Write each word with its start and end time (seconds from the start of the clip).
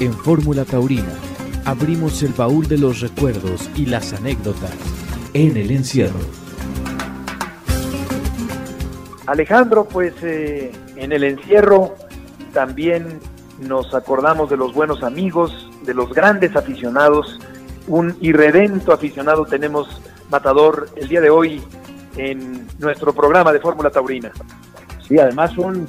En 0.00 0.14
Fórmula 0.14 0.64
Taurina 0.64 1.12
abrimos 1.66 2.22
el 2.22 2.32
baúl 2.32 2.66
de 2.66 2.78
los 2.78 3.00
recuerdos 3.00 3.68
y 3.76 3.84
las 3.84 4.14
anécdotas 4.14 4.72
en 5.34 5.58
el 5.58 5.70
encierro. 5.70 6.20
Alejandro, 9.26 9.84
pues 9.84 10.14
eh, 10.22 10.72
en 10.96 11.12
el 11.12 11.22
encierro 11.22 11.96
también 12.54 13.20
nos 13.60 13.94
acordamos 13.94 14.48
de 14.48 14.56
los 14.56 14.72
buenos 14.72 15.02
amigos, 15.02 15.70
de 15.84 15.92
los 15.92 16.14
grandes 16.14 16.56
aficionados, 16.56 17.38
un 17.86 18.16
irredento 18.22 18.94
aficionado 18.94 19.44
tenemos 19.44 20.00
Matador 20.30 20.88
el 20.96 21.08
día 21.08 21.20
de 21.20 21.28
hoy 21.28 21.60
en 22.16 22.66
nuestro 22.78 23.12
programa 23.12 23.52
de 23.52 23.60
Fórmula 23.60 23.90
Taurina. 23.90 24.32
Sí, 25.06 25.18
además 25.18 25.58
un, 25.58 25.86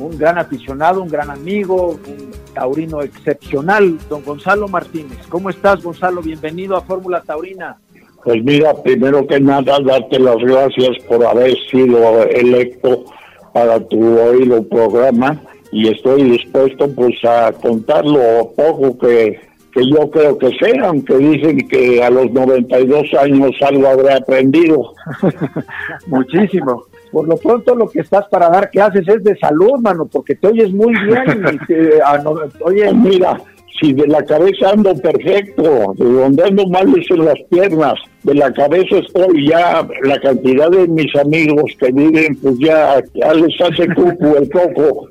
un 0.00 0.18
gran 0.18 0.38
aficionado, 0.38 1.00
un 1.02 1.08
gran 1.08 1.30
amigo, 1.30 2.00
un 2.04 2.43
taurino 2.54 3.02
excepcional, 3.02 3.98
don 4.08 4.24
Gonzalo 4.24 4.68
Martínez. 4.68 5.18
¿Cómo 5.28 5.50
estás, 5.50 5.82
Gonzalo? 5.82 6.22
Bienvenido 6.22 6.76
a 6.76 6.80
Fórmula 6.80 7.20
Taurina. 7.20 7.76
Pues 8.24 8.42
mira, 8.42 8.72
primero 8.82 9.26
que 9.26 9.38
nada, 9.38 9.78
darte 9.84 10.18
las 10.18 10.38
gracias 10.38 10.96
por 11.06 11.26
haber 11.26 11.54
sido 11.70 12.22
electo 12.22 13.04
para 13.52 13.78
tu 13.80 14.18
oído 14.18 14.66
programa 14.66 15.40
y 15.70 15.88
estoy 15.88 16.22
dispuesto 16.22 16.90
pues 16.94 17.22
a 17.24 17.52
contar 17.52 18.04
lo 18.06 18.52
poco 18.56 18.96
que, 18.98 19.38
que 19.72 19.82
yo 19.90 20.10
creo 20.10 20.38
que 20.38 20.50
sé, 20.58 20.78
aunque 20.82 21.18
dicen 21.18 21.68
que 21.68 22.02
a 22.02 22.08
los 22.08 22.30
92 22.30 23.12
años 23.14 23.50
algo 23.60 23.88
habré 23.88 24.14
aprendido. 24.14 24.94
Muchísimo. 26.06 26.84
Por 27.14 27.28
lo 27.28 27.36
pronto 27.36 27.76
lo 27.76 27.88
que 27.88 28.00
estás 28.00 28.26
para 28.28 28.48
dar 28.48 28.68
clases 28.70 29.06
es 29.06 29.22
de 29.22 29.38
salud, 29.38 29.78
mano, 29.80 30.04
porque 30.06 30.34
te 30.34 30.48
oyes 30.48 30.72
muy 30.72 30.92
bien. 30.92 31.46
Y 31.52 31.66
te, 31.66 32.02
ah, 32.04 32.18
no, 32.18 32.34
oye, 32.62 32.92
Mira, 32.92 33.40
si 33.80 33.92
de 33.92 34.08
la 34.08 34.20
cabeza 34.24 34.70
ando 34.70 34.92
perfecto, 34.96 35.94
de 35.96 36.12
donde 36.12 36.42
ando 36.42 36.66
mal 36.66 36.92
es 36.98 37.08
en 37.12 37.24
las 37.24 37.38
piernas, 37.48 37.94
de 38.24 38.34
la 38.34 38.52
cabeza 38.52 38.96
estoy 38.96 39.48
ya, 39.48 39.86
la 40.02 40.18
cantidad 40.18 40.68
de 40.70 40.88
mis 40.88 41.14
amigos 41.14 41.70
que 41.78 41.92
viven, 41.92 42.36
pues 42.42 42.58
ya, 42.58 43.00
ya 43.14 43.32
les 43.32 43.60
hace 43.60 43.86
cucu 43.94 44.34
el 44.36 44.50
coco. 44.50 45.08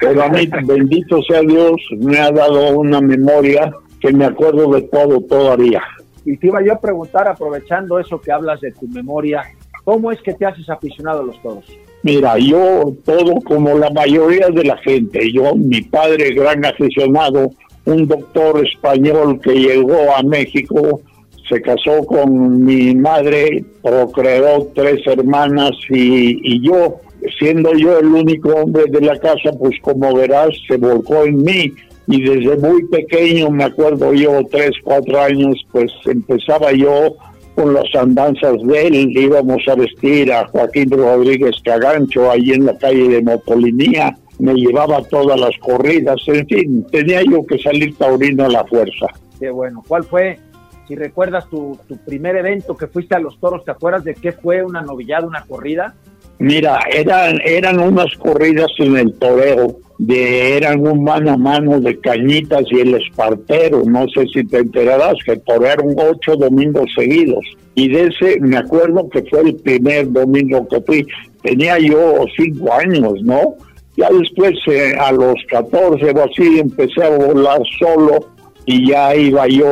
Pero 0.00 0.22
a 0.22 0.28
mí, 0.30 0.48
bendito 0.64 1.20
sea 1.24 1.42
Dios, 1.42 1.76
me 1.98 2.18
ha 2.18 2.30
dado 2.30 2.78
una 2.78 3.02
memoria 3.02 3.70
que 4.00 4.14
me 4.14 4.24
acuerdo 4.24 4.72
de 4.72 4.82
todo 4.82 5.20
todavía. 5.20 5.82
y 6.24 6.38
te 6.38 6.46
iba 6.46 6.62
yo 6.64 6.72
a 6.72 6.80
preguntar, 6.80 7.28
aprovechando 7.28 7.98
eso 7.98 8.18
que 8.18 8.32
hablas 8.32 8.62
de 8.62 8.72
tu 8.72 8.88
memoria, 8.88 9.42
¿cómo 9.88 10.12
es 10.12 10.20
que 10.20 10.34
te 10.34 10.44
haces 10.44 10.68
aficionado 10.68 11.20
a 11.20 11.22
los 11.22 11.40
toros? 11.40 11.64
Mira, 12.02 12.36
yo 12.38 12.92
todo 13.06 13.40
como 13.40 13.78
la 13.78 13.88
mayoría 13.88 14.48
de 14.48 14.62
la 14.62 14.76
gente, 14.76 15.32
yo, 15.32 15.54
mi 15.56 15.80
padre, 15.80 16.34
gran 16.34 16.62
aficionado, 16.62 17.52
un 17.86 18.06
doctor 18.06 18.66
español 18.66 19.40
que 19.40 19.54
llegó 19.54 20.14
a 20.14 20.22
México, 20.22 21.00
se 21.48 21.62
casó 21.62 22.04
con 22.04 22.66
mi 22.66 22.94
madre, 22.94 23.64
procreó 23.82 24.70
tres 24.74 25.06
hermanas 25.06 25.70
y, 25.88 26.38
y 26.42 26.60
yo, 26.60 26.96
siendo 27.38 27.72
yo 27.72 27.98
el 27.98 28.08
único 28.08 28.50
hombre 28.50 28.84
de 28.90 29.00
la 29.00 29.18
casa, 29.18 29.52
pues 29.58 29.74
como 29.80 30.14
verás, 30.14 30.50
se 30.68 30.76
volcó 30.76 31.24
en 31.24 31.42
mí 31.42 31.72
y 32.08 32.20
desde 32.20 32.58
muy 32.58 32.84
pequeño, 32.88 33.50
me 33.50 33.64
acuerdo 33.64 34.12
yo, 34.12 34.42
tres, 34.50 34.72
cuatro 34.84 35.18
años, 35.18 35.66
pues 35.72 35.90
empezaba 36.04 36.72
yo 36.72 37.16
con 37.58 37.74
las 37.74 37.92
andanzas 37.96 38.54
de 38.62 38.86
él, 38.86 38.94
íbamos 39.18 39.60
a 39.66 39.74
vestir 39.74 40.32
a 40.32 40.46
Joaquín 40.46 40.90
Rodríguez 40.92 41.56
Cagancho 41.64 42.30
ahí 42.30 42.52
en 42.52 42.66
la 42.66 42.78
calle 42.78 43.08
de 43.08 43.20
Motolinía, 43.20 44.16
me 44.38 44.54
llevaba 44.54 45.02
todas 45.02 45.40
las 45.40 45.58
corridas, 45.58 46.20
en 46.28 46.46
fin, 46.46 46.86
tenía 46.92 47.20
yo 47.22 47.44
que 47.44 47.58
salir 47.58 47.96
taurino 47.96 48.44
a 48.44 48.48
la 48.48 48.64
fuerza. 48.64 49.06
Qué 49.40 49.50
bueno. 49.50 49.82
¿Cuál 49.88 50.04
fue, 50.04 50.38
si 50.86 50.94
recuerdas 50.94 51.50
tu, 51.50 51.76
tu 51.88 51.96
primer 51.96 52.36
evento 52.36 52.76
que 52.76 52.86
fuiste 52.86 53.16
a 53.16 53.18
los 53.18 53.40
toros, 53.40 53.64
¿te 53.64 53.72
acuerdas 53.72 54.04
de 54.04 54.14
qué 54.14 54.30
fue? 54.30 54.62
¿Una 54.62 54.80
novillada, 54.80 55.26
una 55.26 55.42
corrida? 55.42 55.94
Mira, 56.38 56.78
eran, 56.92 57.40
eran 57.44 57.80
unas 57.80 58.14
corridas 58.18 58.70
en 58.78 58.96
el 58.96 59.14
toreo, 59.14 59.80
de, 59.98 60.56
eran 60.56 60.86
un 60.86 61.02
mano 61.04 61.32
a 61.32 61.36
mano 61.36 61.80
de 61.80 61.98
cañitas 61.98 62.62
y 62.70 62.80
el 62.80 62.94
espartero, 62.94 63.82
no 63.84 64.06
sé 64.08 64.26
si 64.32 64.44
te 64.46 64.58
enterarás, 64.58 65.14
que 65.24 65.36
torearon 65.38 65.94
ocho 65.98 66.36
domingos 66.36 66.86
seguidos. 66.96 67.44
Y 67.74 67.88
de 67.88 68.04
ese 68.08 68.40
me 68.40 68.56
acuerdo 68.56 69.08
que 69.08 69.22
fue 69.24 69.40
el 69.42 69.56
primer 69.56 70.10
domingo 70.12 70.66
que 70.68 70.80
fui, 70.82 71.06
tenía 71.42 71.78
yo 71.78 72.24
cinco 72.36 72.72
años, 72.72 73.14
¿no? 73.22 73.54
Ya 73.96 74.08
después 74.10 74.52
eh, 74.68 74.94
a 74.98 75.10
los 75.10 75.34
14 75.50 76.04
o 76.12 76.24
así 76.24 76.60
empecé 76.60 77.02
a 77.02 77.10
volar 77.10 77.60
solo 77.80 78.28
y 78.66 78.88
ya 78.90 79.14
iba 79.16 79.48
yo 79.48 79.66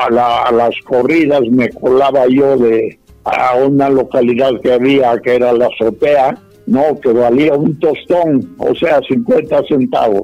a, 0.00 0.10
la- 0.10 0.50
las 0.52 0.74
corridas, 0.84 1.40
me 1.50 1.68
colaba 1.70 2.26
yo 2.28 2.56
de 2.56 2.98
a 3.24 3.56
una 3.56 3.88
localidad 3.88 4.50
que 4.62 4.72
había 4.72 5.18
que 5.20 5.34
era 5.36 5.52
la 5.52 5.66
azotea, 5.68 6.36
no, 6.66 6.98
que 7.00 7.12
valía 7.12 7.54
un 7.54 7.78
tostón, 7.78 8.54
o 8.58 8.74
sea, 8.74 9.00
50 9.08 9.62
centavos. 9.68 10.22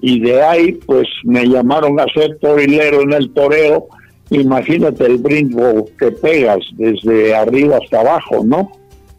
Y 0.00 0.20
de 0.20 0.42
ahí, 0.42 0.72
pues 0.86 1.06
me 1.24 1.46
llamaron 1.46 2.00
a 2.00 2.06
ser 2.14 2.38
torilero 2.38 3.02
en 3.02 3.12
el 3.12 3.30
toreo. 3.32 3.88
Imagínate 4.30 5.04
el 5.06 5.18
brinco 5.18 5.86
que 5.98 6.12
pegas 6.12 6.60
desde 6.72 7.34
arriba 7.34 7.78
hasta 7.82 8.00
abajo, 8.00 8.42
¿no? 8.44 8.70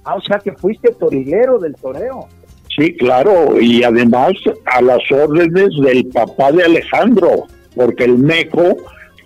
Ah, 0.04 0.16
o 0.16 0.22
sea 0.22 0.40
que 0.40 0.54
fuiste 0.54 0.92
torilero 0.94 1.60
del 1.60 1.76
toreo. 1.76 2.28
Sí, 2.76 2.94
claro, 2.96 3.60
y 3.60 3.84
además 3.84 4.32
a 4.66 4.82
las 4.82 5.00
órdenes 5.12 5.70
del 5.84 6.06
papá 6.08 6.52
de 6.54 6.64
Alejandro, 6.64 7.46
porque 7.76 8.06
el 8.06 8.18
Meco 8.18 8.78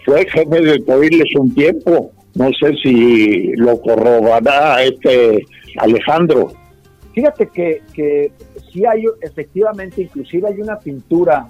fue 0.03 0.27
jefe 0.29 0.61
de 0.61 0.79
Toriles 0.79 1.35
un 1.35 1.53
tiempo. 1.53 2.11
No 2.33 2.49
sé 2.59 2.73
si 2.83 3.53
lo 3.55 3.79
corroborará 3.81 4.83
este 4.83 5.45
Alejandro. 5.77 6.51
Fíjate 7.15 7.47
que, 7.47 7.81
que 7.93 8.31
sí 8.71 8.85
hay, 8.85 9.05
efectivamente, 9.21 10.03
inclusive 10.03 10.49
hay 10.49 10.61
una 10.61 10.77
pintura 10.77 11.47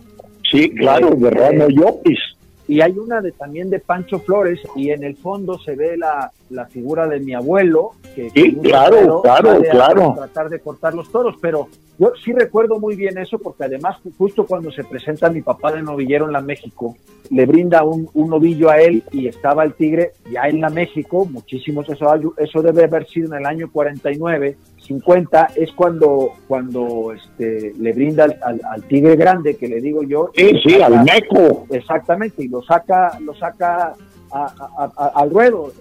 Sí, 0.50 0.70
claro, 0.70 1.10
de 1.16 1.30
Ramo 1.32 1.68
Llopis. 1.70 2.20
y 2.68 2.80
hay 2.82 2.98
una 3.00 3.20
de 3.20 3.32
también 3.32 3.70
de 3.72 3.80
Pancho 3.80 4.20
Flores 4.20 4.60
y 4.76 4.92
en 4.92 5.04
el 5.04 5.16
fondo 5.16 5.58
se 5.60 5.76
ve 5.76 5.98
la, 5.98 6.32
la 6.52 6.66
figura 6.68 7.08
de 7.08 7.20
mi 7.20 7.34
abuelo 7.34 7.92
que 8.16 8.30
Sí, 8.30 8.56
claro, 8.62 9.22
claro, 9.24 9.60
claro. 9.72 10.14
tratar 10.16 10.50
de 10.50 10.60
cortar 10.60 10.94
los 10.94 11.12
toros 11.12 11.36
pero 11.42 11.68
yo 12.00 12.12
sí 12.24 12.32
recuerdo 12.34 12.80
muy 12.80 12.96
bien 12.96 13.18
eso 13.18 13.38
porque 13.40 13.66
además 13.66 13.98
justo 14.18 14.46
cuando 14.46 14.72
se 14.72 14.84
presenta 14.84 15.30
mi 15.30 15.42
papá 15.42 15.72
de 15.74 15.82
novillero 15.82 16.26
en 16.26 16.34
la 16.34 16.42
México 16.42 16.96
le 17.32 17.46
brinda 17.48 17.84
un, 17.84 18.08
un 18.14 18.30
novillo 18.30 18.70
a 18.70 18.80
él 18.80 19.04
y 19.12 19.28
estaba 19.28 19.64
el 19.64 19.74
tigre 19.74 20.12
ya 20.32 20.44
en 20.48 20.62
la 20.62 20.70
México 20.70 21.26
muchísimos 21.26 21.88
eso 21.90 22.08
eso 22.38 22.62
debe 22.62 22.84
haber 22.86 23.08
sido 23.08 23.28
en 23.34 23.42
el 23.42 23.46
año 23.48 23.70
49 23.72 24.58
50 24.86 25.50
es 25.56 25.72
cuando 25.74 26.32
cuando 26.48 27.12
este 27.14 27.74
le 27.78 27.94
brinda 27.94 28.26
al, 28.26 28.38
al- 28.44 28.62
al 28.72 28.84
tigre 28.84 29.16
grande 29.16 29.56
que 29.58 29.68
le 29.68 29.82
digo 29.82 30.04
yo 30.04 30.30
Sí, 30.36 30.52
sí, 30.64 30.72
saca- 30.72 30.86
al 30.88 31.04
Meco. 31.04 31.66
Exactamente, 31.70 32.44
y 32.44 32.48
lo 32.48 32.62
saca, 32.64 33.18
lo 33.20 33.34
saca 33.36 33.94
a- 34.32 34.54
a- 34.78 34.92
a- 34.98 35.12
al 35.16 35.30
ruedo 35.30 35.72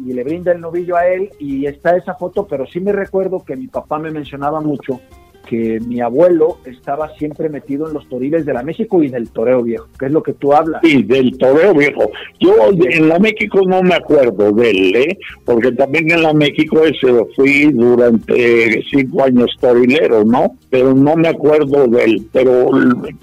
y, 0.00 0.10
y 0.10 0.12
le 0.12 0.24
brinda 0.24 0.52
el 0.52 0.60
novillo 0.60 0.96
a 0.96 1.06
él 1.06 1.30
y 1.38 1.66
está 1.66 1.96
esa 1.96 2.14
foto, 2.14 2.46
pero 2.46 2.66
sí 2.66 2.80
me 2.80 2.92
recuerdo 2.92 3.44
que 3.44 3.56
mi 3.56 3.66
papá 3.68 3.98
me 3.98 4.10
mencionaba 4.10 4.60
mucho 4.60 5.00
que 5.48 5.80
mi 5.80 6.00
abuelo 6.00 6.58
estaba 6.64 7.08
siempre 7.16 7.48
metido 7.48 7.88
en 7.88 7.94
los 7.94 8.08
toriles 8.08 8.44
de 8.44 8.52
la 8.52 8.62
México 8.62 9.02
y 9.02 9.08
del 9.08 9.30
toreo 9.30 9.62
viejo, 9.62 9.86
que 9.98 10.06
es 10.06 10.12
lo 10.12 10.22
que 10.22 10.34
tú 10.34 10.52
hablas. 10.52 10.80
Sí, 10.84 11.02
del 11.02 11.36
toreo 11.38 11.74
viejo. 11.74 12.10
Yo 12.38 12.54
en 12.70 13.08
la 13.08 13.18
México 13.18 13.60
no 13.66 13.82
me 13.82 13.94
acuerdo 13.94 14.52
de 14.52 14.70
él, 14.70 14.96
¿eh? 14.96 15.18
porque 15.44 15.72
también 15.72 16.10
en 16.10 16.22
la 16.22 16.34
México 16.34 16.84
ese 16.84 17.24
fui 17.34 17.72
durante 17.72 18.82
cinco 18.90 19.24
años 19.24 19.50
torilero, 19.60 20.24
¿no? 20.24 20.56
Pero 20.70 20.94
no 20.94 21.16
me 21.16 21.28
acuerdo 21.28 21.86
de 21.88 22.04
él. 22.04 22.28
Pero 22.32 22.70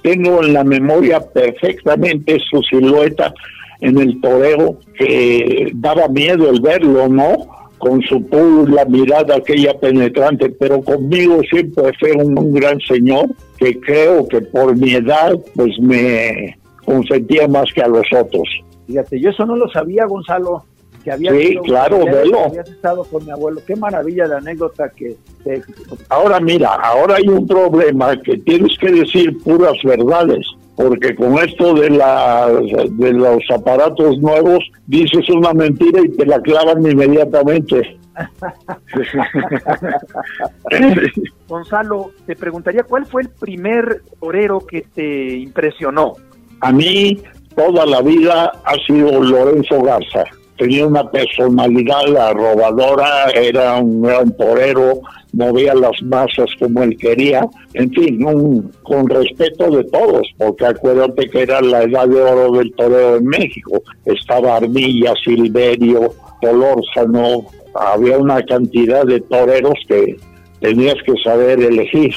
tengo 0.01 0.43
en 0.43 0.53
la 0.53 0.63
memoria 0.63 1.19
perfectamente 1.19 2.39
su 2.49 2.61
silueta 2.63 3.33
en 3.81 3.99
el 3.99 4.19
toreo 4.19 4.79
que 4.97 5.71
daba 5.75 6.07
miedo 6.07 6.49
el 6.49 6.61
verlo, 6.61 7.07
¿no? 7.07 7.64
Con 7.85 8.01
su 8.01 8.19
pul, 8.25 8.73
la 8.73 8.83
mirada 8.85 9.35
aquella 9.35 9.77
penetrante, 9.79 10.49
pero 10.49 10.81
conmigo 10.81 11.39
siempre 11.47 11.91
fue 11.99 12.13
un, 12.13 12.35
un 12.35 12.51
gran 12.51 12.79
señor 12.79 13.27
que 13.59 13.79
creo 13.79 14.27
que 14.27 14.41
por 14.41 14.75
mi 14.75 14.95
edad 14.95 15.37
pues 15.55 15.69
me 15.79 16.57
consentía 16.83 17.47
más 17.47 17.65
que 17.75 17.83
a 17.83 17.87
los 17.87 18.07
otros. 18.11 18.41
Fíjate, 18.87 19.19
yo 19.21 19.29
eso 19.29 19.45
no 19.45 19.55
lo 19.55 19.69
sabía, 19.69 20.05
Gonzalo, 20.07 20.63
que 21.03 21.11
había 21.11 21.31
Sí, 21.31 21.47
sido- 21.49 21.61
claro, 21.61 21.99
que 22.05 22.09
velo. 22.11 22.37
que 22.37 22.43
habías 22.59 22.69
estado 22.71 23.03
con 23.03 23.23
mi 23.23 23.29
abuelo. 23.29 23.61
Qué 23.67 23.75
maravilla 23.75 24.27
de 24.29 24.35
anécdota 24.37 24.89
que 24.89 25.15
te- 25.43 25.61
Ahora 26.09 26.39
mira, 26.39 26.69
ahora 26.69 27.17
hay 27.17 27.27
un 27.27 27.45
problema 27.45 28.19
que 28.19 28.35
tienes 28.39 28.75
que 28.79 28.91
decir 28.91 29.37
puras 29.43 29.77
verdades, 29.83 30.43
porque 30.75 31.15
con 31.15 31.37
esto 31.39 31.73
de, 31.73 31.89
la, 31.89 32.51
de 32.51 33.13
los 33.13 33.39
aparatos 33.53 34.17
nuevos 34.19 34.59
dices 34.87 35.29
una 35.29 35.53
mentira 35.53 36.01
y 36.01 36.09
te 36.09 36.25
la 36.25 36.41
clavan 36.41 36.85
inmediatamente. 36.85 37.97
Gonzalo, 41.47 42.11
te 42.25 42.35
preguntaría 42.35 42.83
cuál 42.83 43.05
fue 43.05 43.21
el 43.23 43.29
primer 43.29 44.01
torero 44.19 44.59
que 44.59 44.81
te 44.81 45.37
impresionó. 45.37 46.13
A 46.61 46.71
mí 46.71 47.21
toda 47.55 47.85
la 47.85 48.01
vida 48.01 48.51
ha 48.63 48.75
sido 48.85 49.23
Lorenzo 49.23 49.81
Garza. 49.81 50.23
Tenía 50.57 50.87
una 50.87 51.09
personalidad 51.09 52.15
arrobadora, 52.15 53.29
era 53.31 53.75
un 53.77 54.01
gran 54.01 54.35
torero, 54.37 55.01
movía 55.33 55.73
las 55.75 56.01
masas 56.01 56.49
como 56.59 56.83
él 56.83 56.97
quería, 56.97 57.45
en 57.73 57.91
fin, 57.91 58.25
un, 58.25 58.71
con 58.83 59.07
respeto 59.09 59.69
de 59.69 59.83
todos, 59.85 60.27
porque 60.37 60.65
acuérdate 60.65 61.29
que 61.29 61.41
era 61.41 61.61
la 61.61 61.83
edad 61.83 62.07
de 62.07 62.21
oro 62.21 62.57
del 62.57 62.71
toreo 62.73 63.17
en 63.17 63.25
México. 63.25 63.81
Estaba 64.05 64.57
Armilla, 64.57 65.13
Silverio, 65.23 66.13
Solórzano, 66.41 67.45
había 67.73 68.17
una 68.17 68.41
cantidad 68.43 69.05
de 69.05 69.19
toreros 69.21 69.73
que 69.87 70.15
tenías 70.61 70.95
que 71.05 71.13
saber 71.23 71.59
elegir. 71.59 72.15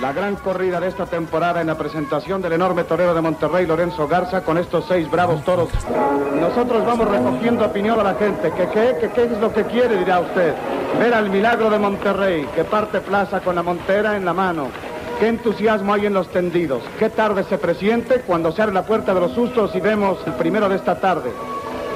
La 0.00 0.12
gran 0.12 0.36
corrida 0.36 0.78
de 0.78 0.88
esta 0.88 1.06
temporada 1.06 1.62
en 1.62 1.68
la 1.68 1.78
presentación 1.78 2.42
del 2.42 2.52
enorme 2.52 2.84
torero 2.84 3.14
de 3.14 3.22
Monterrey, 3.22 3.66
Lorenzo 3.66 4.06
Garza, 4.06 4.42
con 4.42 4.58
estos 4.58 4.84
seis 4.86 5.10
bravos 5.10 5.42
toros. 5.42 5.70
Nosotros 6.38 6.84
vamos 6.84 7.08
recogiendo 7.08 7.64
opinión 7.64 7.98
a 7.98 8.02
la 8.02 8.14
gente. 8.14 8.52
¿Qué, 8.54 8.68
qué, 8.68 9.10
qué, 9.14 9.24
es 9.24 9.40
lo 9.40 9.50
que 9.54 9.64
quiere, 9.64 9.96
dirá 9.96 10.20
usted? 10.20 10.54
Ver 10.98 11.14
al 11.14 11.30
milagro 11.30 11.70
de 11.70 11.78
Monterrey, 11.78 12.46
que 12.54 12.64
parte 12.64 13.00
plaza 13.00 13.40
con 13.40 13.54
la 13.54 13.62
montera 13.62 14.18
en 14.18 14.26
la 14.26 14.34
mano. 14.34 14.68
Qué 15.18 15.28
entusiasmo 15.28 15.94
hay 15.94 16.04
en 16.04 16.12
los 16.12 16.28
tendidos. 16.28 16.82
Qué 16.98 17.08
tarde 17.08 17.44
se 17.44 17.56
presiente 17.56 18.20
cuando 18.20 18.52
se 18.52 18.60
abre 18.60 18.74
la 18.74 18.84
puerta 18.84 19.14
de 19.14 19.20
los 19.20 19.32
sustos 19.32 19.74
y 19.74 19.80
vemos 19.80 20.18
el 20.26 20.34
primero 20.34 20.68
de 20.68 20.76
esta 20.76 21.00
tarde. 21.00 21.30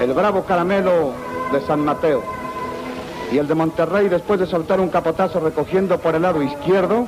El 0.01 0.15
bravo 0.15 0.45
caramelo 0.45 1.13
de 1.53 1.61
San 1.67 1.85
Mateo. 1.85 2.23
Y 3.31 3.37
el 3.37 3.47
de 3.47 3.55
Monterrey, 3.55 4.09
después 4.09 4.41
de 4.41 4.47
soltar 4.47 4.81
un 4.81 4.89
capotazo 4.89 5.39
recogiendo 5.39 5.99
por 5.99 6.15
el 6.15 6.23
lado 6.23 6.43
izquierdo, 6.43 7.07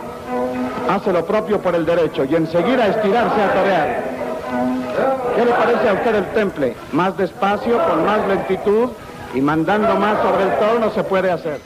hace 0.88 1.12
lo 1.12 1.25
propio 1.25 1.61
por 1.61 1.75
el 1.75 1.84
derecho 1.84 2.25
y 2.25 2.34
enseguida 2.34 2.87
estirarse 2.87 3.43
a 3.43 3.55
torear. 3.55 4.05
¿Qué 5.37 5.44
le 5.44 5.52
parece 5.52 5.88
a 5.88 5.93
usted 5.94 6.14
el 6.14 6.26
temple? 6.32 6.75
Más 6.93 7.17
despacio, 7.17 7.79
con 7.88 8.05
más 8.05 8.26
lentitud 8.29 8.90
y 9.34 9.40
mandando 9.40 9.94
más 9.96 10.20
sobre 10.23 10.44
el 10.44 10.58
toro 10.58 10.79
no 10.79 10.90
se 10.90 11.02
puede 11.05 11.31
hacer. 11.31 11.61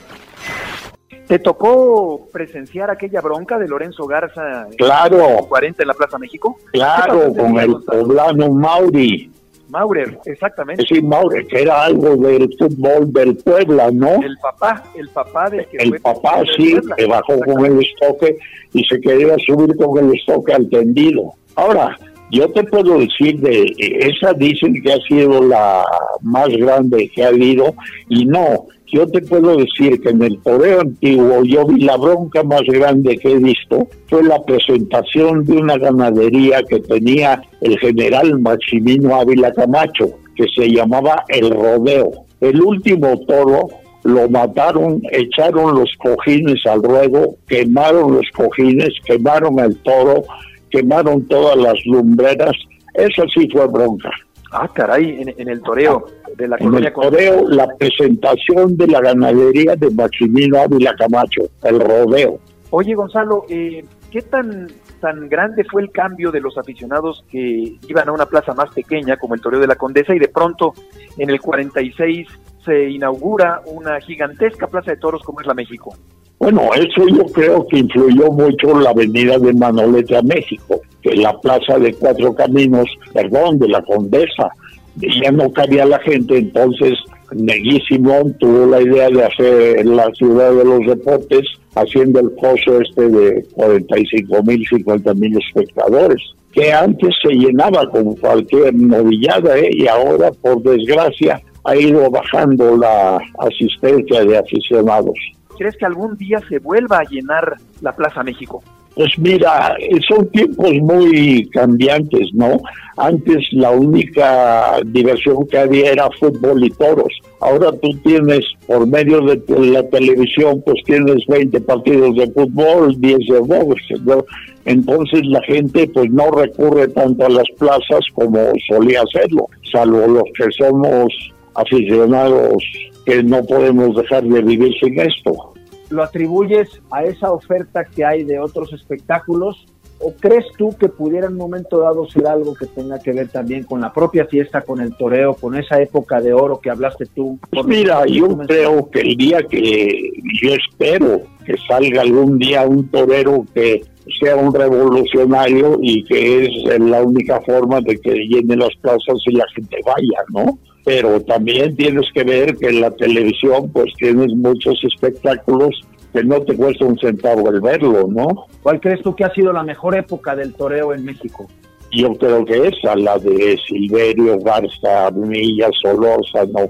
¿Te 1.27 1.39
tocó 1.39 2.29
presenciar 2.31 2.89
aquella 2.89 3.19
bronca 3.19 3.59
de 3.59 3.67
Lorenzo 3.67 4.05
Garza 4.05 4.67
claro. 4.77 5.45
40 5.49 5.83
en 5.83 5.87
la 5.87 5.93
Plaza 5.93 6.17
México? 6.17 6.57
Claro, 6.71 7.33
con 7.33 7.59
el 7.59 7.75
poblano 7.83 8.49
Mauri. 8.49 9.29
Maurer, 9.69 10.17
exactamente. 10.25 10.83
Sí, 10.87 11.01
Maurer, 11.01 11.45
que 11.47 11.61
era 11.61 11.83
algo 11.83 12.15
del 12.15 12.49
fútbol 12.57 13.11
del 13.11 13.35
Puebla, 13.37 13.89
¿no? 13.91 14.21
El 14.21 14.37
papá, 14.37 14.83
el 14.95 15.09
papá 15.09 15.49
del 15.49 15.65
que 15.67 15.77
El 15.77 15.99
papá, 15.99 16.41
sí, 16.55 16.77
que 16.95 17.05
bajó 17.05 17.39
con 17.39 17.65
el 17.65 17.81
estoque 17.81 18.37
y 18.73 18.83
se 18.85 18.99
quería 19.01 19.35
subir 19.45 19.75
con 19.75 19.97
el 19.97 20.15
estoque 20.15 20.53
al 20.53 20.69
tendido. 20.69 21.33
Ahora, 21.55 21.97
yo 22.31 22.49
te 22.49 22.63
puedo 22.63 22.99
decir 22.99 23.39
de 23.39 23.73
esa 23.77 24.33
dicen 24.33 24.81
que 24.81 24.93
ha 24.93 24.99
sido 25.07 25.41
la 25.41 25.85
más 26.21 26.49
grande 26.49 27.09
que 27.13 27.23
ha 27.23 27.29
habido 27.29 27.73
y 28.09 28.25
no, 28.25 28.65
yo 28.91 29.05
te 29.07 29.21
puedo 29.21 29.57
decir 29.57 30.01
que 30.01 30.09
en 30.09 30.23
el 30.23 30.37
toreo 30.39 30.81
antiguo 30.81 31.43
yo 31.43 31.65
vi 31.65 31.81
la 31.81 31.97
bronca 31.97 32.43
más 32.43 32.61
grande 32.61 33.17
que 33.17 33.31
he 33.31 33.37
visto, 33.37 33.87
fue 34.07 34.23
la 34.23 34.41
presentación 34.43 35.43
de 35.43 35.57
una 35.57 35.77
ganadería 35.77 36.63
que 36.63 36.79
tenía 36.79 37.41
el 37.61 37.77
general 37.79 38.39
Maximino 38.39 39.15
Ávila 39.15 39.51
Camacho, 39.51 40.09
que 40.35 40.45
se 40.55 40.69
llamaba 40.69 41.25
El 41.27 41.51
Rodeo. 41.51 42.11
El 42.39 42.61
último 42.61 43.19
toro 43.27 43.67
lo 44.03 44.29
mataron, 44.29 45.01
echaron 45.11 45.75
los 45.79 45.91
cojines 45.97 46.65
al 46.65 46.81
ruedo, 46.81 47.35
quemaron 47.47 48.15
los 48.15 48.25
cojines, 48.33 48.89
quemaron 49.05 49.59
el 49.59 49.75
toro, 49.77 50.23
quemaron 50.69 51.25
todas 51.27 51.57
las 51.57 51.75
lumbreras. 51.85 52.55
Eso 52.93 53.23
sí 53.33 53.47
fue 53.51 53.67
bronca. 53.67 54.09
Ah, 54.51 54.69
caray, 54.73 55.33
en, 55.37 55.49
el 55.49 55.61
toreo 55.61 56.07
de 56.37 56.47
la 56.47 56.55
en 56.59 56.73
el 56.73 56.93
toreo, 56.93 57.47
la 57.49 57.67
presentación 57.75 58.77
de 58.77 58.87
la 58.87 59.01
ganadería 59.01 59.75
de 59.75 59.91
Maximino 59.91 60.61
Ávila 60.61 60.95
Camacho, 60.95 61.49
el 61.63 61.79
rodeo. 61.79 62.39
Oye, 62.69 62.95
Gonzalo, 62.95 63.45
eh, 63.49 63.83
¿qué 64.09 64.21
tan, 64.21 64.67
tan 65.01 65.27
grande 65.27 65.65
fue 65.65 65.81
el 65.81 65.91
cambio 65.91 66.31
de 66.31 66.39
los 66.39 66.57
aficionados 66.57 67.25
que 67.29 67.75
iban 67.87 68.07
a 68.07 68.11
una 68.11 68.25
plaza 68.25 68.53
más 68.53 68.69
pequeña 68.71 69.17
como 69.17 69.35
el 69.35 69.41
toreo 69.41 69.59
de 69.59 69.67
la 69.67 69.75
Condesa 69.75 70.15
y 70.15 70.19
de 70.19 70.29
pronto 70.29 70.73
en 71.17 71.29
el 71.29 71.41
46 71.41 72.27
se 72.63 72.89
inaugura 72.89 73.61
una 73.65 73.99
gigantesca 73.99 74.67
plaza 74.67 74.91
de 74.91 74.97
toros 74.97 75.23
como 75.23 75.41
es 75.41 75.47
la 75.47 75.53
México? 75.53 75.95
Bueno, 76.39 76.69
eso 76.75 77.07
yo 77.07 77.25
creo 77.25 77.67
que 77.67 77.79
influyó 77.79 78.31
mucho 78.31 78.79
la 78.79 78.93
venida 78.93 79.39
de 79.39 79.53
Manolete 79.53 80.17
a 80.17 80.21
México, 80.21 80.79
que 81.01 81.15
la 81.15 81.37
plaza 81.39 81.79
de 81.79 81.93
Cuatro 81.93 82.33
Caminos, 82.35 82.87
perdón, 83.11 83.57
de 83.57 83.69
la 83.69 83.81
Condesa, 83.81 84.49
ya 84.95 85.31
no 85.31 85.51
cabía 85.51 85.85
la 85.85 85.99
gente, 85.99 86.37
entonces 86.37 86.93
Negui 87.33 87.81
Simón 87.87 88.35
tuvo 88.39 88.65
la 88.67 88.81
idea 88.81 89.09
de 89.09 89.23
hacer 89.23 89.85
la 89.85 90.11
ciudad 90.13 90.53
de 90.53 90.63
los 90.63 90.79
deportes, 90.85 91.41
haciendo 91.75 92.19
el 92.19 92.31
pozo 92.31 92.81
este 92.81 93.09
de 93.09 93.45
45 93.53 94.43
mil, 94.43 94.65
50 94.67 95.13
mil 95.15 95.37
espectadores, 95.37 96.21
que 96.51 96.71
antes 96.71 97.13
se 97.21 97.33
llenaba 97.33 97.89
con 97.89 98.15
cualquier 98.15 98.73
novillada, 98.73 99.57
¿eh? 99.57 99.69
y 99.71 99.87
ahora, 99.87 100.31
por 100.41 100.61
desgracia, 100.63 101.41
ha 101.63 101.75
ido 101.75 102.09
bajando 102.09 102.77
la 102.77 103.19
asistencia 103.39 104.23
de 104.23 104.37
aficionados. 104.37 105.17
¿Crees 105.57 105.75
que 105.77 105.85
algún 105.85 106.17
día 106.17 106.39
se 106.47 106.59
vuelva 106.59 106.99
a 106.99 107.03
llenar 107.03 107.55
la 107.81 107.93
Plaza 107.93 108.23
México? 108.23 108.63
Pues 108.97 109.11
mira, 109.19 109.75
son 110.09 110.27
tiempos 110.29 110.73
muy 110.81 111.47
cambiantes, 111.53 112.29
¿no? 112.33 112.57
Antes 112.97 113.45
la 113.51 113.69
única 113.69 114.79
diversión 114.87 115.47
que 115.47 115.59
había 115.59 115.91
era 115.91 116.09
fútbol 116.19 116.63
y 116.63 116.71
toros. 116.71 117.13
Ahora 117.39 117.71
tú 117.73 117.89
tienes, 118.03 118.43
por 118.65 118.87
medio 118.87 119.21
de 119.21 119.39
la 119.71 119.87
televisión, 119.87 120.63
pues 120.65 120.81
tienes 120.83 121.23
20 121.27 121.61
partidos 121.61 122.15
de 122.15 122.31
fútbol, 122.31 122.99
10 122.99 123.19
de 123.19 123.39
box, 123.39 123.81
¿no? 124.03 124.25
Entonces 124.65 125.21
la 125.27 125.43
gente 125.43 125.87
pues 125.93 126.09
no 126.09 126.31
recurre 126.31 126.87
tanto 126.87 127.27
a 127.27 127.29
las 127.29 127.47
plazas 127.59 128.01
como 128.15 128.51
solía 128.67 129.03
hacerlo, 129.03 129.47
salvo 129.71 130.07
los 130.07 130.23
que 130.35 130.51
somos 130.57 131.13
aficionados 131.53 132.63
que 133.07 133.23
no 133.23 133.41
podemos 133.43 133.95
dejar 133.95 134.23
de 134.23 134.41
vivir 134.41 134.73
sin 134.83 134.99
esto. 134.99 135.53
¿Lo 135.89 136.03
atribuyes 136.03 136.67
a 136.91 137.05
esa 137.05 137.31
oferta 137.31 137.85
que 137.85 138.03
hay 138.03 138.25
de 138.25 138.37
otros 138.39 138.73
espectáculos 138.73 139.65
¿O 139.99 140.13
crees 140.13 140.45
tú 140.57 140.75
que 140.77 140.89
pudiera 140.89 141.25
en 141.25 141.33
un 141.33 141.39
momento 141.39 141.79
dado 141.79 142.07
ser 142.07 142.27
algo 142.27 142.53
que 142.53 142.67
tenga 142.67 142.99
que 142.99 143.13
ver 143.13 143.29
también 143.29 143.63
con 143.63 143.81
la 143.81 143.91
propia 143.91 144.25
fiesta, 144.25 144.61
con 144.61 144.79
el 144.79 144.95
toreo, 144.95 145.33
con 145.33 145.55
esa 145.55 145.81
época 145.81 146.21
de 146.21 146.33
oro 146.33 146.59
que 146.59 146.69
hablaste 146.69 147.07
tú? 147.07 147.39
Pues 147.49 147.65
mira, 147.65 148.05
yo 148.05 148.37
creo 148.37 148.89
que 148.91 149.01
el 149.01 149.17
día 149.17 149.41
que 149.41 150.11
yo 150.41 150.53
espero 150.53 151.21
que 151.45 151.55
salga 151.67 152.01
algún 152.01 152.37
día 152.37 152.67
un 152.67 152.87
torero 152.89 153.43
que 153.55 153.81
sea 154.19 154.35
un 154.35 154.53
revolucionario 154.53 155.79
y 155.81 156.03
que 156.03 156.45
es 156.45 156.79
la 156.79 157.01
única 157.01 157.41
forma 157.41 157.81
de 157.81 157.97
que 157.97 158.13
llene 158.13 158.55
las 158.55 158.75
plazas 158.81 159.17
y 159.25 159.31
la 159.31 159.45
gente 159.55 159.77
vaya, 159.83 160.19
¿no? 160.29 160.59
Pero 160.87 161.19
también 161.19 161.75
tienes 161.75 162.05
que 162.13 162.23
ver 162.23 162.55
que 162.55 162.69
en 162.69 162.79
la 162.79 162.91
televisión 162.91 163.69
pues 163.73 163.93
tienes 163.97 164.33
muchos 164.33 164.81
espectáculos 164.85 165.81
que 166.13 166.23
no 166.23 166.41
te 166.43 166.55
cuesta 166.55 166.85
un 166.85 166.97
centavo 166.97 167.49
el 167.49 167.59
verlo, 167.59 168.07
¿no? 168.09 168.45
¿Cuál 168.63 168.79
crees 168.79 169.01
tú 169.01 169.13
que 169.13 169.25
ha 169.25 169.33
sido 169.33 169.51
la 169.51 169.63
mejor 169.63 169.97
época 169.97 170.33
del 170.33 170.53
toreo 170.53 170.93
en 170.93 171.03
México? 171.03 171.45
Yo 171.91 172.13
creo 172.13 172.45
que 172.45 172.69
esa, 172.69 172.95
la 172.95 173.17
de 173.19 173.59
Silverio, 173.67 174.39
Garza, 174.39 175.11
Milla, 175.11 175.67
Solórzano, 175.81 176.69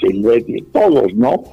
Silverio, 0.00 0.64
todos, 0.72 1.14
¿no? 1.14 1.44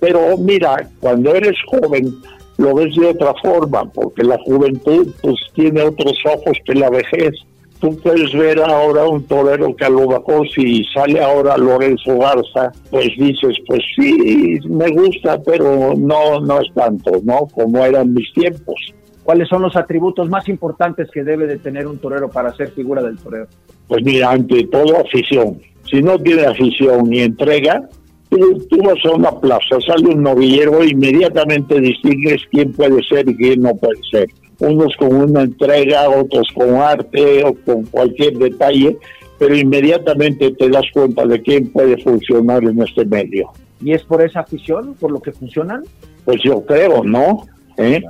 Pero 0.00 0.36
mira, 0.36 0.86
cuando 1.00 1.34
eres 1.34 1.56
joven 1.66 2.14
lo 2.58 2.74
ves 2.74 2.94
de 2.94 3.06
otra 3.06 3.32
forma, 3.42 3.90
porque 3.90 4.22
la 4.22 4.36
juventud 4.44 5.08
pues 5.22 5.36
tiene 5.54 5.80
otros 5.80 6.18
ojos 6.26 6.58
que 6.66 6.74
la 6.74 6.90
vejez 6.90 7.32
tú 7.80 7.96
puedes 8.02 8.32
ver 8.32 8.60
ahora 8.60 9.06
un 9.06 9.24
torero 9.24 9.74
que 9.76 9.84
a 9.84 9.90
lo 9.90 10.08
mejor 10.08 10.48
si 10.48 10.84
sale 10.84 11.20
ahora 11.22 11.56
Lorenzo 11.56 12.18
Garza, 12.18 12.72
pues 12.90 13.08
dices, 13.18 13.56
pues 13.66 13.80
sí, 13.96 14.58
me 14.68 14.90
gusta, 14.90 15.40
pero 15.42 15.94
no, 15.96 16.40
no 16.40 16.60
es 16.60 16.72
tanto, 16.74 17.12
¿no? 17.24 17.46
Como 17.52 17.84
eran 17.84 18.14
mis 18.14 18.32
tiempos. 18.32 18.74
¿Cuáles 19.22 19.48
son 19.48 19.62
los 19.62 19.74
atributos 19.76 20.28
más 20.28 20.48
importantes 20.48 21.10
que 21.10 21.24
debe 21.24 21.46
de 21.46 21.58
tener 21.58 21.86
un 21.86 21.98
torero 21.98 22.28
para 22.28 22.54
ser 22.54 22.70
figura 22.72 23.02
del 23.02 23.18
torero? 23.18 23.46
Pues 23.88 24.04
mira, 24.04 24.30
ante 24.30 24.66
todo 24.66 25.00
afición. 25.00 25.60
Si 25.90 26.02
no 26.02 26.18
tiene 26.18 26.46
afición 26.46 27.08
ni 27.08 27.20
entrega, 27.20 27.88
tú, 28.28 28.66
tú 28.68 28.82
vas 28.82 28.98
a 29.04 29.10
una 29.10 29.30
plaza, 29.40 29.80
sale 29.86 30.08
un 30.14 30.22
novillero 30.22 30.82
e 30.82 30.90
inmediatamente 30.90 31.80
distingues 31.80 32.42
quién 32.50 32.72
puede 32.72 33.02
ser 33.04 33.28
y 33.28 33.36
quién 33.36 33.60
no 33.60 33.74
puede 33.76 34.00
ser 34.10 34.26
unos 34.58 34.96
con 34.96 35.14
una 35.14 35.42
entrega, 35.42 36.08
otros 36.08 36.48
con 36.54 36.74
arte 36.76 37.44
o 37.44 37.54
con 37.54 37.84
cualquier 37.86 38.38
detalle, 38.38 38.96
pero 39.38 39.56
inmediatamente 39.56 40.50
te 40.52 40.68
das 40.68 40.86
cuenta 40.92 41.26
de 41.26 41.42
quién 41.42 41.70
puede 41.72 41.96
funcionar 42.02 42.64
en 42.64 42.80
este 42.82 43.04
medio. 43.04 43.50
¿Y 43.82 43.92
es 43.92 44.02
por 44.04 44.22
esa 44.22 44.40
afición, 44.40 44.94
por 44.94 45.10
lo 45.10 45.20
que 45.20 45.32
funcionan? 45.32 45.82
Pues 46.24 46.40
yo 46.42 46.64
creo, 46.64 47.04
¿no? 47.04 47.44
¿Eh? 47.76 48.00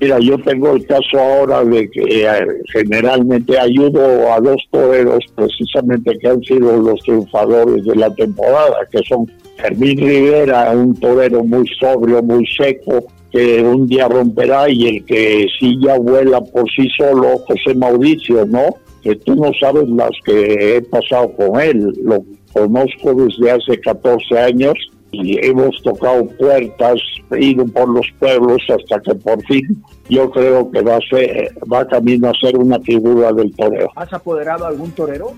Mira, 0.00 0.18
yo 0.18 0.38
tengo 0.38 0.72
el 0.74 0.86
caso 0.86 1.18
ahora 1.18 1.62
de 1.62 1.90
que 1.90 2.24
eh, 2.24 2.46
generalmente 2.72 3.58
ayudo 3.58 4.32
a 4.32 4.40
dos 4.40 4.66
toreros 4.70 5.22
precisamente 5.34 6.18
que 6.18 6.26
han 6.26 6.42
sido 6.42 6.78
los 6.78 6.98
triunfadores 7.00 7.84
de 7.84 7.96
la 7.96 8.12
temporada, 8.14 8.78
que 8.90 9.00
son 9.06 9.30
Fermín 9.58 9.98
Rivera, 9.98 10.70
un 10.70 10.98
torero 10.98 11.44
muy 11.44 11.68
sobrio, 11.78 12.22
muy 12.22 12.46
seco, 12.46 13.04
que 13.30 13.62
un 13.62 13.86
día 13.86 14.08
romperá, 14.08 14.68
y 14.68 14.86
el 14.86 15.04
que 15.04 15.46
sí 15.58 15.78
ya 15.80 15.98
vuela 15.98 16.40
por 16.40 16.70
sí 16.70 16.88
solo, 16.96 17.38
José 17.46 17.74
Mauricio, 17.74 18.44
¿no? 18.46 18.74
Que 19.02 19.16
tú 19.16 19.34
no 19.34 19.50
sabes 19.58 19.88
las 19.88 20.10
que 20.24 20.76
he 20.76 20.82
pasado 20.82 21.32
con 21.34 21.60
él, 21.60 21.92
lo 22.02 22.22
conozco 22.52 23.14
desde 23.14 23.50
hace 23.50 23.80
14 23.80 24.38
años 24.38 24.74
y 25.12 25.44
hemos 25.44 25.80
tocado 25.82 26.26
puertas, 26.26 27.00
ido 27.38 27.66
por 27.66 27.88
los 27.88 28.06
pueblos 28.18 28.62
hasta 28.68 29.00
que 29.00 29.14
por 29.14 29.42
fin 29.46 29.82
yo 30.08 30.30
creo 30.30 30.70
que 30.70 30.82
va 30.82 30.96
a 30.96 31.00
ser, 31.10 31.52
va 31.72 31.86
camino 31.86 32.28
a 32.28 32.34
ser 32.40 32.56
una 32.56 32.78
figura 32.80 33.32
del 33.32 33.54
torero. 33.54 33.90
¿Has 33.96 34.12
apoderado 34.12 34.64
a 34.64 34.68
algún 34.68 34.90
torero? 34.92 35.32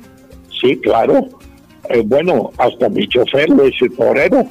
Sí, 0.61 0.77
claro. 0.77 1.27
Eh, 1.89 2.03
bueno, 2.05 2.51
hasta 2.59 2.89
mi 2.89 3.07
chofer 3.09 3.49
lo 3.51 3.65
es 3.65 3.75
torero. 3.97 4.45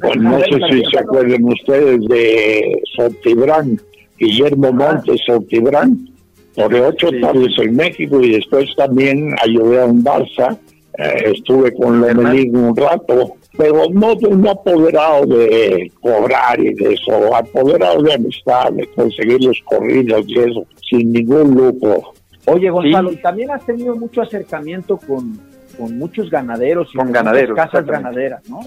Pues 0.00 0.16
no 0.16 0.38
sé 0.40 0.58
si 0.70 0.84
se 0.90 0.98
acuerdan 0.98 1.44
ustedes 1.44 2.00
de 2.08 2.82
Sotibrán, 2.96 3.80
Guillermo 4.18 4.72
Montes 4.72 5.20
Sotibrán, 5.26 6.08
de 6.54 6.80
ocho 6.80 7.08
tardes 7.20 7.52
en 7.58 7.76
México 7.76 8.20
y 8.22 8.32
después 8.32 8.74
también 8.76 9.34
ayudé 9.42 9.82
a 9.82 9.86
un 9.86 10.02
Barça, 10.02 10.58
eh, 10.98 11.32
estuve 11.34 11.74
con 11.74 12.00
Lomelín 12.00 12.56
un 12.56 12.74
rato 12.74 13.36
pero 13.56 13.84
no 13.90 14.12
un 14.12 14.46
apoderado 14.46 15.26
de 15.26 15.90
cobrar 16.00 16.60
y 16.60 16.74
de 16.74 16.94
eso, 16.94 17.34
apoderado 17.34 18.02
de 18.02 18.14
amistad, 18.14 18.70
de 18.72 18.86
conseguir 18.88 19.42
los 19.42 19.60
corridos 19.64 20.24
y 20.26 20.38
eso, 20.38 20.66
sin 20.88 21.12
ningún 21.12 21.54
lucro. 21.54 22.12
Oye, 22.46 22.70
Gonzalo, 22.70 23.12
y 23.12 23.16
también 23.16 23.50
has 23.50 23.64
tenido 23.64 23.96
mucho 23.96 24.22
acercamiento 24.22 24.98
con, 24.98 25.40
con 25.78 25.98
muchos 25.98 26.30
ganaderos 26.30 26.88
y 26.92 26.98
con, 26.98 27.10
ganaderos, 27.10 27.56
casas 27.56 27.86
ganaderas, 27.86 28.48
¿no? 28.48 28.60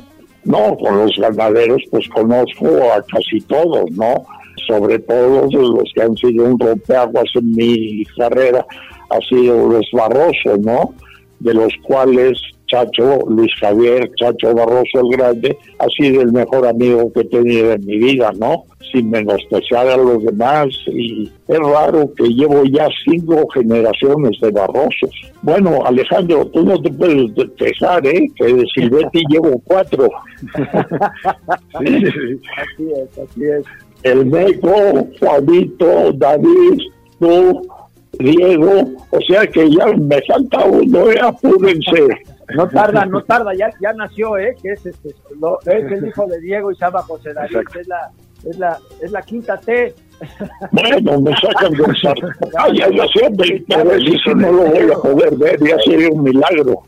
No, 0.45 0.77
con 0.77 0.97
los 0.97 1.15
ganaderos 1.17 1.81
pues 1.91 2.07
conozco 2.09 2.67
a 2.93 3.03
casi 3.03 3.39
todos, 3.41 3.89
¿no? 3.91 4.25
Sobre 4.67 4.99
todo 4.99 5.47
los 5.51 5.91
que 5.93 6.01
han 6.01 6.15
sido 6.15 6.45
un 6.45 6.59
rompeaguas 6.59 7.25
en 7.35 7.51
mi 7.51 8.03
carrera, 8.17 8.65
ha 9.09 9.19
sido 9.27 9.67
los 9.67 9.87
Barroso, 9.91 10.57
¿no? 10.59 10.93
De 11.39 11.53
los 11.53 11.73
cuales 11.83 12.39
Chacho, 12.69 13.19
Luis 13.27 13.51
Javier, 13.59 14.09
Chacho 14.15 14.53
Barroso 14.53 15.01
el 15.01 15.17
Grande, 15.17 15.57
ha 15.79 15.87
sido 15.87 16.21
el 16.21 16.31
mejor 16.31 16.67
amigo 16.67 17.11
que 17.13 17.21
he 17.21 17.25
tenido 17.25 17.73
en 17.73 17.85
mi 17.85 17.97
vida, 17.97 18.31
¿no? 18.37 18.65
Sin 18.91 19.09
menospreciar 19.09 19.87
a 19.87 19.97
los 19.97 20.23
demás. 20.23 20.67
Y 20.87 21.29
es 21.47 21.59
raro 21.59 22.11
que 22.15 22.27
llevo 22.29 22.63
ya 22.65 22.87
cinco 23.05 23.47
generaciones 23.53 24.39
de 24.41 24.51
Barrosos. 24.51 25.11
Bueno, 25.41 25.85
Alejandro, 25.85 26.45
tú 26.47 26.63
no 26.63 26.81
te 26.81 26.91
puedes 26.91 27.31
quejar, 27.57 28.05
¿eh? 28.07 28.27
Que 28.35 28.53
de 28.53 28.65
Silvetti 28.73 29.23
llevo 29.29 29.61
cuatro. 29.65 30.09
Así 31.73 31.95
es, 32.91 33.19
así 33.19 33.43
es. 33.43 33.63
El 34.03 34.25
Meco, 34.27 35.07
Juanito, 35.19 36.13
David, 36.13 36.79
tú, 37.19 37.67
Diego, 38.17 38.83
o 39.11 39.21
sea 39.27 39.45
que 39.47 39.69
ya 39.69 39.87
me 39.87 40.21
falta 40.21 40.65
uno, 40.65 41.11
¿eh? 41.11 41.19
apúrense. 41.21 42.07
No 42.55 42.67
tarda, 42.69 43.05
no 43.05 43.21
tarda, 43.23 43.53
ya, 43.53 43.69
ya 43.81 43.93
nació, 43.93 44.37
¿eh? 44.37 44.55
Que 44.61 44.73
es, 44.73 44.85
este, 44.85 45.09
es 45.09 45.91
el 45.91 46.07
hijo 46.07 46.27
de 46.27 46.39
Diego 46.39 46.71
y 46.71 46.75
Saba 46.75 47.01
José 47.03 47.33
David, 47.33 47.57
es 47.79 47.87
la, 47.87 48.11
es, 48.43 48.57
la, 48.57 48.77
es 49.01 49.11
la 49.11 49.21
quinta 49.21 49.57
T. 49.57 49.93
Bueno, 50.71 51.21
me 51.21 51.31
sacan 51.37 51.71
del 51.71 51.95
ya, 52.73 52.89
ya 52.89 53.07
sé, 53.07 53.29
pero 53.67 53.99
si 53.99 54.33
no 54.35 54.51
lo 54.51 54.63
voy 54.65 54.91
a 54.91 54.95
poder 54.95 55.35
ver, 55.37 55.59
ya 55.61 55.77
sería 55.79 56.09
un 56.09 56.23
milagro. 56.23 56.83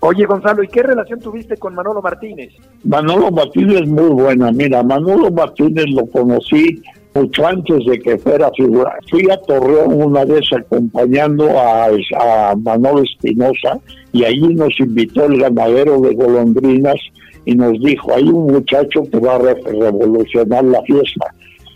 Oye, 0.00 0.26
Gonzalo, 0.26 0.62
¿y 0.62 0.68
qué 0.68 0.82
relación 0.82 1.18
tuviste 1.20 1.56
con 1.56 1.74
Manolo 1.74 2.00
Martínez? 2.00 2.52
Manolo 2.84 3.30
Martínez 3.32 3.82
es 3.82 3.88
muy 3.88 4.10
buena. 4.10 4.52
Mira, 4.52 4.82
Manolo 4.82 5.30
Martínez 5.30 5.86
lo 5.88 6.06
conocí 6.06 6.82
mucho 7.14 7.46
antes 7.46 7.84
de 7.86 7.98
que 7.98 8.18
fuera 8.18 8.50
figura. 8.56 8.96
Fui 9.10 9.28
a 9.30 9.36
Torreón 9.38 10.02
una 10.02 10.24
vez 10.24 10.44
acompañando 10.52 11.48
a, 11.58 12.54
Manolo 12.56 13.02
Espinosa 13.02 13.78
y 14.12 14.24
allí 14.24 14.54
nos 14.54 14.78
invitó 14.78 15.26
el 15.26 15.40
ganadero 15.40 16.00
de 16.00 16.14
golondrinas 16.14 16.96
y 17.44 17.54
nos 17.54 17.72
dijo, 17.80 18.14
hay 18.14 18.24
un 18.24 18.52
muchacho 18.52 19.02
que 19.10 19.18
va 19.18 19.36
a 19.36 19.38
revolucionar 19.38 20.64
la 20.64 20.82
fiesta. 20.82 21.34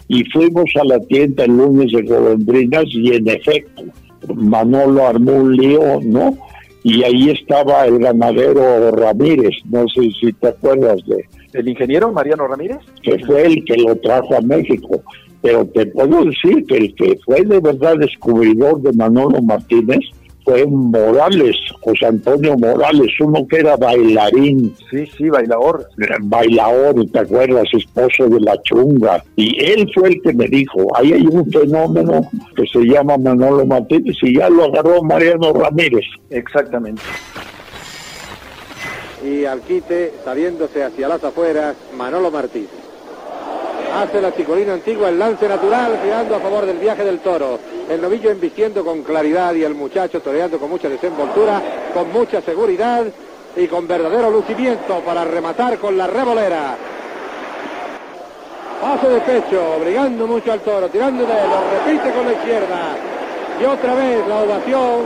Y 0.09 0.25
fuimos 0.25 0.71
a 0.81 0.85
la 0.85 1.01
tienda 1.01 1.45
el 1.45 1.57
lunes 1.57 1.91
de 1.93 2.03
golondrinas 2.03 2.85
y 2.89 3.15
en 3.15 3.29
efecto, 3.29 3.83
Manolo 4.35 5.07
armó 5.07 5.33
un 5.33 5.57
lío, 5.57 6.01
¿no? 6.03 6.37
Y 6.85 7.03
ahí 7.05 7.31
estaba 7.31 7.87
el 7.87 7.99
ganadero 7.99 8.91
Ramírez, 8.91 9.55
no 9.71 9.87
sé 9.89 10.11
si 10.21 10.33
te 10.33 10.49
acuerdas 10.49 10.99
de... 11.07 11.25
¿El 11.53 11.69
ingeniero 11.69 12.13
Mariano 12.13 12.47
Ramírez? 12.47 12.79
Que 13.03 13.19
fue 13.25 13.47
el 13.47 13.65
que 13.65 13.77
lo 13.77 13.97
trajo 13.97 14.37
a 14.37 14.41
México 14.41 15.03
pero 15.43 15.67
te 15.67 15.87
puedo 15.87 16.25
decir 16.25 16.65
que 16.67 16.77
el 16.77 16.95
que 16.95 17.19
fue 17.25 17.43
de 17.43 17.61
verdad 17.61 17.97
descubridor 17.99 18.81
de 18.81 18.93
Manolo 18.93 19.43
Martínez 19.43 20.01
fue 20.45 20.67
Morales, 20.67 21.57
José 21.83 22.07
Antonio 22.07 22.57
Morales, 22.57 23.09
uno 23.21 23.47
que 23.47 23.59
era 23.59 23.77
bailarín. 23.77 24.75
Sí, 24.91 25.07
sí, 25.17 25.29
bailador. 25.29 25.87
Bailador, 26.23 27.07
¿te 27.13 27.21
acuerdas? 27.21 27.65
Esposo 27.73 28.29
de 28.29 28.41
la 28.41 28.61
chunga. 28.63 29.23
Y 29.37 29.65
él 29.65 29.89
fue 29.95 30.09
el 30.09 30.23
que 30.23 30.33
me 30.33 30.47
dijo, 30.49 30.97
ahí 30.97 31.13
hay 31.13 31.27
un 31.27 31.49
fenómeno 31.51 32.29
que 32.57 32.67
se 32.67 32.81
llama 32.81 33.17
Manolo 33.19 33.65
Martínez 33.67 34.17
y 34.23 34.39
ya 34.39 34.49
lo 34.49 34.65
agarró 34.65 35.03
Mariano 35.03 35.53
Ramírez. 35.53 36.07
Exactamente. 36.31 37.03
Y 39.25 39.45
al 39.45 39.61
quite, 39.61 40.15
saliéndose 40.25 40.83
hacia 40.83 41.09
las 41.09 41.23
afueras, 41.23 41.77
Manolo 41.97 42.31
Martínez. 42.31 42.71
Hace 43.95 44.21
la 44.21 44.35
chicolina 44.35 44.73
antigua 44.73 45.11
el 45.11 45.19
lance 45.19 45.47
natural, 45.47 46.01
girando 46.03 46.35
a 46.35 46.41
favor 46.41 46.67
del 46.67 46.79
viaje 46.79 47.05
del 47.05 47.21
toro. 47.21 47.59
El 47.89 48.01
novillo 48.01 48.31
embistiendo 48.31 48.85
con 48.85 49.03
claridad 49.03 49.55
y 49.55 49.65
el 49.65 49.75
muchacho 49.75 50.21
toreando 50.21 50.59
con 50.59 50.71
mucha 50.71 50.89
desenvoltura, 50.89 51.61
con 51.93 52.11
mucha 52.11 52.41
seguridad 52.41 53.05
y 53.55 53.67
con 53.67 53.87
verdadero 53.87 54.31
lucimiento 54.31 55.01
para 55.01 55.25
rematar 55.25 55.79
con 55.79 55.97
la 55.97 56.07
revolera. 56.07 56.75
Paso 58.81 59.09
de 59.09 59.21
pecho, 59.21 59.77
obligando 59.77 60.27
mucho 60.27 60.53
al 60.53 60.61
toro, 60.61 60.89
tirando 60.89 61.25
de 61.25 61.33
él, 61.33 61.51
lo 61.51 61.71
repite 61.71 62.11
con 62.13 62.27
la 62.27 62.33
izquierda. 62.33 62.97
Y 63.61 63.65
otra 63.65 63.95
vez 63.95 64.27
la 64.27 64.41
ovación 64.41 65.03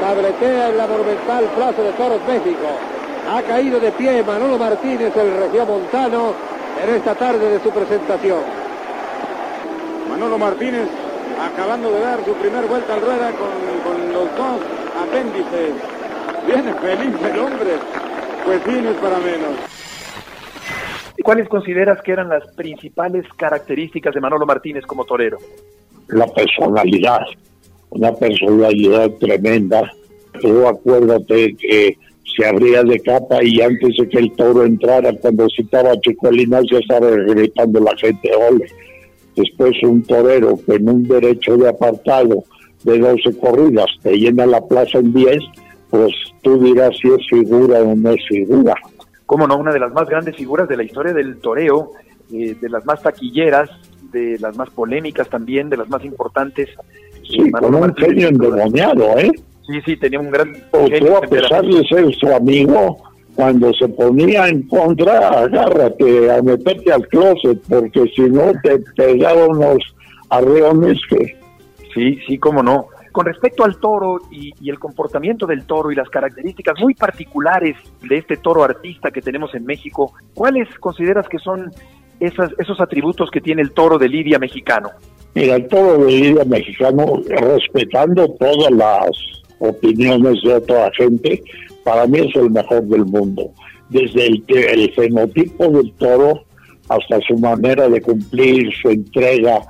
tabletea 0.00 0.68
en 0.68 0.76
la 0.76 0.86
monumental 0.86 1.44
Plaza 1.56 1.82
de 1.82 1.92
Toros 1.92 2.20
México. 2.28 2.95
Ha 3.28 3.42
caído 3.42 3.80
de 3.80 3.90
pie 3.92 4.22
Manolo 4.22 4.56
Martínez, 4.56 5.16
el 5.16 5.36
regiomontano, 5.36 6.34
en 6.82 6.94
esta 6.94 7.14
tarde 7.14 7.50
de 7.50 7.60
su 7.60 7.70
presentación. 7.70 8.40
Manolo 10.08 10.38
Martínez 10.38 10.88
acabando 11.40 11.90
de 11.90 12.00
dar 12.00 12.24
su 12.24 12.32
primer 12.34 12.66
vuelta 12.66 12.94
al 12.94 13.00
rueda 13.00 13.32
con, 13.32 14.12
los 14.12 14.36
dos 14.36 14.60
apéndices. 15.02 15.74
Viene 16.46 16.72
feliz 16.74 17.14
el 17.32 17.38
hombre, 17.38 17.70
pues 18.44 18.62
sí, 18.64 18.82
para 19.02 19.18
menos. 19.18 19.56
¿Cuáles 21.22 21.48
consideras 21.48 22.00
que 22.02 22.12
eran 22.12 22.28
las 22.28 22.46
principales 22.54 23.26
características 23.36 24.14
de 24.14 24.20
Manolo 24.20 24.46
Martínez 24.46 24.86
como 24.86 25.04
torero? 25.04 25.38
La 26.08 26.26
personalidad, 26.28 27.22
una 27.90 28.12
personalidad 28.12 29.10
tremenda. 29.18 29.90
Pero 30.40 30.68
acuérdate 30.68 31.56
que 31.56 31.98
se 32.34 32.46
abría 32.46 32.82
de 32.82 32.98
capa 33.00 33.42
y 33.42 33.60
antes 33.60 33.96
de 33.98 34.08
que 34.08 34.18
el 34.18 34.32
toro 34.32 34.64
entrara, 34.64 35.12
cuando 35.20 35.46
citaba 35.48 35.98
Chicuelinas, 36.00 36.64
ya 36.70 36.78
estaba 36.78 37.10
gritando 37.10 37.80
la 37.80 37.96
gente, 37.96 38.30
ole. 38.34 38.66
Después 39.36 39.76
un 39.82 40.02
torero 40.02 40.58
que 40.64 40.76
en 40.76 40.88
un 40.88 41.02
derecho 41.04 41.56
de 41.56 41.68
apartado 41.68 42.44
de 42.84 42.98
12 42.98 43.38
corridas 43.38 43.86
te 44.02 44.16
llena 44.16 44.46
la 44.46 44.60
plaza 44.60 44.98
en 44.98 45.12
10, 45.12 45.38
pues 45.90 46.12
tú 46.42 46.58
dirás 46.62 46.96
si 47.00 47.08
es 47.08 47.26
figura 47.28 47.80
o 47.80 47.94
no 47.94 48.10
es 48.10 48.26
figura. 48.28 48.74
Cómo 49.26 49.46
no, 49.46 49.58
una 49.58 49.72
de 49.72 49.80
las 49.80 49.92
más 49.92 50.08
grandes 50.08 50.36
figuras 50.36 50.68
de 50.68 50.76
la 50.76 50.84
historia 50.84 51.12
del 51.12 51.38
toreo, 51.38 51.92
eh, 52.32 52.56
de 52.60 52.68
las 52.68 52.84
más 52.86 53.02
taquilleras, 53.02 53.68
de 54.12 54.38
las 54.38 54.56
más 54.56 54.70
polémicas 54.70 55.28
también, 55.28 55.68
de 55.68 55.76
las 55.76 55.88
más 55.88 56.04
importantes. 56.04 56.70
Sí, 57.28 57.50
con 57.50 57.74
un 57.74 57.94
genio 57.94 58.28
endemoniado, 58.28 59.18
¿eh? 59.18 59.32
Sí, 59.66 59.80
sí, 59.84 59.96
tenía 59.96 60.20
un 60.20 60.30
gran... 60.30 60.52
Tú, 60.70 61.16
a 61.16 61.20
pesar 61.22 61.64
de 61.64 61.82
ser 61.88 62.14
su 62.14 62.28
amigo, 62.28 62.98
cuando 63.34 63.72
se 63.74 63.88
ponía 63.88 64.48
en 64.48 64.62
contra, 64.68 65.28
agárrate 65.28 66.30
a 66.30 66.40
meterte 66.42 66.92
al 66.92 67.06
closet, 67.08 67.60
porque 67.68 68.04
si 68.14 68.22
no 68.22 68.52
te 68.62 68.78
pegaba 68.96 69.46
unos 69.46 69.78
arreones 70.30 70.98
que... 71.10 71.36
Sí, 71.92 72.18
sí, 72.26 72.38
cómo 72.38 72.62
no. 72.62 72.86
Con 73.10 73.26
respecto 73.26 73.64
al 73.64 73.78
toro 73.78 74.18
y, 74.30 74.52
y, 74.60 74.68
el 74.68 74.78
comportamiento 74.78 75.46
del 75.46 75.64
toro 75.64 75.90
y 75.90 75.94
las 75.94 76.10
características 76.10 76.78
muy 76.78 76.94
particulares 76.94 77.76
de 78.02 78.18
este 78.18 78.36
toro 78.36 78.62
artista 78.62 79.10
que 79.10 79.22
tenemos 79.22 79.54
en 79.54 79.64
México, 79.64 80.12
¿cuáles 80.34 80.68
consideras 80.78 81.26
que 81.26 81.38
son 81.38 81.72
esas, 82.20 82.50
esos 82.58 82.80
atributos 82.80 83.30
que 83.30 83.40
tiene 83.40 83.62
el 83.62 83.72
toro 83.72 83.98
de 83.98 84.08
Lidia 84.08 84.38
mexicano? 84.38 84.90
Mira, 85.34 85.56
el 85.56 85.66
toro 85.68 86.04
de 86.04 86.12
Lidia 86.12 86.44
mexicano, 86.44 87.20
respetando 87.26 88.28
todas 88.34 88.70
las 88.72 89.10
opiniones 89.58 90.42
de 90.42 90.54
otra 90.54 90.90
gente, 90.96 91.42
para 91.84 92.06
mí 92.06 92.18
es 92.18 92.34
el 92.36 92.50
mejor 92.50 92.82
del 92.84 93.06
mundo. 93.06 93.50
Desde 93.88 94.26
el, 94.26 94.44
el 94.48 94.92
fenotipo 94.94 95.68
del 95.68 95.92
toro 95.92 96.42
hasta 96.88 97.20
su 97.22 97.38
manera 97.38 97.88
de 97.88 98.00
cumplir 98.00 98.72
su 98.80 98.90
entrega, 98.90 99.60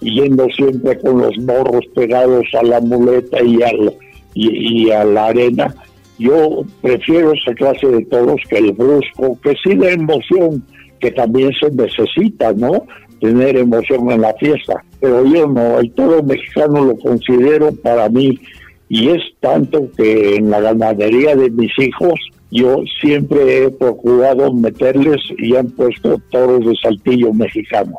yendo 0.00 0.46
siempre 0.50 0.98
con 0.98 1.18
los 1.18 1.36
morros 1.38 1.84
pegados 1.94 2.46
a 2.58 2.62
la 2.62 2.80
muleta 2.80 3.42
y, 3.42 3.62
al, 3.62 3.94
y, 4.34 4.90
a 4.90 5.04
la 5.04 5.26
arena. 5.26 5.74
Yo 6.18 6.62
prefiero 6.82 7.32
esa 7.32 7.54
clase 7.54 7.86
de 7.86 8.04
toros 8.06 8.40
que 8.48 8.58
el 8.58 8.72
brusco, 8.72 9.38
que 9.42 9.54
sí 9.64 9.74
la 9.74 9.90
emoción, 9.90 10.62
que 11.00 11.10
también 11.10 11.52
se 11.60 11.70
necesita, 11.70 12.52
¿no? 12.52 12.84
Tener 13.20 13.56
emoción 13.56 14.10
en 14.10 14.20
la 14.20 14.34
fiesta. 14.34 14.84
Pero 15.00 15.24
yo 15.24 15.46
no, 15.48 15.80
el 15.80 15.90
toro 15.92 16.22
mexicano 16.22 16.84
lo 16.84 16.96
considero 16.96 17.72
para 17.82 18.08
mí, 18.08 18.38
y 18.88 19.08
es 19.08 19.22
tanto 19.40 19.90
que 19.96 20.36
en 20.36 20.50
la 20.50 20.60
ganadería 20.60 21.34
de 21.36 21.50
mis 21.50 21.72
hijos, 21.78 22.14
yo 22.50 22.82
siempre 23.00 23.64
he 23.64 23.70
procurado 23.70 24.52
meterles 24.52 25.20
y 25.38 25.56
han 25.56 25.70
puesto 25.70 26.20
toros 26.30 26.64
de 26.64 26.74
saltillo 26.82 27.32
mexicano. 27.32 27.98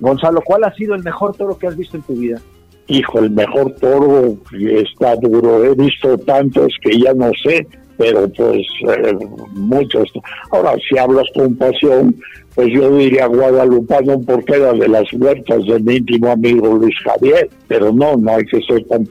Gonzalo, 0.00 0.42
¿cuál 0.44 0.64
ha 0.64 0.74
sido 0.74 0.94
el 0.94 1.02
mejor 1.02 1.34
toro 1.36 1.56
que 1.56 1.66
has 1.66 1.76
visto 1.76 1.96
en 1.96 2.02
tu 2.02 2.14
vida? 2.14 2.40
Hijo, 2.88 3.18
el 3.20 3.30
mejor 3.30 3.72
toro 3.76 4.36
está 4.52 5.16
duro. 5.16 5.64
He 5.64 5.74
visto 5.74 6.18
tantos 6.18 6.74
que 6.82 6.98
ya 6.98 7.14
no 7.14 7.30
sé, 7.42 7.66
pero 7.96 8.28
pues 8.28 8.66
eh, 8.88 9.16
muchos. 9.54 10.10
Ahora, 10.50 10.74
si 10.88 10.98
hablas 10.98 11.26
con 11.34 11.54
pasión, 11.56 12.14
pues 12.54 12.68
yo 12.72 12.96
diría 12.96 13.26
guadalupano 13.26 14.20
porque 14.20 14.54
era 14.54 14.72
de 14.72 14.88
las 14.88 15.12
huertas 15.12 15.64
de 15.66 15.78
mi 15.80 15.96
íntimo 15.96 16.30
amigo 16.30 16.74
Luis 16.74 16.94
Javier. 17.04 17.48
Pero 17.68 17.92
no, 17.92 18.16
no 18.16 18.32
hay 18.32 18.44
que 18.44 18.60
ser 18.62 18.84
tan 18.84 19.06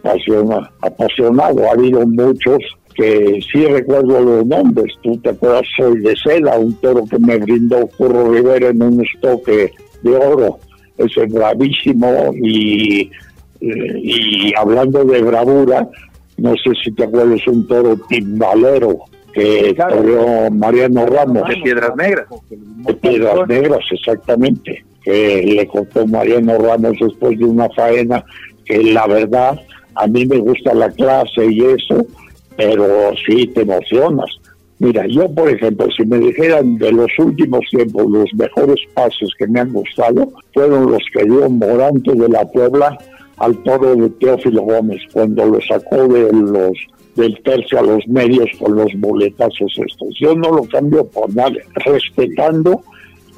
apasionado. 0.82 1.68
Ha 1.68 1.74
habido 1.74 2.06
muchos 2.08 2.60
que 2.96 3.40
sí 3.52 3.66
recuerdo 3.66 4.22
los 4.22 4.46
nombres. 4.46 4.94
Tú 5.04 5.18
te 5.18 5.30
acuerdas, 5.30 5.68
soy 5.78 6.00
de 6.00 6.16
seda, 6.16 6.58
un 6.58 6.74
toro 6.76 7.04
que 7.06 7.20
me 7.20 7.38
brindó 7.38 7.88
Curro 7.98 8.32
Rivera 8.32 8.70
en 8.70 8.82
un 8.82 9.04
estoque 9.06 9.72
de 10.02 10.16
oro 10.16 10.60
es 10.98 11.32
bravísimo 11.32 12.34
y, 12.42 13.12
y 13.60 14.54
hablando 14.56 15.04
de 15.04 15.22
bravura, 15.22 15.88
no 16.38 16.54
sé 16.56 16.72
si 16.84 16.92
te 16.92 17.04
acuerdas 17.04 17.46
un 17.48 17.68
toro 17.68 17.98
timbalero 18.10 19.00
que 19.34 19.74
claro. 19.76 20.50
Mariano 20.52 21.06
Ramos. 21.06 21.48
De 21.48 21.58
Piedras 21.58 21.96
Negras. 21.96 22.26
De 22.50 22.94
Piedras 22.94 23.48
Negras, 23.48 23.86
exactamente. 23.92 24.86
Que 25.04 25.44
le 25.44 25.68
contó 25.68 26.08
Mariano 26.08 26.58
Ramos 26.58 26.98
después 27.00 27.38
de 27.38 27.46
una 27.46 27.70
faena 27.70 28.24
que 28.66 28.82
la 28.82 29.06
verdad 29.08 29.60
a 29.96 30.08
mí 30.08 30.26
me 30.26 30.38
gusta 30.38 30.74
la 30.74 30.90
clase 30.90 31.46
y 31.46 31.62
eso, 31.62 32.06
pero 32.56 32.88
sí 33.26 33.48
te 33.48 33.62
emocionas. 33.62 34.30
Mira, 34.80 35.06
yo 35.08 35.30
por 35.34 35.50
ejemplo, 35.50 35.88
si 35.96 36.06
me 36.06 36.18
dijeran 36.20 36.78
de 36.78 36.92
los 36.92 37.08
últimos 37.18 37.62
tiempos 37.70 38.10
los 38.10 38.34
mejores 38.34 38.80
pases 38.94 39.30
que 39.38 39.48
me 39.48 39.62
han 39.62 39.72
gustado, 39.72 40.32
fueron 40.54 40.92
los 40.92 41.04
que 41.14 41.24
dio 41.24 41.50
Morante 41.50 42.14
de 42.14 42.28
la 42.28 42.46
Puebla 42.46 42.98
al 43.38 43.58
toro 43.64 43.96
de 43.96 44.10
Teófilo 44.12 44.62
Gómez, 44.64 45.02
cuando 45.12 45.46
lo 45.46 45.60
sacó 45.62 46.08
de 46.08 46.32
los 46.32 46.74
del 47.16 47.42
tercio 47.44 47.80
a 47.80 47.82
los 47.82 48.06
medios 48.08 48.50
con 48.60 48.76
los 48.76 48.92
boletazos 48.98 49.74
estos. 49.86 50.10
Yo 50.20 50.36
no 50.36 50.52
lo 50.52 50.64
cambio 50.64 51.06
por 51.06 51.34
nada, 51.34 51.56
respetando 51.86 52.82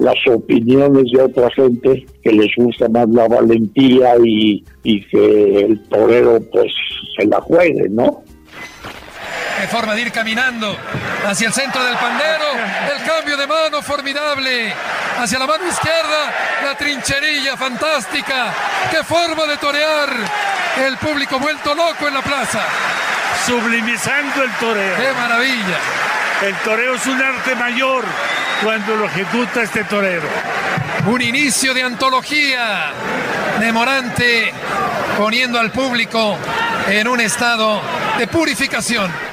las 0.00 0.16
opiniones 0.26 1.04
de 1.12 1.22
otra 1.22 1.50
gente 1.50 2.06
que 2.22 2.32
les 2.32 2.50
gusta 2.56 2.88
más 2.88 3.08
la 3.10 3.28
valentía 3.28 4.14
y, 4.24 4.64
y 4.82 5.04
que 5.06 5.60
el 5.60 5.80
torero 5.88 6.40
pues 6.52 6.72
se 7.16 7.26
la 7.26 7.40
juegue, 7.40 7.88
¿no? 7.88 8.22
Qué 9.60 9.66
forma 9.66 9.94
de 9.94 10.02
ir 10.02 10.12
caminando 10.12 10.78
hacia 11.26 11.48
el 11.48 11.52
centro 11.52 11.82
del 11.82 11.96
pandero. 11.96 12.44
El 12.96 13.04
cambio 13.04 13.36
de 13.36 13.46
mano 13.46 13.82
formidable. 13.82 14.72
Hacia 15.18 15.38
la 15.38 15.46
mano 15.46 15.66
izquierda, 15.66 16.32
la 16.64 16.76
trincherilla 16.76 17.56
fantástica. 17.56 18.52
Qué 18.90 19.02
forma 19.02 19.46
de 19.46 19.56
torear. 19.56 20.10
El 20.86 20.96
público 20.98 21.40
vuelto 21.40 21.74
loco 21.74 22.06
en 22.06 22.14
la 22.14 22.22
plaza. 22.22 22.60
Sublimizando 23.46 24.44
el 24.44 24.52
toreo. 24.52 24.96
Qué 24.96 25.12
maravilla. 25.12 25.78
El 26.42 26.54
toreo 26.58 26.94
es 26.94 27.06
un 27.06 27.20
arte 27.20 27.54
mayor 27.56 28.04
cuando 28.62 28.94
lo 28.94 29.06
ejecuta 29.06 29.62
este 29.62 29.82
torero. 29.84 30.28
Un 31.06 31.20
inicio 31.20 31.74
de 31.74 31.82
antología 31.82 32.92
de 33.58 33.72
Morante 33.72 34.52
poniendo 35.16 35.58
al 35.58 35.72
público 35.72 36.38
en 36.88 37.08
un 37.08 37.20
estado 37.20 37.82
de 38.18 38.26
purificación. 38.28 39.27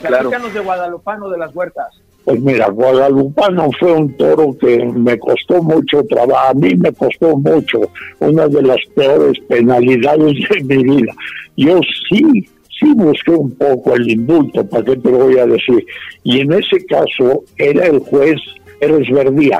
Claro. 0.00 0.30
de 0.30 0.60
Guadalupano 0.60 1.28
de 1.28 1.38
las 1.38 1.54
Huertas. 1.54 2.00
Pues 2.24 2.40
mira, 2.40 2.68
Guadalupano 2.68 3.70
fue 3.78 3.92
un 3.92 4.12
toro 4.16 4.56
que 4.58 4.84
me 4.84 5.18
costó 5.18 5.62
mucho 5.62 6.02
trabajo, 6.04 6.50
a 6.50 6.54
mí 6.54 6.74
me 6.74 6.92
costó 6.92 7.36
mucho, 7.36 7.80
una 8.18 8.46
de 8.46 8.62
las 8.62 8.78
peores 8.94 9.38
penalidades 9.48 10.34
de 10.50 10.76
mi 10.76 10.96
vida. 10.96 11.12
Yo 11.56 11.80
sí, 12.08 12.46
sí 12.78 12.92
busqué 12.94 13.30
un 13.32 13.50
poco 13.52 13.94
el 13.94 14.10
indulto, 14.10 14.64
¿para 14.66 14.84
qué 14.84 14.96
te 14.96 15.10
lo 15.10 15.18
voy 15.18 15.38
a 15.38 15.46
decir? 15.46 15.84
Y 16.22 16.40
en 16.40 16.52
ese 16.52 16.84
caso 16.86 17.44
era 17.56 17.86
el 17.86 18.00
juez 18.00 18.38
Eres 18.80 19.10
Verdía. 19.10 19.58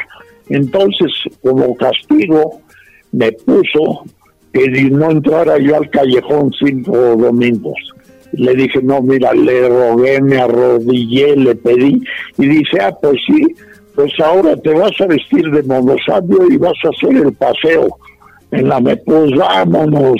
Entonces, 0.48 1.12
como 1.42 1.74
castigo, 1.76 2.60
me 3.12 3.32
puso 3.32 4.04
que 4.52 4.68
no 4.90 5.10
entrara 5.10 5.58
yo 5.58 5.76
al 5.76 5.88
callejón 5.90 6.52
cinco 6.58 6.96
domingos 7.16 7.76
le 8.32 8.54
dije, 8.54 8.80
no, 8.82 9.02
mira, 9.02 9.32
le 9.32 9.68
rogué, 9.68 10.20
me 10.20 10.38
arrodillé, 10.38 11.36
le 11.36 11.54
pedí, 11.54 12.02
y 12.38 12.46
dice, 12.46 12.80
ah, 12.80 12.96
pues 13.00 13.16
sí, 13.26 13.54
pues 13.94 14.12
ahora 14.20 14.56
te 14.56 14.72
vas 14.72 14.92
a 15.00 15.06
vestir 15.06 15.50
de 15.50 15.62
monosabio 15.64 16.46
y 16.50 16.56
vas 16.56 16.72
a 16.84 16.88
hacer 16.88 17.16
el 17.16 17.32
paseo. 17.34 17.88
En 18.50 18.68
la 18.68 18.80
me 18.80 18.96
pues 18.96 19.30
vámonos 19.36 20.16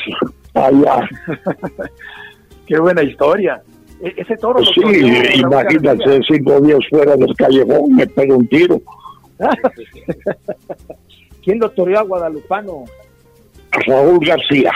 allá. 0.55 1.09
Qué 2.67 2.79
buena 2.79 3.03
historia. 3.03 3.63
E-, 4.03 4.15
ese 4.17 4.37
toro. 4.37 4.61
Pues 4.61 4.71
sí, 4.75 5.41
imagínate, 5.41 6.21
cinco 6.29 6.61
días 6.61 6.79
fuera 6.91 7.17
del 7.17 7.35
callejón, 7.35 7.97
me 7.97 8.07
pego 8.07 8.37
un 8.37 8.49
tiro. 8.49 8.81
¿Quién 11.45 11.59
lo 11.59 11.71
toreó 11.71 12.01
a 12.01 12.03
Guadalupano? 12.03 12.85
Raúl 13.87 14.25
García. 14.25 14.73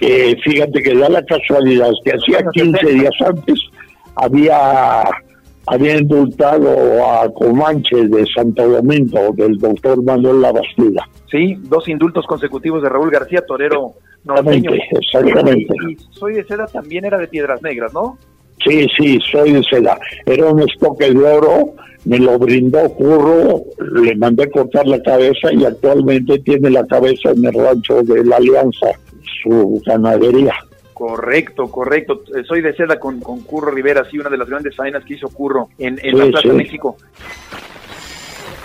Eh, 0.00 0.36
fíjate 0.42 0.82
que 0.82 0.96
da 0.96 1.08
la 1.08 1.24
casualidad 1.24 1.90
que 2.04 2.12
hacía 2.12 2.44
15 2.52 2.86
días 2.86 3.14
antes 3.24 3.60
había 4.16 5.02
había 5.66 5.98
indultado 5.98 7.04
a 7.06 7.32
Comanche 7.32 8.08
de 8.08 8.26
Santo 8.34 8.68
Domingo, 8.68 9.32
del 9.34 9.56
doctor 9.58 10.02
Manuel 10.02 10.40
Labastida. 10.40 11.08
Sí, 11.30 11.56
dos 11.62 11.88
indultos 11.88 12.26
consecutivos 12.26 12.82
de 12.82 12.88
Raúl 12.88 13.10
García, 13.10 13.44
torero 13.46 13.92
norteño. 14.24 14.72
Exactamente. 14.90 15.72
Y 15.88 15.96
Soy 16.10 16.34
de 16.34 16.44
Seda 16.44 16.66
también 16.66 17.04
era 17.04 17.18
de 17.18 17.28
Piedras 17.28 17.62
Negras, 17.62 17.92
¿no? 17.94 18.18
Sí, 18.64 18.86
sí, 18.98 19.18
soy 19.30 19.52
de 19.52 19.62
Seda. 19.62 19.98
Era 20.26 20.46
un 20.46 20.60
estoque 20.60 21.12
de 21.12 21.24
oro, 21.24 21.74
me 22.04 22.18
lo 22.18 22.38
brindó 22.38 22.88
Curro, 22.90 23.62
le 23.94 24.14
mandé 24.16 24.50
cortar 24.50 24.86
la 24.86 25.00
cabeza 25.02 25.52
y 25.52 25.64
actualmente 25.64 26.38
tiene 26.40 26.70
la 26.70 26.84
cabeza 26.86 27.30
en 27.30 27.44
el 27.44 27.54
rancho 27.54 28.02
de 28.02 28.24
la 28.24 28.36
Alianza 28.36 28.88
su 29.42 29.82
ganadería. 29.84 30.54
Correcto, 31.00 31.70
correcto. 31.70 32.22
Eh, 32.36 32.44
soy 32.46 32.60
de 32.60 32.74
seda 32.74 33.00
con, 33.00 33.20
con 33.20 33.40
Curro 33.40 33.70
Rivera, 33.70 34.04
sí, 34.10 34.18
una 34.18 34.28
de 34.28 34.36
las 34.36 34.46
grandes 34.46 34.76
faenas 34.76 35.02
que 35.02 35.14
hizo 35.14 35.30
Curro 35.30 35.70
en, 35.78 35.96
la 35.96 36.26
Plaza 36.26 36.48
de 36.48 36.54
México. 36.54 36.94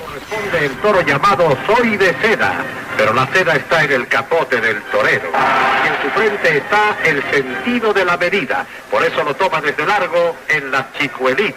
Corresponde 0.05 0.65
el 0.65 0.71
toro 0.81 1.01
llamado 1.01 1.57
Soy 1.65 1.95
de 1.95 2.13
seda, 2.15 2.61
pero 2.97 3.13
la 3.13 3.25
seda 3.27 3.55
está 3.55 3.85
en 3.85 3.93
el 3.93 4.07
capote 4.07 4.59
del 4.59 4.81
torero. 4.91 5.29
Y 5.31 5.87
en 5.87 6.01
su 6.01 6.09
frente 6.19 6.57
está 6.57 6.97
el 7.05 7.23
sentido 7.31 7.93
de 7.93 8.03
la 8.03 8.17
medida, 8.17 8.65
por 8.91 9.01
eso 9.03 9.23
lo 9.23 9.33
toma 9.35 9.61
desde 9.61 9.85
largo 9.85 10.35
en 10.49 10.71
las 10.71 10.91
chicuelinas. 10.99 11.55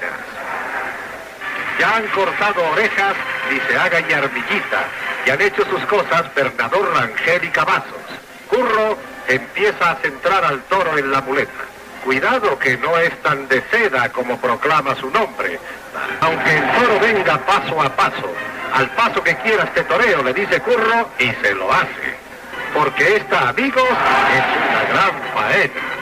Ya 1.81 1.97
han 1.97 2.07
cortado 2.09 2.63
orejas, 2.71 3.17
dice 3.51 3.77
Haga 3.77 4.01
y 4.09 4.13
Armillita, 4.13 4.85
y 5.27 5.31
han 5.31 5.41
hecho 5.41 5.65
sus 5.65 5.85
cosas 5.87 6.33
Bernador 6.37 6.89
Rangel 6.95 7.45
y 7.45 7.49
Cavazos. 7.49 8.08
Curro 8.49 8.97
empieza 9.27 9.91
a 9.91 9.97
centrar 9.97 10.45
al 10.45 10.63
toro 10.63 10.97
en 10.99 11.11
la 11.11 11.21
muleta. 11.21 11.65
Cuidado 12.05 12.59
que 12.59 12.77
no 12.79 12.97
es 12.99 13.11
tan 13.23 13.49
de 13.49 13.63
seda 13.71 14.11
como 14.11 14.39
proclama 14.39 14.95
su 14.97 15.11
nombre. 15.11 15.59
Aunque 16.21 16.57
el 16.57 16.65
toro 16.73 17.01
venga 17.01 17.39
paso 17.39 17.81
a 17.83 17.95
paso, 17.95 18.33
al 18.75 18.89
paso 18.91 19.23
que 19.23 19.37
quiera 19.37 19.65
este 19.65 19.83
toreo, 19.85 20.23
le 20.23 20.33
dice 20.33 20.61
Curro 20.61 21.09
y 21.19 21.31
se 21.43 21.55
lo 21.55 21.73
hace. 21.73 22.17
Porque 22.75 23.17
esta, 23.17 23.49
amigos, 23.51 23.83
es 23.83 24.45
una 24.69 24.83
gran 24.93 25.13
faena. 25.35 25.99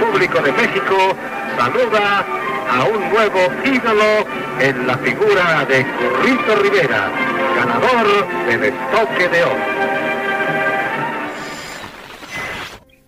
Público 0.00 0.40
de 0.40 0.52
México 0.52 1.16
saluda 1.58 2.24
a 2.70 2.84
un 2.84 3.10
nuevo 3.10 3.52
ídolo 3.64 4.26
en 4.60 4.86
la 4.86 4.96
figura 4.98 5.64
de 5.66 5.84
Currito 5.84 6.56
Rivera, 6.56 7.10
ganador 7.70 8.26
del 8.46 8.64
estoque 8.64 9.28
de 9.28 9.44
oro. 9.44 9.80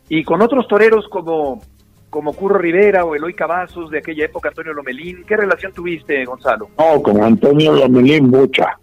Y 0.08 0.24
con 0.24 0.42
otros 0.42 0.68
toreros 0.68 1.06
como, 1.08 1.62
como 2.10 2.34
Curro 2.34 2.58
Rivera 2.58 3.04
o 3.04 3.14
Eloy 3.14 3.34
Cavazos 3.34 3.90
de 3.90 3.98
aquella 3.98 4.26
época, 4.26 4.50
Antonio 4.50 4.74
Lomelín, 4.74 5.24
¿qué 5.26 5.36
relación 5.36 5.72
tuviste, 5.72 6.24
Gonzalo? 6.24 6.68
No, 6.78 7.02
con 7.02 7.22
Antonio 7.22 7.72
Lomelín 7.72 8.28
mucha, 8.28 8.78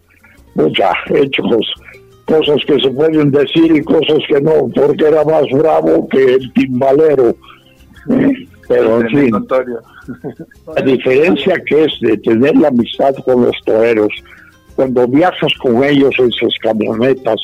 mucha, 0.56 0.92
hechos, 1.08 1.74
cosas 2.26 2.58
que 2.66 2.80
se 2.80 2.90
pueden 2.90 3.32
decir 3.32 3.76
y 3.76 3.84
cosas 3.84 4.20
que 4.28 4.42
no, 4.42 4.70
porque 4.74 5.08
era 5.08 5.24
más 5.24 5.46
bravo 5.52 6.08
que 6.10 6.36
el 6.36 6.54
timbalero. 6.54 7.30
¿eh? 8.10 8.48
Pero 8.68 9.02
en 9.02 9.10
fin, 9.10 9.32
la 10.76 10.82
diferencia 10.84 11.60
que 11.66 11.86
es 11.86 11.92
de 12.02 12.18
tener 12.18 12.56
la 12.56 12.68
amistad 12.68 13.16
con 13.26 13.44
los 13.44 13.56
toreros, 13.66 14.12
cuando 14.80 15.06
viajas 15.10 15.52
con 15.62 15.84
ellos 15.84 16.16
en 16.20 16.32
sus 16.32 16.56
camionetas 16.60 17.36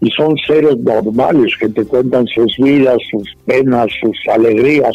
y 0.00 0.08
son 0.10 0.36
seres 0.46 0.78
normales 0.78 1.52
que 1.58 1.68
te 1.68 1.84
cuentan 1.84 2.24
sus 2.28 2.56
vidas, 2.56 2.98
sus 3.10 3.28
penas, 3.46 3.88
sus 4.00 4.16
alegrías, 4.32 4.94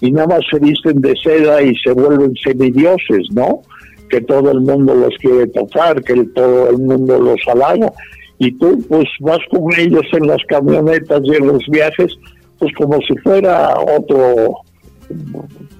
y 0.00 0.12
nada 0.12 0.28
más 0.28 0.42
se 0.48 0.60
visten 0.60 1.00
de 1.00 1.12
seda 1.16 1.60
y 1.60 1.74
se 1.78 1.90
vuelven 1.90 2.36
semidioses, 2.36 3.32
¿no? 3.32 3.62
Que 4.10 4.20
todo 4.20 4.52
el 4.52 4.60
mundo 4.60 4.94
los 4.94 5.12
quiere 5.18 5.48
tocar, 5.48 6.00
que 6.04 6.22
todo 6.36 6.70
el 6.70 6.78
mundo 6.78 7.18
los 7.18 7.40
halaga, 7.48 7.92
y 8.38 8.52
tú 8.52 8.80
pues 8.88 9.08
vas 9.18 9.40
con 9.50 9.76
ellos 9.76 10.06
en 10.12 10.28
las 10.28 10.44
camionetas 10.46 11.20
y 11.24 11.34
en 11.34 11.48
los 11.48 11.66
viajes, 11.66 12.16
pues 12.60 12.72
como 12.74 12.96
si 13.00 13.16
fuera 13.24 13.74
otro 13.98 14.54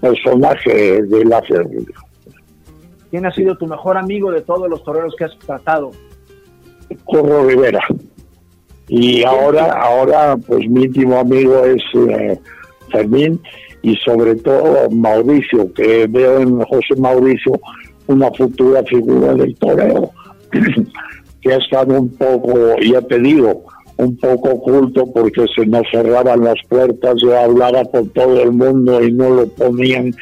personaje 0.00 1.00
de 1.02 1.24
la 1.26 1.40
¿Quién 3.10 3.26
ha 3.26 3.32
sido 3.32 3.56
tu 3.56 3.66
mejor 3.66 3.96
amigo 3.96 4.30
de 4.30 4.40
todos 4.40 4.68
los 4.68 4.82
toreros 4.84 5.14
que 5.16 5.24
has 5.24 5.38
tratado? 5.38 5.90
Corro 7.04 7.46
Rivera. 7.46 7.80
Y 8.88 9.22
ahora, 9.24 9.72
ahora, 9.72 10.36
pues 10.36 10.68
mi 10.68 10.84
íntimo 10.84 11.18
amigo 11.18 11.64
es 11.64 11.82
eh, 11.94 12.38
Fermín 12.90 13.40
y 13.82 13.96
sobre 13.96 14.36
todo 14.36 14.90
Mauricio, 14.90 15.72
que 15.72 16.06
veo 16.08 16.40
en 16.40 16.60
José 16.62 16.96
Mauricio 16.98 17.52
una 18.06 18.30
futura 18.32 18.82
figura 18.84 19.34
del 19.34 19.54
toreo, 19.56 20.10
que 21.40 21.52
ha 21.52 21.56
estado 21.56 22.00
un 22.00 22.08
poco, 22.16 22.76
ya 22.80 23.00
te 23.02 23.18
digo, 23.20 23.64
un 23.96 24.16
poco 24.16 24.50
oculto 24.50 25.06
porque 25.12 25.46
se 25.54 25.66
nos 25.66 25.82
cerraban 25.90 26.42
las 26.42 26.56
puertas, 26.68 27.14
yo 27.22 27.38
hablaba 27.38 27.84
con 27.84 28.08
todo 28.08 28.42
el 28.42 28.52
mundo 28.52 29.02
y 29.02 29.12
no 29.12 29.30
lo 29.30 29.46
ponían 29.48 30.12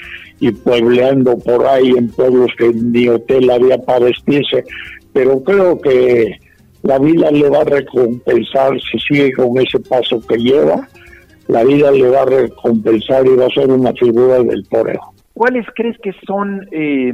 y 0.41 0.53
puebleando 0.53 1.39
por 1.39 1.67
ahí 1.67 1.91
en 1.97 2.09
pueblos 2.11 2.51
que 2.59 2.69
ni 2.73 3.09
hotel 3.09 3.51
había 3.51 3.79
para 3.79 4.07
vestirse, 4.07 4.65
pero 5.13 5.43
creo 5.43 5.81
que 5.81 6.39
la 6.83 6.99
vida 6.99 7.31
le 7.31 7.49
va 7.49 7.63
a 7.63 7.65
recompensar 7.65 8.81
si 8.81 8.99
sigue 9.01 9.33
con 9.33 9.59
ese 9.59 9.81
paso 9.81 10.21
que 10.27 10.37
lleva, 10.37 10.87
la 11.49 11.65
vida 11.65 11.91
le 11.91 12.09
va 12.09 12.23
a 12.23 12.27
recompensar 12.27 13.27
y 13.27 13.37
va 13.37 13.47
a 13.47 13.51
ser 13.51 13.71
una 13.71 13.93
figura 13.93 14.43
del 14.43 14.69
toreo. 14.69 15.01
¿Cuáles 15.33 15.67
crees 15.75 15.97
que 15.99 16.13
son 16.27 16.67
eh, 16.71 17.13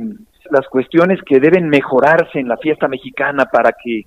las 0.50 0.66
cuestiones 0.68 1.20
que 1.26 1.40
deben 1.40 1.68
mejorarse 1.68 2.38
en 2.38 2.48
la 2.48 2.56
fiesta 2.56 2.88
mexicana 2.88 3.46
para 3.46 3.72
que 3.72 4.02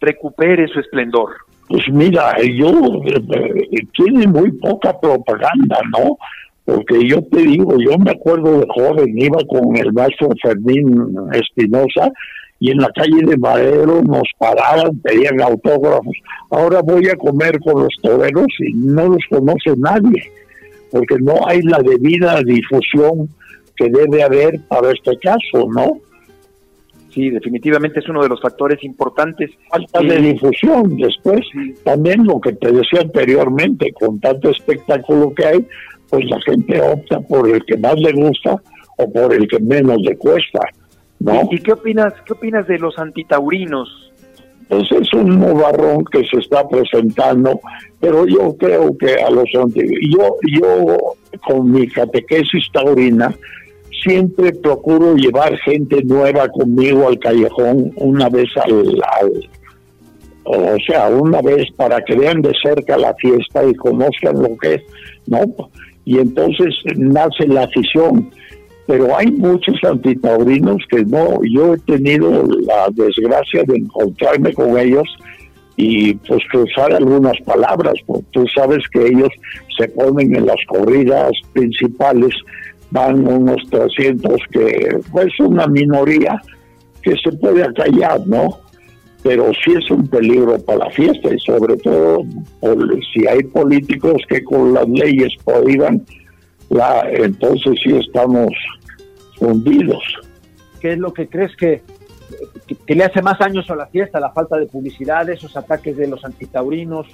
recupere 0.00 0.68
su 0.68 0.80
esplendor? 0.80 1.30
Pues 1.68 1.88
mira, 1.92 2.34
yo 2.42 2.70
eh, 3.06 3.86
tiene 3.92 4.26
muy 4.26 4.50
poca 4.52 4.98
propaganda, 4.98 5.78
¿no? 5.92 6.18
Porque 6.70 7.08
yo 7.08 7.20
te 7.22 7.42
digo, 7.42 7.76
yo 7.80 7.98
me 7.98 8.12
acuerdo 8.12 8.60
de 8.60 8.66
joven, 8.68 9.18
iba 9.18 9.38
con 9.48 9.76
el 9.76 9.92
maestro 9.92 10.28
Fermín 10.40 11.16
Espinosa 11.32 12.12
y 12.60 12.70
en 12.70 12.76
la 12.76 12.90
calle 12.94 13.22
de 13.26 13.36
Madero 13.36 14.00
nos 14.02 14.22
paraban, 14.38 14.96
pedían 15.00 15.40
autógrafos. 15.40 16.14
Ahora 16.48 16.80
voy 16.82 17.08
a 17.08 17.16
comer 17.16 17.58
con 17.58 17.82
los 17.82 17.94
toreros 18.00 18.46
y 18.60 18.72
no 18.74 19.08
los 19.08 19.24
conoce 19.28 19.76
nadie, 19.76 20.30
porque 20.92 21.16
no 21.18 21.44
hay 21.44 21.60
la 21.62 21.78
debida 21.78 22.40
difusión 22.44 23.28
que 23.74 23.88
debe 23.88 24.22
haber 24.22 24.60
para 24.68 24.92
este 24.92 25.18
caso, 25.18 25.68
¿no? 25.74 25.98
Sí, 27.12 27.30
definitivamente 27.30 27.98
es 27.98 28.08
uno 28.08 28.22
de 28.22 28.28
los 28.28 28.40
factores 28.40 28.84
importantes. 28.84 29.50
Falta 29.68 30.00
de 30.00 30.18
difusión. 30.18 30.96
Después, 30.96 31.40
también 31.82 32.24
lo 32.24 32.40
que 32.40 32.52
te 32.52 32.70
decía 32.70 33.00
anteriormente, 33.00 33.92
con 33.92 34.20
tanto 34.20 34.50
espectáculo 34.50 35.34
que 35.34 35.44
hay, 35.44 35.66
pues 36.10 36.24
la 36.26 36.40
gente 36.42 36.80
opta 36.80 37.20
por 37.20 37.48
el 37.48 37.64
que 37.64 37.76
más 37.78 37.94
le 37.98 38.12
gusta 38.12 38.56
o 38.96 39.12
por 39.12 39.32
el 39.32 39.46
que 39.48 39.58
menos 39.60 39.98
le 40.02 40.16
cuesta. 40.16 40.60
¿no? 41.20 41.48
¿Y, 41.50 41.58
qué 41.60 41.72
opinas, 41.72 42.12
qué 42.26 42.32
opinas 42.32 42.66
de 42.66 42.78
los 42.78 42.98
antitaurinos? 42.98 44.12
Pues 44.68 44.84
es 44.92 45.12
un 45.14 45.40
nubarrón 45.40 46.04
que 46.04 46.24
se 46.24 46.38
está 46.38 46.68
presentando, 46.68 47.60
pero 47.98 48.26
yo 48.26 48.56
creo 48.56 48.96
que 48.96 49.14
a 49.14 49.30
los 49.30 49.48
yo 49.52 50.36
yo 50.46 50.96
con 51.44 51.72
mi 51.72 51.88
catequesis 51.88 52.70
taurina 52.72 53.34
siempre 54.02 54.52
procuro 54.52 55.16
llevar 55.16 55.56
gente 55.58 56.02
nueva 56.04 56.48
conmigo 56.48 57.08
al 57.08 57.18
callejón 57.18 57.92
una 57.96 58.28
vez 58.28 58.48
al, 58.56 58.96
o 60.44 60.76
sea, 60.86 61.08
una 61.08 61.42
vez 61.42 61.70
para 61.76 62.00
que 62.02 62.16
vean 62.16 62.42
de 62.42 62.52
cerca 62.62 62.96
la 62.96 63.14
fiesta 63.14 63.64
y 63.64 63.74
conozcan 63.74 64.40
lo 64.40 64.56
que 64.56 64.74
es, 64.74 64.82
¿no? 65.26 65.42
Y 66.04 66.18
entonces 66.18 66.74
nace 66.96 67.46
la 67.46 67.64
afición. 67.64 68.30
Pero 68.86 69.16
hay 69.16 69.30
muchos 69.30 69.76
antitaurinos 69.84 70.82
que 70.90 71.04
no, 71.04 71.40
yo 71.44 71.74
he 71.74 71.78
tenido 71.78 72.44
la 72.44 72.88
desgracia 72.90 73.62
de 73.64 73.76
encontrarme 73.76 74.52
con 74.52 74.76
ellos 74.78 75.06
y 75.76 76.14
pues 76.14 76.42
cruzar 76.50 76.92
algunas 76.92 77.38
palabras, 77.44 77.94
porque 78.06 78.26
tú 78.32 78.44
sabes 78.54 78.82
que 78.92 79.06
ellos 79.06 79.30
se 79.78 79.88
ponen 79.88 80.34
en 80.34 80.46
las 80.46 80.58
corridas 80.66 81.30
principales 81.52 82.34
van 82.90 83.26
unos 83.26 83.62
300 83.70 84.40
que 84.50 84.98
pues 85.12 85.28
una 85.38 85.66
minoría 85.66 86.40
que 87.02 87.14
se 87.16 87.32
puede 87.32 87.62
acallar, 87.62 88.20
¿no? 88.26 88.58
Pero 89.22 89.52
sí 89.64 89.72
es 89.72 89.90
un 89.90 90.06
peligro 90.08 90.58
para 90.64 90.86
la 90.86 90.90
fiesta 90.90 91.34
y 91.34 91.38
sobre 91.40 91.76
todo 91.76 92.24
si 93.12 93.26
hay 93.26 93.42
políticos 93.44 94.22
que 94.28 94.42
con 94.42 94.72
las 94.72 94.88
leyes 94.88 95.32
prohíban, 95.44 96.02
entonces 97.12 97.74
sí 97.84 97.96
estamos 97.96 98.50
hundidos. 99.40 100.02
¿Qué 100.80 100.92
es 100.92 100.98
lo 100.98 101.12
que 101.12 101.28
crees 101.28 101.54
que, 101.56 101.82
que, 102.86 102.94
le 102.94 103.04
hace 103.04 103.20
más 103.20 103.40
años 103.40 103.68
a 103.70 103.76
la 103.76 103.86
fiesta? 103.86 104.20
La 104.20 104.30
falta 104.30 104.56
de 104.56 104.66
publicidad, 104.66 105.28
esos 105.28 105.56
ataques 105.56 105.96
de 105.96 106.06
los 106.06 106.24
antitaurinos, 106.24 107.06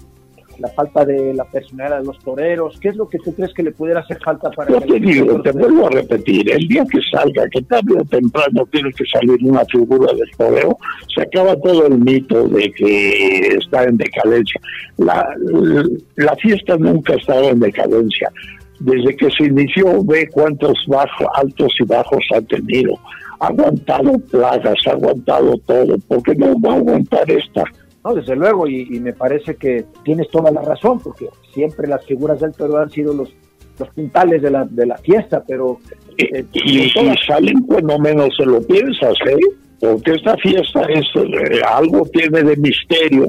la 0.59 0.69
falta 0.69 1.05
de 1.05 1.35
la 1.35 1.45
personalidad 1.45 2.01
de 2.01 2.07
los 2.07 2.19
toreros? 2.21 2.79
¿Qué 2.81 2.89
es 2.89 2.97
lo 2.97 3.09
que 3.09 3.19
tú 3.19 3.35
crees 3.35 3.53
que 3.55 3.63
le 3.63 3.73
pudiera 3.73 4.01
hacer 4.01 4.19
falta 4.23 4.51
para... 4.51 4.71
Yo 4.71 4.81
te 4.81 4.99
digo, 4.99 5.41
te 5.43 5.53
vuelvo 5.53 5.87
a 5.87 5.91
repetir, 5.91 6.51
el 6.51 6.67
día 6.69 6.85
que 6.91 6.99
salga, 7.11 7.49
que 7.49 7.63
tarde 7.63 7.95
o 7.99 8.05
temprano 8.05 8.67
tiene 8.71 8.93
que 8.93 9.05
salir 9.07 9.39
una 9.43 9.65
figura 9.67 10.13
del 10.13 10.31
torero, 10.37 10.79
se 11.15 11.23
acaba 11.23 11.57
todo 11.57 11.87
el 11.87 11.99
mito 11.99 12.49
de 12.49 12.71
que 12.73 13.49
está 13.59 13.85
en 13.85 13.97
decadencia. 13.97 14.61
La, 14.99 15.27
la 16.17 16.37
fiesta 16.37 16.77
nunca 16.77 17.15
ha 17.15 17.17
estado 17.17 17.51
en 17.51 17.61
decadencia. 17.61 18.31
Desde 18.81 19.17
que 19.17 19.31
se 19.31 19.45
inició, 19.45 20.05
ve 20.05 20.29
cuántos 20.31 20.79
bajos, 20.87 21.27
altos 21.35 21.73
y 21.81 21.85
bajos 21.85 22.25
ha 22.35 22.41
tenido. 22.43 22.99
Ha 23.41 23.49
aguantado 23.49 24.19
plagas, 24.31 24.77
ha 24.87 24.91
aguantado 24.91 25.57
todo, 25.67 25.97
porque 26.09 26.35
no 26.35 26.59
va 26.61 26.75
a 26.75 26.77
aguantar 26.77 27.31
esta 27.31 27.65
no, 28.07 28.15
desde 28.15 28.37
luego, 28.37 28.69
y, 28.69 29.01
me 29.01 29.13
parece 29.13 29.57
que 29.57 29.85
tienes 30.05 30.29
toda 30.31 30.53
la 30.53 30.63
razón, 30.63 31.01
porque 31.01 31.27
siempre 31.53 31.89
las 31.89 32.05
figuras 32.05 32.39
del 32.41 32.53
Perú 32.53 32.77
han 32.77 32.91
sido 32.91 33.13
los, 33.13 33.35
los 33.79 33.89
puntales 33.91 34.43
de 34.43 34.51
la, 34.51 34.65
de 34.65 34.87
la 34.87 34.97
fiesta, 34.99 35.43
pero... 35.47 35.79
Eh, 36.17 36.45
y, 36.53 36.89
salen 37.27 37.63
cuando 37.63 37.99
menos 37.99 38.29
se 38.37 38.47
lo 38.47 38.63
piensas, 38.63 39.15
¿eh? 39.29 39.37
Porque 39.81 40.13
esta 40.13 40.37
fiesta 40.37 40.83
es 40.89 41.05
eh, 41.17 41.61
algo 41.69 42.07
tiene 42.13 42.45
de 42.45 42.57
misterio, 42.57 43.27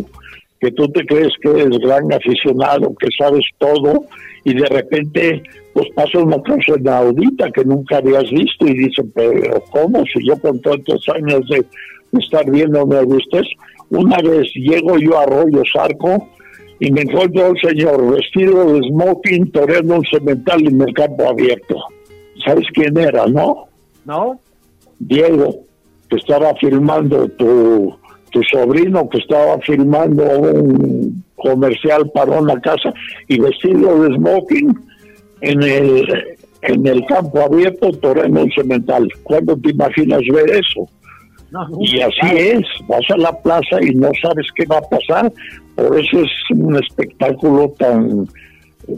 que 0.59 0.71
tú 0.71 0.87
te 0.89 1.05
crees 1.05 1.33
que 1.41 1.49
eres 1.49 1.79
gran 1.79 2.13
aficionado, 2.13 2.93
que 2.99 3.07
sabes 3.17 3.45
todo, 3.57 4.05
y 4.43 4.53
de 4.53 4.65
repente 4.67 5.43
pues 5.73 5.87
pasa 5.95 6.19
una 6.19 6.37
cosa 6.37 6.79
inaudita 6.79 7.51
que 7.51 7.65
nunca 7.65 7.97
habías 7.97 8.29
visto 8.29 8.67
y 8.67 8.73
dicen, 8.75 9.11
pero 9.13 9.63
¿cómo? 9.71 10.03
Si 10.05 10.25
yo 10.25 10.39
con 10.39 10.59
tantos 10.61 11.03
años 11.09 11.41
de 11.49 11.65
estar 12.19 12.49
viendo 12.49 12.85
me 12.85 13.03
gustes, 13.03 13.47
una 13.89 14.17
vez 14.17 14.47
llego 14.55 14.97
yo 14.97 15.17
a 15.17 15.23
Arroyo 15.23 15.63
Sarco 15.71 16.27
y 16.79 16.91
me 16.91 17.01
encuentro 17.01 17.47
al 17.47 17.57
señor 17.59 18.15
vestido 18.15 18.73
de 18.73 18.87
smoking 18.87 19.51
toreando 19.51 19.95
un 19.95 20.05
cemental 20.05 20.65
en 20.65 20.81
el 20.81 20.93
campo 20.93 21.27
abierto. 21.27 21.75
¿Sabes 22.45 22.65
quién 22.73 22.97
era, 22.97 23.25
no? 23.25 23.65
No. 24.05 24.39
Diego, 24.99 25.55
que 26.09 26.17
estaba 26.17 26.53
filmando 26.55 27.27
tu, 27.29 27.95
tu 28.31 28.41
sobrino, 28.43 29.09
que 29.09 29.17
estaba 29.17 29.59
filmando 29.59 30.23
un 30.23 31.23
comercial 31.35 32.09
para 32.13 32.39
una 32.39 32.59
casa 32.61 32.93
y 33.27 33.39
vestido 33.39 34.01
de 34.01 34.15
smoking 34.15 34.79
en 35.41 35.63
el, 35.63 36.37
en 36.61 36.87
el 36.87 37.05
campo 37.05 37.41
abierto 37.41 37.91
toreando 37.91 38.43
un 38.43 38.51
cemental. 38.51 39.07
¿Cuándo 39.23 39.57
te 39.57 39.71
imaginas 39.71 40.21
ver 40.31 40.49
eso? 40.49 40.87
Y 41.79 42.01
así 42.01 42.35
es, 42.35 42.63
vas 42.87 43.09
a 43.09 43.17
la 43.17 43.31
plaza 43.41 43.81
y 43.81 43.95
no 43.95 44.09
sabes 44.21 44.47
qué 44.55 44.65
va 44.65 44.77
a 44.77 44.81
pasar. 44.81 45.31
Por 45.75 45.99
eso 45.99 46.21
es 46.21 46.31
un 46.51 46.75
espectáculo 46.75 47.73
tan 47.77 48.27
eh, 48.87 48.93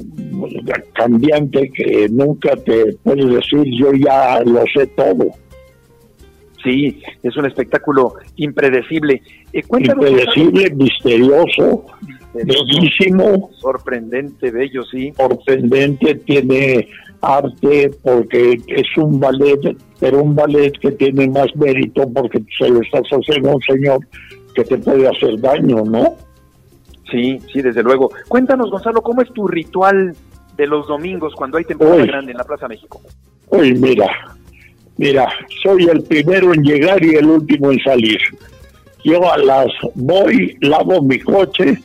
cambiante 0.93 1.69
que 1.71 2.07
nunca 2.09 2.55
te 2.55 2.93
puedes 3.03 3.27
decir 3.27 3.63
yo 3.77 3.91
ya 3.93 4.41
lo 4.41 4.63
sé 4.73 4.87
todo. 4.87 5.27
Sí, 6.63 7.01
es 7.23 7.37
un 7.37 7.45
espectáculo 7.45 8.15
impredecible. 8.35 9.21
Eh, 9.53 9.61
impredecible, 9.69 10.69
misterioso, 10.71 11.85
bellísimo. 12.33 13.49
Sorprendente, 13.53 14.51
bello, 14.51 14.83
sí. 14.83 15.13
Sorprendente, 15.15 16.15
tiene 16.15 16.89
arte 17.21 17.91
porque 18.03 18.61
es 18.67 18.97
un 18.97 19.19
ballet, 19.19 19.75
pero 19.99 20.23
un 20.23 20.35
ballet 20.35 20.71
que 20.79 20.91
tiene 20.91 21.27
más 21.29 21.47
mérito 21.55 22.07
porque 22.13 22.43
se 22.57 22.69
lo 22.69 22.81
estás 22.81 23.03
haciendo 23.09 23.51
a 23.51 23.55
un 23.55 23.61
señor 23.61 23.99
que 24.55 24.63
te 24.63 24.77
puede 24.77 25.07
hacer 25.07 25.39
daño, 25.39 25.83
¿no? 25.83 26.15
Sí, 27.11 27.39
sí, 27.51 27.61
desde 27.61 27.83
luego. 27.83 28.11
Cuéntanos, 28.27 28.69
Gonzalo, 28.69 29.01
¿cómo 29.01 29.21
es 29.21 29.31
tu 29.33 29.47
ritual 29.47 30.15
de 30.55 30.67
los 30.67 30.87
domingos 30.87 31.33
cuando 31.35 31.57
hay 31.57 31.65
temporada 31.65 32.05
grande 32.05 32.31
en 32.31 32.37
la 32.37 32.43
Plaza 32.43 32.67
México? 32.67 33.01
Uy, 33.47 33.73
mira, 33.73 34.07
mira, 34.97 35.27
soy 35.63 35.85
el 35.85 36.03
primero 36.03 36.53
en 36.53 36.63
llegar 36.63 37.03
y 37.03 37.15
el 37.15 37.25
último 37.25 37.71
en 37.71 37.79
salir. 37.79 38.19
Yo 39.03 39.31
a 39.31 39.37
las 39.37 39.67
voy, 39.95 40.57
lavo 40.61 41.01
mi 41.01 41.19
coche, 41.19 41.77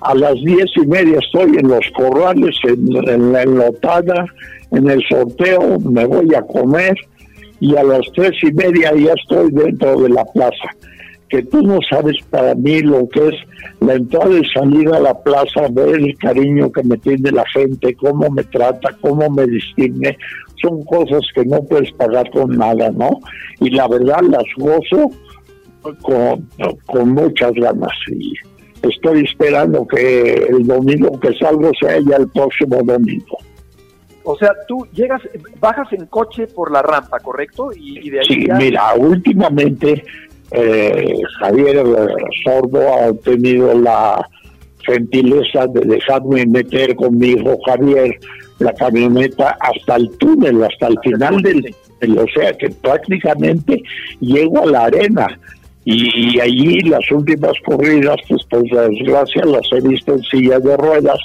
a 0.00 0.14
las 0.14 0.34
diez 0.34 0.70
y 0.76 0.86
media 0.86 1.18
estoy 1.18 1.58
en 1.58 1.68
los 1.68 1.84
corrales, 1.94 2.56
en, 2.64 3.08
en 3.08 3.32
la 3.32 3.42
enlotada, 3.42 4.26
en 4.72 4.88
el 4.88 5.02
sorteo, 5.08 5.78
me 5.80 6.04
voy 6.06 6.34
a 6.34 6.42
comer 6.42 6.94
y 7.60 7.76
a 7.76 7.84
las 7.84 8.00
tres 8.14 8.32
y 8.42 8.52
media 8.52 8.92
ya 8.94 9.12
estoy 9.12 9.50
dentro 9.52 10.00
de 10.00 10.08
la 10.08 10.24
plaza. 10.24 10.68
Que 11.28 11.42
tú 11.44 11.62
no 11.62 11.78
sabes 11.88 12.16
para 12.30 12.54
mí 12.54 12.80
lo 12.80 13.08
que 13.08 13.28
es 13.28 13.34
la 13.80 13.94
entrada 13.94 14.38
y 14.38 14.44
salida 14.50 14.96
a 14.96 15.00
la 15.00 15.22
plaza, 15.22 15.68
ver 15.70 15.94
el 15.94 16.16
cariño 16.18 16.70
que 16.72 16.82
me 16.82 16.96
tiene 16.98 17.30
la 17.30 17.44
gente, 17.54 17.94
cómo 17.94 18.28
me 18.30 18.44
trata, 18.44 18.90
cómo 19.00 19.30
me 19.30 19.46
distingue, 19.46 20.16
son 20.60 20.82
cosas 20.84 21.22
que 21.34 21.44
no 21.44 21.62
puedes 21.64 21.90
pagar 21.92 22.30
con 22.30 22.56
nada, 22.56 22.90
¿no? 22.90 23.20
Y 23.60 23.70
la 23.70 23.88
verdad 23.88 24.20
las 24.28 24.44
gozo 24.56 25.10
con, 26.02 26.48
con 26.86 27.10
muchas 27.10 27.52
ganas 27.52 27.92
y 28.08 28.34
estoy 28.82 29.24
esperando 29.24 29.86
que 29.86 30.34
el 30.34 30.66
domingo 30.66 31.18
que 31.20 31.32
salgo 31.34 31.70
sea 31.80 31.98
ya 32.00 32.16
el 32.16 32.28
próximo 32.28 32.82
domingo. 32.82 33.38
O 34.24 34.36
sea, 34.36 34.52
tú 34.68 34.86
llegas, 34.92 35.20
bajas 35.60 35.92
en 35.92 36.06
coche 36.06 36.46
por 36.46 36.70
la 36.70 36.82
rampa, 36.82 37.18
¿correcto? 37.20 37.70
Y, 37.74 38.10
de 38.10 38.20
ahí 38.20 38.26
sí, 38.26 38.46
mira, 38.56 38.94
últimamente 38.94 40.04
eh, 40.52 41.20
Javier 41.40 41.84
Sordo 42.44 42.94
ha 42.94 43.12
tenido 43.24 43.74
la 43.74 44.28
gentileza 44.84 45.66
de 45.66 45.80
dejarme 45.80 46.46
meter 46.46 46.94
con 46.96 47.16
mi 47.16 47.28
hijo 47.28 47.58
Javier 47.66 48.18
la 48.58 48.72
camioneta 48.74 49.56
hasta 49.60 49.96
el 49.96 50.10
túnel, 50.18 50.62
hasta 50.62 50.88
el 50.88 50.98
final 51.02 51.42
del, 51.42 52.18
o 52.18 52.26
sea 52.34 52.52
que 52.52 52.70
prácticamente 52.70 53.82
llego 54.20 54.62
a 54.62 54.66
la 54.66 54.84
arena. 54.84 55.26
Y, 55.84 56.38
allí 56.38 56.78
las 56.82 57.10
últimas 57.10 57.54
corridas, 57.64 58.16
pues 58.28 58.44
por 58.44 58.62
desgracia 58.62 59.44
las 59.44 59.66
he 59.72 59.80
visto 59.80 60.12
en 60.12 60.22
silla 60.22 60.60
de 60.60 60.76
ruedas 60.76 61.18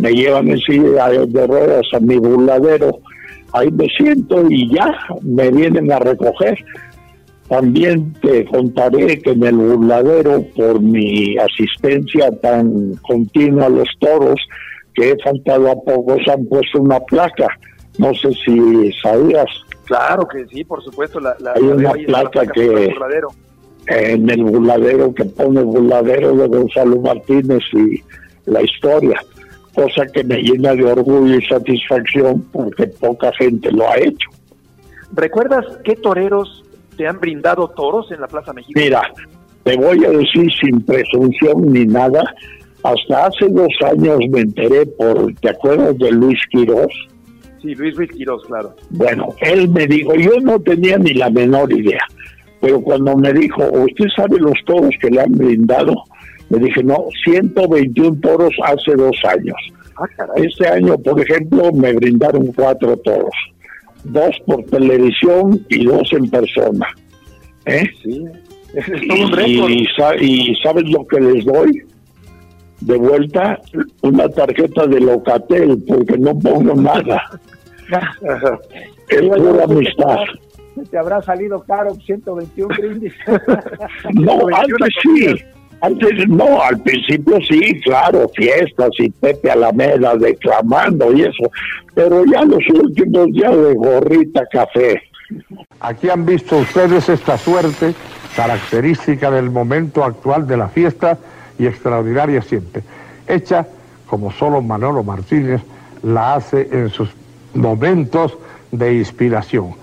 me 0.00 0.12
llevan 0.12 0.48
en 0.48 0.58
silla 0.58 1.08
de 1.08 1.46
ruedas 1.46 1.86
a 1.92 2.00
mi 2.00 2.16
burladero, 2.16 3.00
ahí 3.52 3.70
me 3.70 3.86
siento 3.96 4.44
y 4.48 4.72
ya 4.74 4.92
me 5.22 5.50
vienen 5.50 5.92
a 5.92 5.98
recoger. 5.98 6.58
También 7.48 8.12
te 8.22 8.44
contaré 8.46 9.20
que 9.20 9.30
en 9.30 9.42
el 9.42 9.56
burladero, 9.56 10.42
por 10.56 10.80
mi 10.80 11.36
asistencia 11.36 12.30
tan 12.40 12.94
continua 13.02 13.66
a 13.66 13.70
los 13.70 13.88
toros, 13.98 14.40
que 14.94 15.10
he 15.10 15.16
faltado 15.22 15.70
a 15.70 15.74
pocos, 15.74 16.20
han 16.28 16.46
puesto 16.46 16.80
una 16.80 17.00
placa. 17.00 17.48
No 17.98 18.14
sé 18.14 18.30
si 18.44 18.92
sabías. 19.02 19.46
Claro 19.84 20.26
que 20.28 20.46
sí, 20.46 20.64
por 20.64 20.82
supuesto. 20.82 21.18
La, 21.18 21.34
Hay 21.56 21.62
una 21.62 21.92
placa, 21.92 22.46
que 22.46 22.94
en 23.88 24.30
el 24.30 24.44
burladero 24.44 25.12
que 25.12 25.24
pone 25.24 25.60
el 25.60 25.66
burladero 25.66 26.36
de 26.36 26.46
Gonzalo 26.46 27.00
Martínez 27.00 27.62
y 27.72 28.00
la 28.48 28.62
historia 28.62 29.20
cosa 29.74 30.06
que 30.06 30.24
me 30.24 30.42
llena 30.42 30.74
de 30.74 30.84
orgullo 30.84 31.36
y 31.36 31.44
satisfacción 31.46 32.42
porque 32.52 32.86
poca 32.86 33.32
gente 33.38 33.70
lo 33.72 33.88
ha 33.88 33.98
hecho. 33.98 34.30
¿Recuerdas 35.12 35.64
qué 35.84 35.96
toreros 35.96 36.64
te 36.96 37.06
han 37.06 37.18
brindado 37.18 37.68
toros 37.68 38.10
en 38.12 38.20
la 38.20 38.28
Plaza 38.28 38.52
México? 38.52 38.78
Mira, 38.78 39.02
te 39.64 39.76
voy 39.76 40.04
a 40.04 40.10
decir 40.10 40.50
sin 40.60 40.80
presunción 40.82 41.72
ni 41.72 41.84
nada, 41.84 42.22
hasta 42.82 43.26
hace 43.26 43.48
dos 43.48 43.72
años 43.84 44.18
me 44.30 44.40
enteré 44.40 44.86
por, 44.86 45.34
¿te 45.34 45.50
acuerdas 45.50 45.98
de 45.98 46.10
Luis 46.12 46.38
Quirós? 46.50 46.92
Sí, 47.60 47.74
Luis 47.74 47.94
Luis 47.96 48.10
Quirós, 48.10 48.42
claro. 48.46 48.74
Bueno, 48.90 49.28
él 49.40 49.68
me 49.68 49.86
dijo, 49.86 50.14
yo 50.14 50.40
no 50.40 50.58
tenía 50.60 50.96
ni 50.96 51.12
la 51.12 51.28
menor 51.28 51.70
idea, 51.72 52.02
pero 52.60 52.80
cuando 52.80 53.16
me 53.16 53.32
dijo, 53.32 53.62
¿usted 53.70 54.06
sabe 54.16 54.38
los 54.38 54.54
toros 54.64 54.94
que 55.00 55.10
le 55.10 55.20
han 55.20 55.32
brindado? 55.32 55.94
Le 56.50 56.58
dije, 56.58 56.82
no, 56.82 57.06
121 57.24 58.20
toros 58.20 58.52
hace 58.64 58.94
dos 58.96 59.16
años. 59.24 59.56
Ah, 59.96 60.06
este 60.36 60.66
año, 60.68 60.98
por 60.98 61.20
ejemplo, 61.20 61.72
me 61.72 61.92
brindaron 61.92 62.52
cuatro 62.52 62.96
toros. 62.98 63.34
Dos 64.02 64.34
por 64.46 64.64
televisión 64.64 65.64
y 65.68 65.84
dos 65.84 66.12
en 66.12 66.28
persona. 66.28 66.86
¿Eh? 67.66 67.88
Sí, 68.02 68.24
es 68.74 68.88
un 68.88 69.40
Y, 69.46 69.86
y, 70.20 70.54
¿sabes 70.56 70.90
lo 70.90 71.06
que 71.06 71.20
les 71.20 71.44
doy? 71.44 71.84
De 72.80 72.96
vuelta, 72.96 73.60
una 74.02 74.28
tarjeta 74.28 74.86
de 74.86 75.00
Locatel, 75.00 75.84
porque 75.86 76.18
no 76.18 76.36
pongo 76.36 76.74
nada. 76.74 77.22
es 79.08 79.20
pura 79.20 79.64
amistad. 79.64 80.16
Te 80.90 80.98
habrá 80.98 81.20
salido 81.22 81.62
caro 81.62 81.94
121 81.94 82.74
brindis. 82.76 83.12
no, 84.14 84.32
antes 84.52 84.94
sí 85.02 85.44
antes 85.82 86.28
no, 86.28 86.62
al 86.62 86.80
principio 86.82 87.38
sí, 87.48 87.80
claro, 87.80 88.30
fiestas 88.34 88.90
y 88.98 89.10
Pepe 89.10 89.50
Alameda 89.50 90.14
declamando 90.16 91.12
y 91.12 91.22
eso, 91.22 91.50
pero 91.94 92.24
ya 92.26 92.44
los 92.44 92.62
últimos 92.68 93.26
días 93.32 93.56
de 93.56 93.74
gorrita 93.74 94.46
café. 94.50 95.02
Aquí 95.80 96.10
han 96.10 96.26
visto 96.26 96.56
ustedes 96.58 97.08
esta 97.08 97.38
suerte 97.38 97.94
característica 98.36 99.30
del 99.30 99.50
momento 99.50 100.04
actual 100.04 100.46
de 100.46 100.56
la 100.56 100.68
fiesta 100.68 101.18
y 101.58 101.66
extraordinaria 101.66 102.42
siempre, 102.42 102.82
hecha 103.26 103.66
como 104.06 104.32
solo 104.32 104.60
Manolo 104.60 105.04
Martínez 105.04 105.62
la 106.02 106.34
hace 106.34 106.68
en 106.72 106.90
sus 106.90 107.10
momentos 107.54 108.36
de 108.72 108.94
inspiración. 108.94 109.74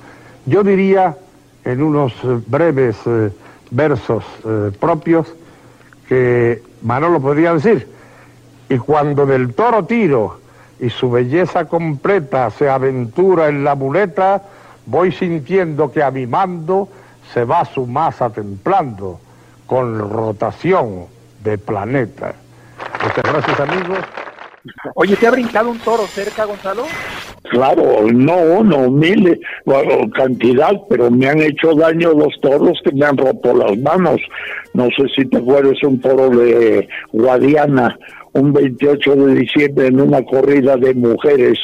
Yo 0.46 0.64
diría 0.64 1.16
en 1.64 1.82
unos 1.82 2.14
breves 2.48 2.96
eh, 3.06 3.30
versos 3.72 4.24
eh, 4.46 4.72
propios, 4.80 5.28
que 6.08 6.62
Manolo 6.82 7.20
podría 7.22 7.54
decir. 7.54 7.88
Y 8.70 8.78
cuando 8.78 9.26
del 9.26 9.54
toro 9.54 9.86
tiro 9.86 10.40
y 10.80 10.90
su 10.90 11.10
belleza 11.10 11.66
completa 11.66 12.50
se 12.52 12.70
aventura 12.70 13.48
en 13.48 13.64
la 13.64 13.76
muleta, 13.76 14.42
voy 14.86 15.12
sintiendo 15.12 15.92
que 15.92 16.04
a 16.04 16.12
mi 16.12 16.28
mando 16.28 16.90
se 17.34 17.44
va 17.44 17.66
su 17.66 17.86
masa 17.86 18.30
templando 18.30 19.20
con 19.66 19.98
rotación 20.10 21.06
de 21.44 21.58
planeta. 21.58 22.34
Muchas 23.04 23.24
gracias 23.24 23.60
amigos. 23.60 24.00
Oye, 24.96 25.16
¿te 25.16 25.28
ha 25.28 25.32
brincado 25.32 25.70
un 25.70 25.80
toro 25.80 26.06
cerca, 26.08 26.46
Gonzalo? 26.46 26.86
Claro, 27.50 28.08
no 28.12 28.36
uno, 28.36 28.90
miles, 28.90 29.40
bueno, 29.66 30.10
cantidad, 30.12 30.74
pero 30.90 31.10
me 31.10 31.28
han 31.28 31.42
hecho 31.42 31.74
daño 31.76 32.14
los 32.14 32.40
toros 32.42 32.80
que 32.84 32.92
me 32.92 33.06
han 33.06 33.18
roto 33.18 33.54
las 33.56 33.78
manos. 33.78 34.20
No 34.74 34.86
sé 34.98 35.06
si 35.16 35.26
te 35.26 35.38
acuerdas 35.38 35.82
un 35.84 36.00
toro 36.02 36.30
de 36.30 36.88
Guadiana, 37.14 37.98
un 38.34 38.54
28 38.54 39.16
de 39.16 39.36
diciembre 39.36 39.88
en 39.88 40.02
una 40.02 40.24
corrida 40.24 40.76
de 40.76 40.94
mujeres 40.94 41.58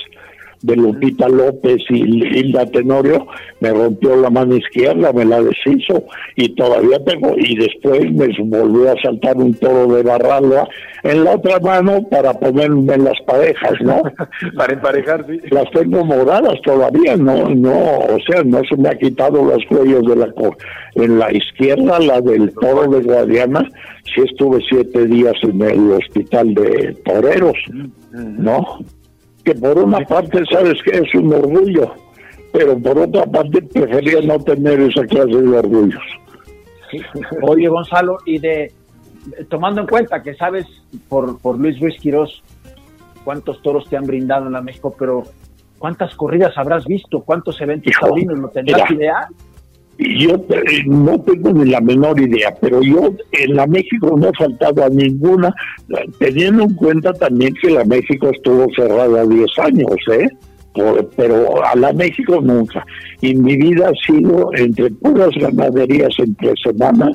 de 0.64 0.76
Lupita 0.78 1.28
López 1.30 1.78
y 1.90 2.04
Hilda 2.26 2.66
Tenorio, 2.66 3.28
me 3.60 3.70
rompió 3.70 4.16
la 4.16 4.30
mano 4.30 4.56
izquierda, 4.56 5.12
me 5.14 5.26
la 5.26 5.42
deshizo 5.42 6.06
y 6.36 6.56
todavía 6.56 7.04
tengo, 7.04 7.36
y 7.38 7.56
después 7.56 8.12
me 8.12 8.28
volvió 8.48 8.92
a 8.92 9.02
saltar 9.02 9.38
un 9.38 9.54
toro 9.54 9.94
de 9.94 10.04
barralda 10.04 10.68
en 11.04 11.26
la 11.26 11.36
otra 11.36 11.60
mano 11.60 12.02
para 12.10 12.34
ponerme 12.34 12.98
las 12.98 13.20
parejas, 13.26 13.74
¿no? 13.82 14.02
para 14.58 14.74
emparejar, 14.74 15.26
sí. 15.28 15.40
Las 15.52 15.70
tengo 15.72 16.06
moradas 16.06 16.60
todavía, 16.64 17.18
no, 17.18 17.50
no, 17.50 18.00
o 18.00 18.18
sea, 18.26 18.42
no 18.44 18.62
se 18.70 18.78
me 18.78 18.90
ha 18.90 18.96
quitado 18.96 19.44
los 19.44 19.64
cuellos 19.68 20.04
de 20.04 20.16
la 20.16 20.34
en 20.96 21.20
la 21.20 21.32
izquierda, 21.32 22.00
la 22.00 22.22
del 22.22 22.54
toro 22.54 22.90
de 22.90 23.02
Guadiana, 23.02 23.68
sí 24.04 24.22
estuve 24.22 24.60
siete 24.70 25.06
días 25.08 25.36
en 25.44 25.62
el 25.62 25.92
hospital 25.92 26.54
de 26.54 26.96
toreros, 27.04 27.58
¿no? 28.12 28.80
Que 29.44 29.56
por 29.56 29.78
una 29.78 30.00
parte 30.06 30.44
sabes 30.50 30.82
que 30.84 30.98
es 31.00 31.16
un 31.16 31.34
orgullo, 31.34 31.94
pero 32.52 32.78
por 32.80 32.98
otra 32.98 33.26
parte 33.26 33.62
prefería 33.62 34.22
no 34.22 34.40
tener 34.40 34.80
esa 34.82 35.06
clase 35.06 35.42
de 35.42 35.58
orgullos. 35.58 36.04
Oye, 37.42 37.68
Gonzalo, 37.68 38.18
y 38.26 38.38
de 38.40 38.72
tomando 39.50 39.82
en 39.82 39.88
cuenta 39.88 40.22
que 40.22 40.36
sabes 40.36 40.66
por, 41.08 41.40
por 41.40 41.58
Luis 41.58 41.80
Ruiz 41.80 42.00
Quirós 42.00 42.44
cuántos 43.24 43.62
toros 43.62 43.88
te 43.90 43.98
han 43.98 44.06
brindado 44.06 44.48
en 44.48 44.54
la 44.54 44.62
México, 44.62 44.96
pero 44.98 45.24
¿cuántas 45.80 46.14
corridas 46.16 46.58
habrás 46.58 46.86
visto? 46.86 47.22
¿Cuántos 47.22 47.60
eventos 47.62 47.94
taurinos? 48.00 48.38
¿Lo 48.38 48.50
tendrás 48.50 48.90
idea? 48.92 49.28
Yo 50.00 50.36
eh, 50.50 50.84
no 50.86 51.20
tengo 51.22 51.54
ni 51.54 51.70
la 51.70 51.80
menor 51.80 52.20
idea, 52.20 52.54
pero 52.60 52.82
yo 52.82 53.14
en 53.32 53.56
la 53.56 53.68
México 53.68 54.16
no 54.18 54.30
he 54.30 54.34
faltado 54.34 54.84
a 54.84 54.90
ninguna, 54.90 55.54
teniendo 56.20 56.64
en 56.64 56.74
cuenta 56.74 57.14
también 57.14 57.54
que 57.62 57.70
la 57.70 57.86
México 57.86 58.30
estuvo 58.32 58.66
cerrada 58.76 59.26
10 59.26 59.60
años, 59.60 59.96
¿eh? 60.12 60.30
pero 61.16 61.64
a 61.64 61.76
la 61.76 61.94
México 61.94 62.42
nunca. 62.42 62.84
Y 63.22 63.36
mi 63.36 63.56
vida 63.56 63.90
ha 63.90 64.12
sido 64.12 64.50
entre 64.56 64.90
puras 64.90 65.30
ganaderías 65.36 66.18
entre 66.18 66.54
semana, 66.64 67.12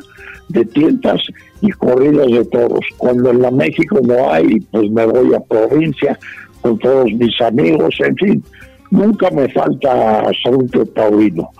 de 0.49 0.64
tiendas 0.67 1.21
y 1.61 1.71
corridas 1.71 2.29
de 2.29 2.45
toros. 2.45 2.85
Cuando 2.97 3.31
en 3.31 3.43
la 3.43 3.51
México 3.51 3.99
no 4.03 4.33
hay, 4.33 4.61
pues 4.71 4.88
me 4.93 5.05
voy 5.05 5.35
a 5.35 5.41
provincia 5.41 6.17
con 6.61 6.79
todos 6.79 7.12
mis 7.12 7.41
amigos, 7.41 7.95
en 8.01 8.17
fin, 8.17 8.45
nunca 8.91 9.31
me 9.31 9.49
falta 9.49 10.21
asunto 10.21 10.87
taurino 10.87 11.51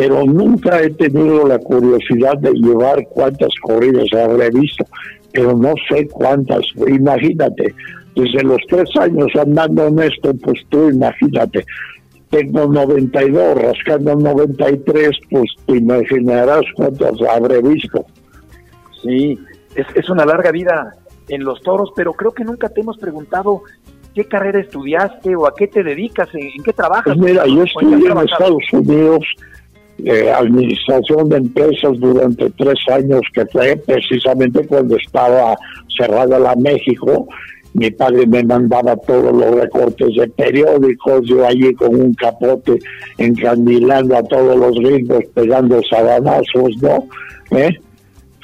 pero 0.00 0.24
nunca 0.24 0.80
he 0.80 0.88
tenido 0.88 1.46
la 1.46 1.58
curiosidad 1.58 2.38
de 2.38 2.52
llevar 2.52 3.06
cuántas 3.10 3.50
corridas 3.60 4.06
habré 4.14 4.48
visto, 4.48 4.82
pero 5.30 5.54
no 5.54 5.74
sé 5.90 6.08
cuántas. 6.08 6.62
Imagínate, 6.88 7.74
desde 8.16 8.42
los 8.42 8.62
tres 8.66 8.88
años 8.98 9.28
andando 9.38 9.88
en 9.88 9.98
esto, 9.98 10.32
pues 10.42 10.58
tú 10.70 10.88
imagínate, 10.88 11.66
tengo 12.30 12.66
92, 12.66 13.60
rascando 13.60 14.16
93, 14.16 15.10
pues 15.30 15.50
te 15.66 15.76
imaginarás 15.76 16.62
cuántas 16.76 17.20
habré 17.30 17.60
visto. 17.60 18.06
Sí, 19.02 19.38
es, 19.74 19.86
es 19.94 20.08
una 20.08 20.24
larga 20.24 20.50
vida 20.50 20.94
en 21.28 21.44
los 21.44 21.60
toros, 21.60 21.90
pero 21.94 22.14
creo 22.14 22.32
que 22.32 22.44
nunca 22.44 22.70
te 22.70 22.80
hemos 22.80 22.96
preguntado 22.96 23.64
qué 24.14 24.24
carrera 24.24 24.60
estudiaste 24.60 25.36
o 25.36 25.46
a 25.46 25.54
qué 25.54 25.66
te 25.66 25.82
dedicas, 25.82 26.34
en, 26.34 26.62
qué 26.64 26.72
trabajas. 26.72 27.04
Pues 27.04 27.18
mira, 27.18 27.46
yo 27.46 27.64
estudié 27.64 28.10
en 28.10 28.16
Estados 28.16 28.64
Unidos 28.72 29.26
eh, 30.04 30.30
administración 30.30 31.28
de 31.28 31.36
empresas 31.38 31.98
durante 31.98 32.50
tres 32.50 32.78
años, 32.90 33.20
que 33.32 33.46
fue 33.46 33.76
precisamente 33.76 34.66
cuando 34.66 34.96
estaba 34.96 35.56
cerrada 35.96 36.38
la 36.38 36.54
México. 36.56 37.28
Mi 37.72 37.90
padre 37.90 38.26
me 38.26 38.42
mandaba 38.42 38.96
todos 38.96 39.32
los 39.32 39.54
recortes 39.54 40.16
de 40.16 40.28
periódicos, 40.28 41.22
yo 41.24 41.46
allí 41.46 41.72
con 41.74 41.94
un 41.94 42.14
capote 42.14 42.78
encandilando 43.16 44.16
a 44.16 44.22
todos 44.24 44.56
los 44.56 44.74
gringos, 44.74 45.24
pegando 45.34 45.80
sabanazos, 45.88 46.76
¿no? 46.82 47.06
¿Eh? 47.56 47.78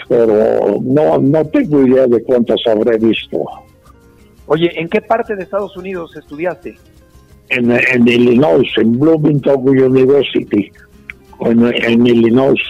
Pero 0.09 0.81
no, 0.83 1.19
no 1.19 1.45
tengo 1.47 1.85
idea 1.85 2.07
de 2.07 2.23
cuántas 2.23 2.61
habré 2.67 2.99
visto. 2.99 3.45
Oye, 4.47 4.71
¿en 4.81 4.89
qué 4.89 5.01
parte 5.01 5.35
de 5.35 5.43
Estados 5.43 5.77
Unidos 5.77 6.15
estudiaste? 6.17 6.77
En, 7.49 7.73
en 7.73 8.07
Illinois, 8.07 8.69
en 8.77 8.99
Bloomington 8.99 9.69
University 9.69 10.71
en, 11.41 12.07
Illinois. 12.07 12.61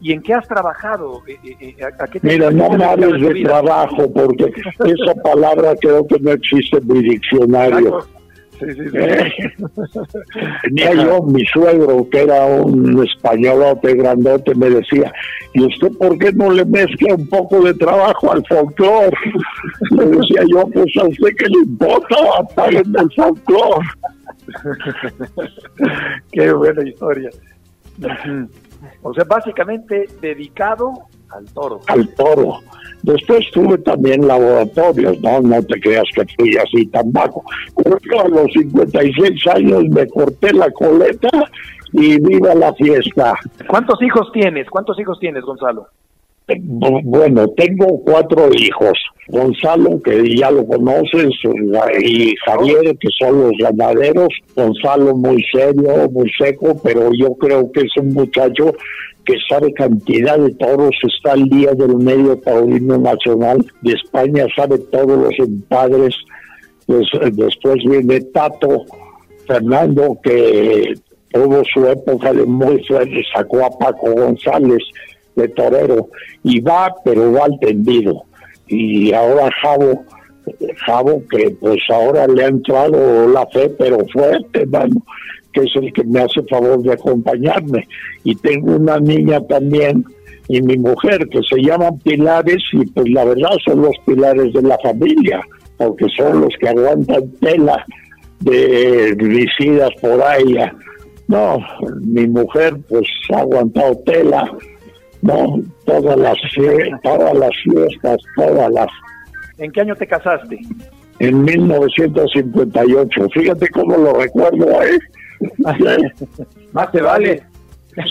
¿Y 0.00 0.12
en 0.12 0.22
qué 0.22 0.34
has 0.34 0.46
trabajado? 0.46 1.22
Eh, 1.26 1.38
eh, 1.44 1.76
eh, 1.78 2.20
Mira, 2.22 2.50
no 2.50 2.70
me 2.70 2.84
hables 2.84 3.20
de 3.20 3.42
trabajo 3.42 4.12
porque 4.12 4.44
esa 4.84 5.14
palabra 5.22 5.74
creo 5.80 6.06
que 6.06 6.18
no 6.20 6.32
existe 6.32 6.78
en 6.78 6.88
mi 6.88 7.02
diccionario. 7.02 8.00
Sí, 8.58 8.66
sí, 8.72 8.84
Tenía 10.62 10.94
yo, 11.04 11.22
mi 11.22 11.44
suegro, 11.46 12.08
que 12.10 12.22
era 12.22 12.46
un 12.46 13.04
españolote 13.04 13.94
grandote, 13.94 14.54
me 14.54 14.70
decía, 14.70 15.12
¿y 15.54 15.64
usted 15.64 15.90
por 15.98 16.16
qué 16.18 16.32
no 16.32 16.52
le 16.52 16.64
mezcla 16.64 17.14
un 17.14 17.26
poco 17.28 17.62
de 17.62 17.74
trabajo 17.74 18.32
al 18.32 18.44
folclore? 18.46 19.10
Le 19.90 20.06
decía 20.06 20.42
yo, 20.52 20.66
pues 20.68 20.96
a 21.00 21.04
usted 21.04 21.34
que 21.36 21.46
le 21.46 21.58
importa, 21.64 22.16
apaguen 22.38 22.94
el 22.98 23.10
folclore. 23.16 23.86
qué 26.32 26.52
buena 26.52 26.88
historia. 26.88 27.30
O 29.02 29.14
sea, 29.14 29.24
básicamente 29.24 30.08
dedicado 30.20 30.92
al 31.30 31.46
toro. 31.52 31.80
Al 31.86 32.08
toro. 32.14 32.60
Después 33.02 33.50
tuve 33.52 33.78
también 33.78 34.26
laboratorios, 34.26 35.20
¿no? 35.20 35.40
No 35.40 35.62
te 35.62 35.80
creas 35.80 36.04
que 36.14 36.24
fui 36.36 36.56
así 36.56 36.86
tan 36.86 37.12
bajo. 37.12 37.44
a 38.18 38.28
los 38.28 38.50
56 38.52 39.46
años 39.48 39.84
me 39.90 40.06
corté 40.08 40.52
la 40.52 40.70
coleta 40.70 41.28
y 41.92 42.18
viva 42.20 42.54
la 42.54 42.72
fiesta. 42.74 43.34
¿Cuántos 43.68 44.00
hijos 44.02 44.30
tienes? 44.32 44.68
¿Cuántos 44.70 44.98
hijos 44.98 45.18
tienes, 45.18 45.44
Gonzalo? 45.44 45.88
Bueno, 46.46 47.48
tengo 47.56 48.00
cuatro 48.04 48.50
hijos. 48.52 48.98
Gonzalo, 49.28 50.02
que 50.02 50.36
ya 50.36 50.50
lo 50.50 50.66
conoces, 50.66 51.30
y 51.98 52.34
Javier, 52.44 52.96
que 52.98 53.08
son 53.18 53.40
los 53.40 53.52
ganaderos. 53.58 54.28
Gonzalo 54.54 55.16
muy 55.16 55.42
serio, 55.50 56.10
muy 56.10 56.30
seco, 56.38 56.78
pero 56.82 57.10
yo 57.18 57.34
creo 57.36 57.72
que 57.72 57.80
es 57.80 57.96
un 57.96 58.12
muchacho 58.12 58.74
que 59.24 59.36
sabe 59.48 59.72
cantidad 59.72 60.38
de 60.38 60.52
toros, 60.56 60.94
está 61.02 61.32
al 61.32 61.44
día 61.44 61.72
del 61.72 61.96
medio 61.96 62.36
taurino 62.40 62.98
nacional 62.98 63.64
de 63.80 63.92
España, 63.94 64.46
sabe 64.54 64.76
todos 64.78 65.18
los 65.18 65.38
empadres. 65.38 66.14
Pues, 66.86 67.08
después 67.32 67.76
viene 67.88 68.20
Tato, 68.20 68.84
Fernando, 69.46 70.18
que 70.22 70.92
tuvo 71.32 71.62
su 71.72 71.86
época 71.86 72.34
de 72.34 72.44
muy 72.44 72.84
fuerte, 72.84 73.22
sacó 73.34 73.64
a 73.64 73.70
Paco 73.78 74.12
González 74.12 74.84
de 75.36 75.48
torero 75.48 76.08
y 76.42 76.60
va, 76.60 76.94
pero 77.04 77.32
va 77.32 77.44
al 77.44 77.58
tendido. 77.60 78.24
Y 78.66 79.12
ahora 79.12 79.50
Javo, 79.62 80.04
Javo 80.86 81.22
que 81.30 81.50
pues 81.60 81.80
ahora 81.90 82.26
le 82.26 82.44
ha 82.44 82.48
entrado 82.48 83.28
la 83.28 83.46
fe, 83.46 83.68
pero 83.78 83.98
fuerte, 84.12 84.62
hermano, 84.62 85.02
que 85.52 85.62
es 85.62 85.76
el 85.76 85.92
que 85.92 86.04
me 86.04 86.20
hace 86.20 86.42
favor 86.50 86.82
de 86.82 86.92
acompañarme. 86.92 87.86
Y 88.24 88.34
tengo 88.36 88.76
una 88.76 88.98
niña 88.98 89.40
también 89.46 90.04
y 90.48 90.60
mi 90.60 90.76
mujer 90.76 91.26
que 91.28 91.40
se 91.48 91.62
llaman 91.62 91.98
pilares 92.00 92.62
y 92.72 92.84
pues 92.86 93.08
la 93.10 93.24
verdad 93.24 93.56
son 93.64 93.82
los 93.82 93.96
pilares 94.04 94.52
de 94.52 94.62
la 94.62 94.78
familia, 94.78 95.40
porque 95.78 96.06
son 96.16 96.42
los 96.42 96.54
que 96.60 96.68
aguantan 96.68 97.30
tela 97.40 97.84
de 98.40 99.14
visidas 99.16 99.90
por 100.00 100.22
ahí. 100.22 100.56
No, 101.28 101.58
mi 102.02 102.26
mujer 102.26 102.76
pues 102.88 103.06
ha 103.34 103.40
aguantado 103.40 103.96
tela 104.04 104.50
no, 105.24 105.62
todas 105.86 106.18
las, 106.18 106.36
todas 107.02 107.34
las 107.34 107.50
fiestas, 107.62 108.18
todas 108.36 108.70
las. 108.70 108.88
¿En 109.56 109.72
qué 109.72 109.80
año 109.80 109.96
te 109.96 110.06
casaste? 110.06 110.58
En 111.18 111.42
1958. 111.44 113.28
Fíjate 113.32 113.68
cómo 113.70 113.96
lo 113.96 114.12
recuerdo, 114.12 114.82
¿eh? 114.82 114.98
Más 116.72 116.92
te 116.92 117.00
vale. 117.00 117.42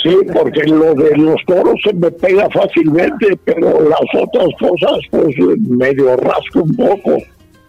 Sí, 0.01 0.17
porque 0.33 0.63
lo 0.63 0.95
de 0.95 1.15
los 1.17 1.35
toros 1.45 1.75
se 1.83 1.93
me 1.93 2.09
pega 2.09 2.49
fácilmente, 2.49 3.37
pero 3.43 3.87
las 3.87 3.99
otras 4.19 4.47
cosas, 4.59 4.99
pues 5.11 5.35
medio 5.59 6.15
rasco 6.15 6.63
un 6.63 6.75
poco. 6.75 7.17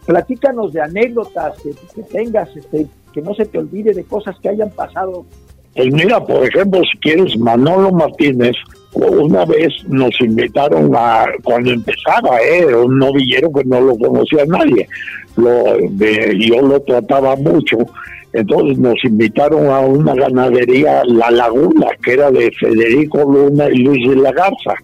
Platícanos 0.06 0.72
de 0.72 0.80
anécdotas 0.80 1.60
que, 1.60 1.72
que 1.94 2.02
tengas, 2.04 2.56
este, 2.56 2.86
que 3.12 3.20
no 3.20 3.34
se 3.34 3.44
te 3.44 3.58
olvide 3.58 3.92
de 3.92 4.04
cosas 4.04 4.36
que 4.40 4.48
hayan 4.48 4.70
pasado. 4.70 5.26
Pues 5.74 5.92
mira, 5.92 6.24
por 6.24 6.46
ejemplo, 6.46 6.80
si 6.90 6.98
quieres, 6.98 7.36
Manolo 7.36 7.90
Martínez 7.90 8.54
una 8.94 9.44
vez 9.44 9.72
nos 9.88 10.18
invitaron 10.20 10.90
a, 10.94 11.26
cuando 11.42 11.72
empezaba, 11.72 12.40
¿eh? 12.42 12.74
un 12.74 12.98
novillero 12.98 13.52
que 13.52 13.64
no 13.64 13.80
lo 13.80 13.96
conocía 13.96 14.44
nadie, 14.46 14.88
lo, 15.36 15.78
yo 15.78 16.62
lo 16.62 16.80
trataba 16.80 17.36
mucho, 17.36 17.78
entonces 18.32 18.78
nos 18.78 19.02
invitaron 19.04 19.66
a 19.66 19.80
una 19.80 20.14
ganadería, 20.14 21.02
La 21.06 21.30
Laguna, 21.30 21.88
que 22.02 22.12
era 22.14 22.30
de 22.30 22.50
Federico 22.52 23.22
Luna 23.22 23.68
y 23.70 23.78
Luis 23.78 24.08
de 24.08 24.16
la 24.16 24.32
Garza, 24.32 24.74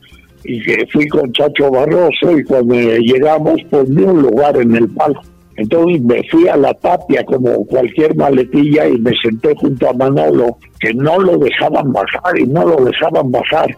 y 0.44 0.63
que 0.63 0.87
fui 0.92 1.06
con 1.08 1.33
Chacho 1.33 1.71
Barroso 1.71 2.37
y 2.37 2.44
cuando 2.44 2.75
llegamos, 2.75 3.61
pues 3.71 3.88
ni 3.88 4.02
un 4.02 4.23
lugar 4.23 4.56
en 4.56 4.75
el 4.75 4.88
palo. 4.88 5.21
Entonces 5.61 6.00
me 6.00 6.23
fui 6.31 6.48
a 6.48 6.56
la 6.56 6.73
tapia 6.73 7.23
como 7.25 7.67
cualquier 7.67 8.17
maletilla 8.17 8.88
y 8.88 8.98
me 8.98 9.13
senté 9.23 9.54
junto 9.56 9.90
a 9.90 9.92
Manolo, 9.92 10.56
que 10.81 10.94
no 10.94 11.19
lo 11.19 11.37
dejaban 11.37 11.92
bajar 11.92 12.38
y 12.38 12.46
no 12.46 12.65
lo 12.65 12.77
dejaban 12.83 13.31
bajar. 13.31 13.77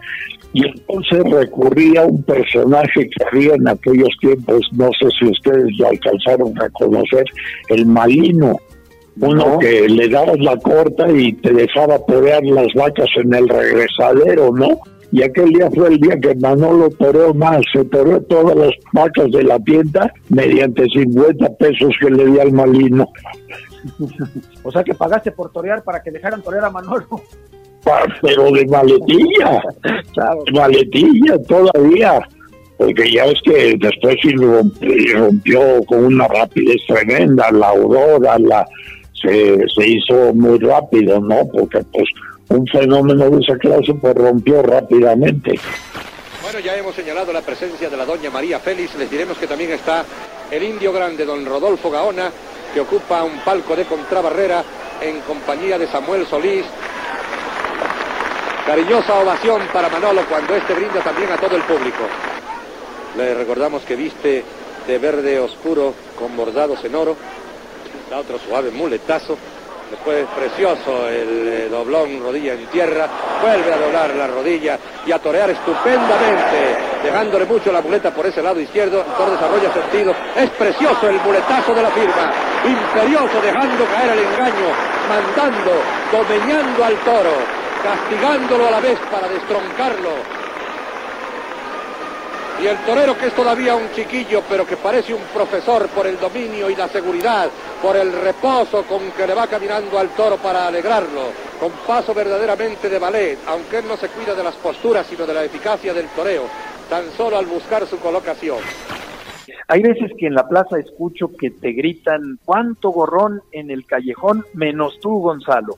Y 0.53 0.65
entonces 0.65 1.23
recurrí 1.29 1.97
a 1.97 2.05
un 2.05 2.23
personaje 2.23 3.09
que 3.09 3.25
había 3.29 3.55
en 3.55 3.67
aquellos 3.67 4.15
tiempos, 4.21 4.61
no 4.71 4.91
sé 4.97 5.09
si 5.19 5.25
ustedes 5.25 5.77
lo 5.77 5.89
alcanzaron 5.89 6.53
a 6.61 6.69
conocer, 6.69 7.25
el 7.67 7.85
Malino, 7.85 8.55
uno 9.19 9.59
que 9.59 9.89
le 9.89 10.07
dabas 10.07 10.39
la 10.39 10.55
corta 10.55 11.11
y 11.11 11.33
te 11.33 11.51
dejaba 11.51 11.99
torear 12.05 12.43
las 12.45 12.73
vacas 12.75 13.09
en 13.17 13.33
el 13.33 13.49
regresadero, 13.49 14.53
¿no? 14.53 14.79
Y 15.13 15.21
aquel 15.21 15.51
día 15.51 15.69
fue 15.69 15.89
el 15.89 15.99
día 15.99 16.19
que 16.19 16.33
Manolo 16.33 16.89
toreó 16.89 17.35
más, 17.35 17.61
se 17.71 17.85
toreó 17.85 18.19
todas 18.23 18.55
las 18.55 18.71
vacas 18.93 19.29
de 19.29 19.43
la 19.43 19.59
tienda 19.59 20.11
mediante 20.29 20.87
50 20.89 21.49
pesos 21.57 21.91
que 22.01 22.09
le 22.09 22.25
di 22.25 22.39
al 22.39 22.51
malino. 22.51 23.07
O 24.63 24.71
sea 24.71 24.83
que 24.83 24.95
pagaste 24.95 25.31
por 25.31 25.51
torear 25.51 25.83
para 25.83 26.01
que 26.01 26.09
dejaran 26.09 26.41
torear 26.41 26.65
a 26.65 26.71
Manolo. 26.71 27.21
pero 28.23 28.51
de 28.53 28.65
maletilla, 28.65 29.61
de 30.45 30.51
maletilla 30.51 31.37
todavía, 31.47 32.27
porque 32.77 33.11
ya 33.11 33.25
es 33.25 33.39
que 33.43 33.77
después 33.79 34.15
sí 34.19 34.33
rompió, 34.33 35.83
con 35.85 36.05
una 36.05 36.27
rapidez 36.27 36.77
tremenda, 36.87 37.51
la 37.51 37.69
aurora, 37.69 38.39
la 38.39 38.65
se, 39.23 39.87
hizo 39.87 40.33
muy 40.33 40.59
rápido, 40.59 41.19
¿no? 41.19 41.47
Porque 41.47 41.79
pues 41.91 42.05
un 42.49 42.67
fenómeno 42.67 43.29
de 43.29 43.41
esa 43.41 43.57
clase 43.57 43.93
pues 43.95 44.13
rompió 44.15 44.61
rápidamente. 44.61 45.59
Bueno, 46.41 46.59
ya 46.59 46.75
hemos 46.75 46.93
señalado 46.93 47.31
la 47.31 47.41
presencia 47.41 47.89
de 47.89 47.97
la 47.97 48.05
doña 48.05 48.29
María 48.29 48.59
Félix, 48.59 48.95
les 48.95 49.09
diremos 49.09 49.37
que 49.37 49.47
también 49.47 49.71
está 49.71 50.05
el 50.51 50.61
indio 50.61 50.91
grande, 50.91 51.25
don 51.25 51.45
Rodolfo 51.45 51.89
Gaona, 51.89 52.29
que 52.73 52.81
ocupa 52.81 53.23
un 53.23 53.39
palco 53.39 53.75
de 53.75 53.85
contrabarrera 53.85 54.63
en 55.01 55.21
compañía 55.21 55.77
de 55.79 55.87
Samuel 55.87 56.25
Solís. 56.27 56.65
Cariñosa 58.65 59.19
ovación 59.19 59.61
para 59.73 59.89
Manolo 59.89 60.21
cuando 60.29 60.55
este 60.55 60.73
brinda 60.73 61.01
también 61.01 61.31
a 61.31 61.37
todo 61.37 61.55
el 61.55 61.63
público. 61.63 62.03
Le 63.17 63.33
recordamos 63.35 63.83
que 63.83 63.95
viste 63.95 64.43
de 64.87 64.97
verde 64.97 65.39
oscuro 65.39 65.93
con 66.17 66.35
bordados 66.35 66.83
en 66.83 66.95
oro, 66.95 67.15
otro 68.17 68.39
suave 68.39 68.71
muletazo, 68.71 69.37
Después 69.93 70.25
precioso 70.35 71.07
el 71.07 71.47
eh, 71.47 71.69
doblón, 71.69 72.19
rodilla 72.19 72.53
en 72.53 72.65
tierra. 72.65 73.07
Vuelve 73.39 73.71
a 73.71 73.77
doblar 73.77 74.15
la 74.15 74.25
rodilla 74.25 74.79
y 75.05 75.11
a 75.11 75.19
torear 75.19 75.51
estupendamente, 75.51 76.77
dejándole 77.03 77.45
mucho 77.45 77.71
la 77.71 77.79
muleta 77.79 78.09
por 78.09 78.25
ese 78.25 78.41
lado 78.41 78.59
izquierdo. 78.59 79.01
El 79.01 79.13
toro 79.13 79.31
desarrolla 79.33 79.71
sentido. 79.71 80.15
Es 80.35 80.49
precioso 80.49 81.07
el 81.07 81.21
muletazo 81.21 81.75
de 81.75 81.83
la 81.83 81.91
firma. 81.91 82.33
Imperioso 82.65 83.39
dejando 83.39 83.85
caer 83.85 84.13
el 84.13 84.19
engaño, 84.19 84.69
mandando, 85.07 85.71
domeñando 86.11 86.85
al 86.85 86.95
toro, 87.05 87.33
castigándolo 87.83 88.67
a 88.67 88.71
la 88.71 88.79
vez 88.79 88.97
para 89.11 89.27
destroncarlo 89.27 90.42
y 92.61 92.67
el 92.67 92.77
torero 92.85 93.17
que 93.17 93.27
es 93.27 93.33
todavía 93.33 93.75
un 93.75 93.91
chiquillo, 93.91 94.41
pero 94.49 94.65
que 94.65 94.77
parece 94.77 95.13
un 95.13 95.21
profesor 95.33 95.87
por 95.89 96.07
el 96.07 96.19
dominio 96.19 96.69
y 96.69 96.75
la 96.75 96.87
seguridad, 96.87 97.49
por 97.81 97.95
el 97.95 98.11
reposo 98.11 98.83
con 98.83 99.11
que 99.11 99.27
le 99.27 99.33
va 99.33 99.47
caminando 99.47 99.97
al 99.97 100.09
toro 100.09 100.37
para 100.37 100.67
alegrarlo, 100.67 101.31
con 101.59 101.71
paso 101.85 102.13
verdaderamente 102.13 102.89
de 102.89 102.99
ballet, 102.99 103.37
aunque 103.47 103.79
él 103.79 103.85
no 103.87 103.97
se 103.97 104.09
cuida 104.09 104.35
de 104.35 104.43
las 104.43 104.55
posturas, 104.55 105.05
sino 105.07 105.25
de 105.25 105.33
la 105.33 105.43
eficacia 105.43 105.93
del 105.93 106.07
toreo, 106.09 106.43
tan 106.89 107.09
solo 107.17 107.37
al 107.37 107.45
buscar 107.45 107.85
su 107.87 107.97
colocación. 107.99 108.59
Hay 109.67 109.81
veces 109.81 110.11
que 110.17 110.27
en 110.27 110.35
la 110.35 110.47
plaza 110.47 110.79
escucho 110.79 111.31
que 111.37 111.49
te 111.49 111.71
gritan, 111.71 112.39
¿cuánto 112.45 112.89
gorrón 112.89 113.41
en 113.51 113.71
el 113.71 113.85
callejón 113.85 114.45
menos 114.53 114.99
tú, 115.01 115.19
Gonzalo? 115.19 115.75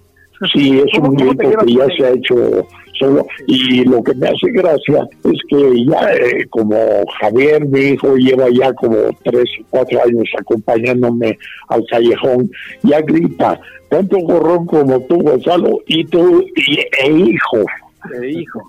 Sí, 0.53 0.81
es 0.85 0.99
un 0.99 1.15
grito 1.15 1.49
que 1.65 1.73
ya 1.73 1.87
se 1.97 2.05
ha 2.05 2.09
hecho 2.09 2.67
solo. 2.97 3.25
Y 3.47 3.83
lo 3.83 4.03
que 4.03 4.13
me 4.15 4.27
hace 4.27 4.51
gracia 4.51 5.07
es 5.23 5.39
que 5.49 5.85
ya, 5.85 6.13
eh, 6.13 6.45
como 6.49 6.75
Javier, 7.19 7.65
mi 7.65 7.79
hijo, 7.79 8.15
lleva 8.15 8.49
ya 8.49 8.73
como 8.73 8.95
tres 9.23 9.45
o 9.61 9.65
cuatro 9.69 10.01
años 10.03 10.29
acompañándome 10.39 11.37
al 11.69 11.83
callejón, 11.89 12.49
ya 12.83 13.01
grita, 13.01 13.59
tanto 13.89 14.17
gorrón 14.19 14.65
como 14.65 14.99
tú, 15.01 15.21
Gonzalo, 15.21 15.79
y 15.87 16.05
tú, 16.05 16.43
y, 16.55 16.79
e 17.03 17.11
hijo. 17.11 17.65
E 18.21 18.29
hijo. 18.29 18.61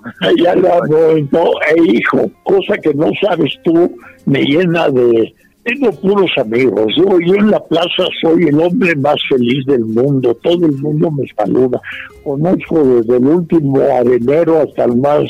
ya 0.42 0.54
lo 0.54 0.68
e 1.18 1.82
hijo, 1.84 2.30
cosa 2.42 2.76
que 2.78 2.94
no 2.94 3.10
sabes 3.20 3.54
tú, 3.62 3.90
me 4.24 4.42
llena 4.42 4.88
de 4.88 5.34
tengo 5.66 5.90
puros 6.00 6.30
amigos. 6.38 6.86
Yo, 6.96 7.18
yo 7.20 7.34
en 7.34 7.50
la 7.50 7.60
plaza 7.64 8.04
soy 8.22 8.44
el 8.44 8.60
hombre 8.60 8.94
más 8.96 9.16
feliz 9.28 9.66
del 9.66 9.84
mundo. 9.84 10.34
Todo 10.42 10.64
el 10.64 10.78
mundo 10.78 11.10
me 11.10 11.24
saluda. 11.36 11.80
Conozco 12.22 12.84
desde 12.84 13.16
el 13.16 13.26
último 13.26 13.80
arenero 13.80 14.62
hasta 14.62 14.84
el 14.84 14.96
más 14.96 15.24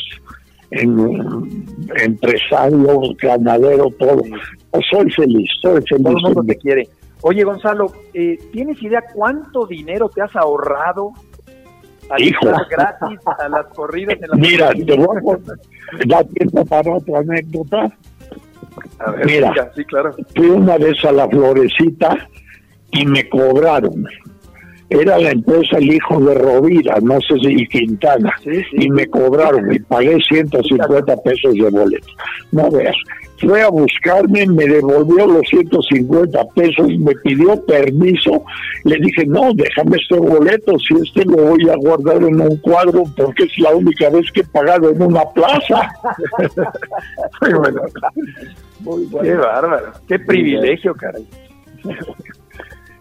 empresario, 2.05 3.01
ganadero, 3.19 3.89
todo. 3.99 4.23
soy 4.91 5.11
feliz, 5.13 5.49
soy 5.63 5.81
feliz. 5.89 6.05
Todo 6.05 6.17
el 6.17 6.23
mundo 6.23 6.45
te 6.47 6.57
quiere. 6.57 6.89
Oye, 7.23 7.43
Gonzalo, 7.43 7.93
eh, 8.13 8.39
¿tienes 8.53 8.83
idea 8.83 9.03
cuánto 9.15 9.67
dinero 9.67 10.11
te 10.15 10.21
has 10.21 10.37
ahorrado 10.37 11.13
al 12.11 12.23
Hijo. 12.23 12.47
gratis 12.71 13.19
a 13.39 13.49
las 13.49 13.67
corridas 13.69 14.17
en 14.21 14.31
la 14.31 14.37
Mira, 14.37 14.71
te 14.71 14.97
voy 14.97 15.17
a 15.17 16.07
dar 16.07 16.25
tiempo 16.27 16.65
para 16.67 16.95
otra 16.95 17.21
anécdota. 17.21 17.97
Mira, 19.25 19.73
sí, 19.75 19.85
claro. 19.85 20.15
fui 20.35 20.47
una 20.47 20.79
vez 20.79 21.05
a 21.05 21.13
la 21.13 21.29
florecita 21.29 22.29
y 22.93 23.07
me 23.07 23.29
cobraron. 23.29 24.07
Era 24.89 25.19
la 25.19 25.33
empresa 25.33 25.79
El 25.79 25.95
Hijo 25.95 26.21
de 26.21 26.35
Rovira, 26.35 26.99
no 27.03 27.21
sé 27.21 27.35
si 27.41 27.67
Quintana, 27.67 28.33
y 28.73 28.89
me 28.89 29.07
cobraron 29.09 29.73
y 29.73 29.81
pagué 29.81 30.17
150 30.21 31.17
pesos 31.23 31.55
de 31.55 31.69
boleto. 31.71 32.07
No 32.53 32.71
veas, 32.71 32.95
fue 33.41 33.63
a 33.63 33.69
buscarme, 33.69 34.47
me 34.47 34.65
devolvió 34.67 35.27
los 35.27 35.43
150 35.49 36.45
pesos, 36.55 36.87
me 36.99 37.15
pidió 37.17 37.61
permiso, 37.67 38.45
le 38.85 38.97
dije, 38.99 39.27
no, 39.27 39.53
déjame 39.55 39.97
este 39.97 40.21
boleto, 40.21 40.79
si 40.79 40.95
este 41.03 41.25
lo 41.25 41.37
voy 41.37 41.69
a 41.69 41.75
guardar 41.77 42.23
en 42.23 42.41
un 42.41 42.57
cuadro 42.59 43.03
porque 43.17 43.43
es 43.43 43.59
la 43.59 43.75
única 43.75 44.09
vez 44.11 44.31
que 44.33 44.43
he 44.43 44.45
pagado 44.45 44.91
en 44.91 45.03
una 45.03 45.25
plaza. 45.35 45.91
Qué 49.23 49.35
bárbaro, 49.35 49.93
qué 50.07 50.19
privilegio, 50.19 50.95
caray. 50.95 51.27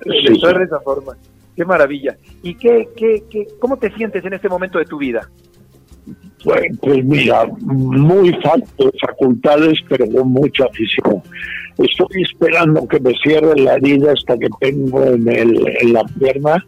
Sí. 0.03 0.39
de 0.39 0.63
esa 0.63 0.79
forma. 0.81 1.13
Qué 1.55 1.65
maravilla. 1.65 2.15
¿Y 2.43 2.53
qué, 2.55 2.87
qué, 2.95 3.23
qué, 3.29 3.47
cómo 3.59 3.77
te 3.77 3.91
sientes 3.95 4.23
en 4.23 4.33
este 4.33 4.49
momento 4.49 4.77
de 4.77 4.85
tu 4.85 4.99
vida? 4.99 5.27
Pues, 6.43 6.77
pues 6.79 7.03
mira, 7.03 7.45
muy 7.61 8.31
falta 8.43 8.69
de 8.77 8.91
facultades, 8.99 9.79
pero 9.89 10.05
con 10.07 10.29
mucha 10.29 10.65
afición. 10.65 11.23
Estoy 11.77 12.21
esperando 12.21 12.87
que 12.87 12.99
me 12.99 13.13
cierre 13.23 13.59
la 13.59 13.75
herida 13.75 14.13
hasta 14.13 14.37
que 14.37 14.47
tengo 14.59 15.03
en, 15.05 15.27
el, 15.27 15.67
en 15.81 15.93
la 15.93 16.03
pierna, 16.03 16.63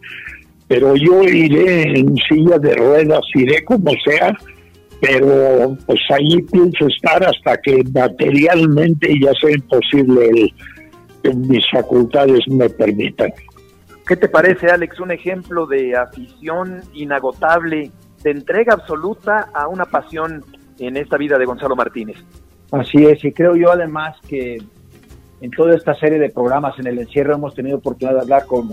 pero 0.66 0.96
yo 0.96 1.22
iré 1.22 1.98
en 1.98 2.16
silla 2.28 2.58
de 2.58 2.74
ruedas, 2.74 3.20
iré 3.34 3.64
como 3.64 3.92
sea, 4.04 4.36
pero 5.00 5.76
pues 5.86 6.00
ahí 6.10 6.42
pienso 6.42 6.86
estar 6.86 7.24
hasta 7.24 7.56
que 7.58 7.82
materialmente 7.92 9.14
ya 9.20 9.32
sea 9.40 9.52
imposible 9.52 10.28
el, 10.28 10.54
que 11.22 11.34
mis 11.34 11.64
facultades 11.70 12.40
me 12.48 12.68
permitan. 12.68 13.32
¿Qué 14.06 14.16
te 14.16 14.28
parece, 14.28 14.68
Alex? 14.68 14.98
Un 15.00 15.10
ejemplo 15.10 15.66
de 15.66 15.96
afición 15.96 16.80
inagotable, 16.94 17.90
de 18.22 18.30
entrega 18.30 18.74
absoluta 18.74 19.50
a 19.52 19.68
una 19.68 19.84
pasión 19.84 20.44
en 20.78 20.96
esta 20.96 21.16
vida 21.16 21.38
de 21.38 21.44
Gonzalo 21.44 21.76
Martínez. 21.76 22.16
Así 22.70 23.04
es, 23.04 23.24
y 23.24 23.32
creo 23.32 23.56
yo 23.56 23.70
además 23.70 24.16
que 24.28 24.58
en 25.40 25.50
toda 25.50 25.74
esta 25.74 25.94
serie 25.94 26.18
de 26.18 26.30
programas 26.30 26.78
en 26.78 26.86
el 26.86 26.98
encierro 26.98 27.34
hemos 27.34 27.54
tenido 27.54 27.78
oportunidad 27.78 28.16
de 28.16 28.22
hablar 28.22 28.46
con, 28.46 28.68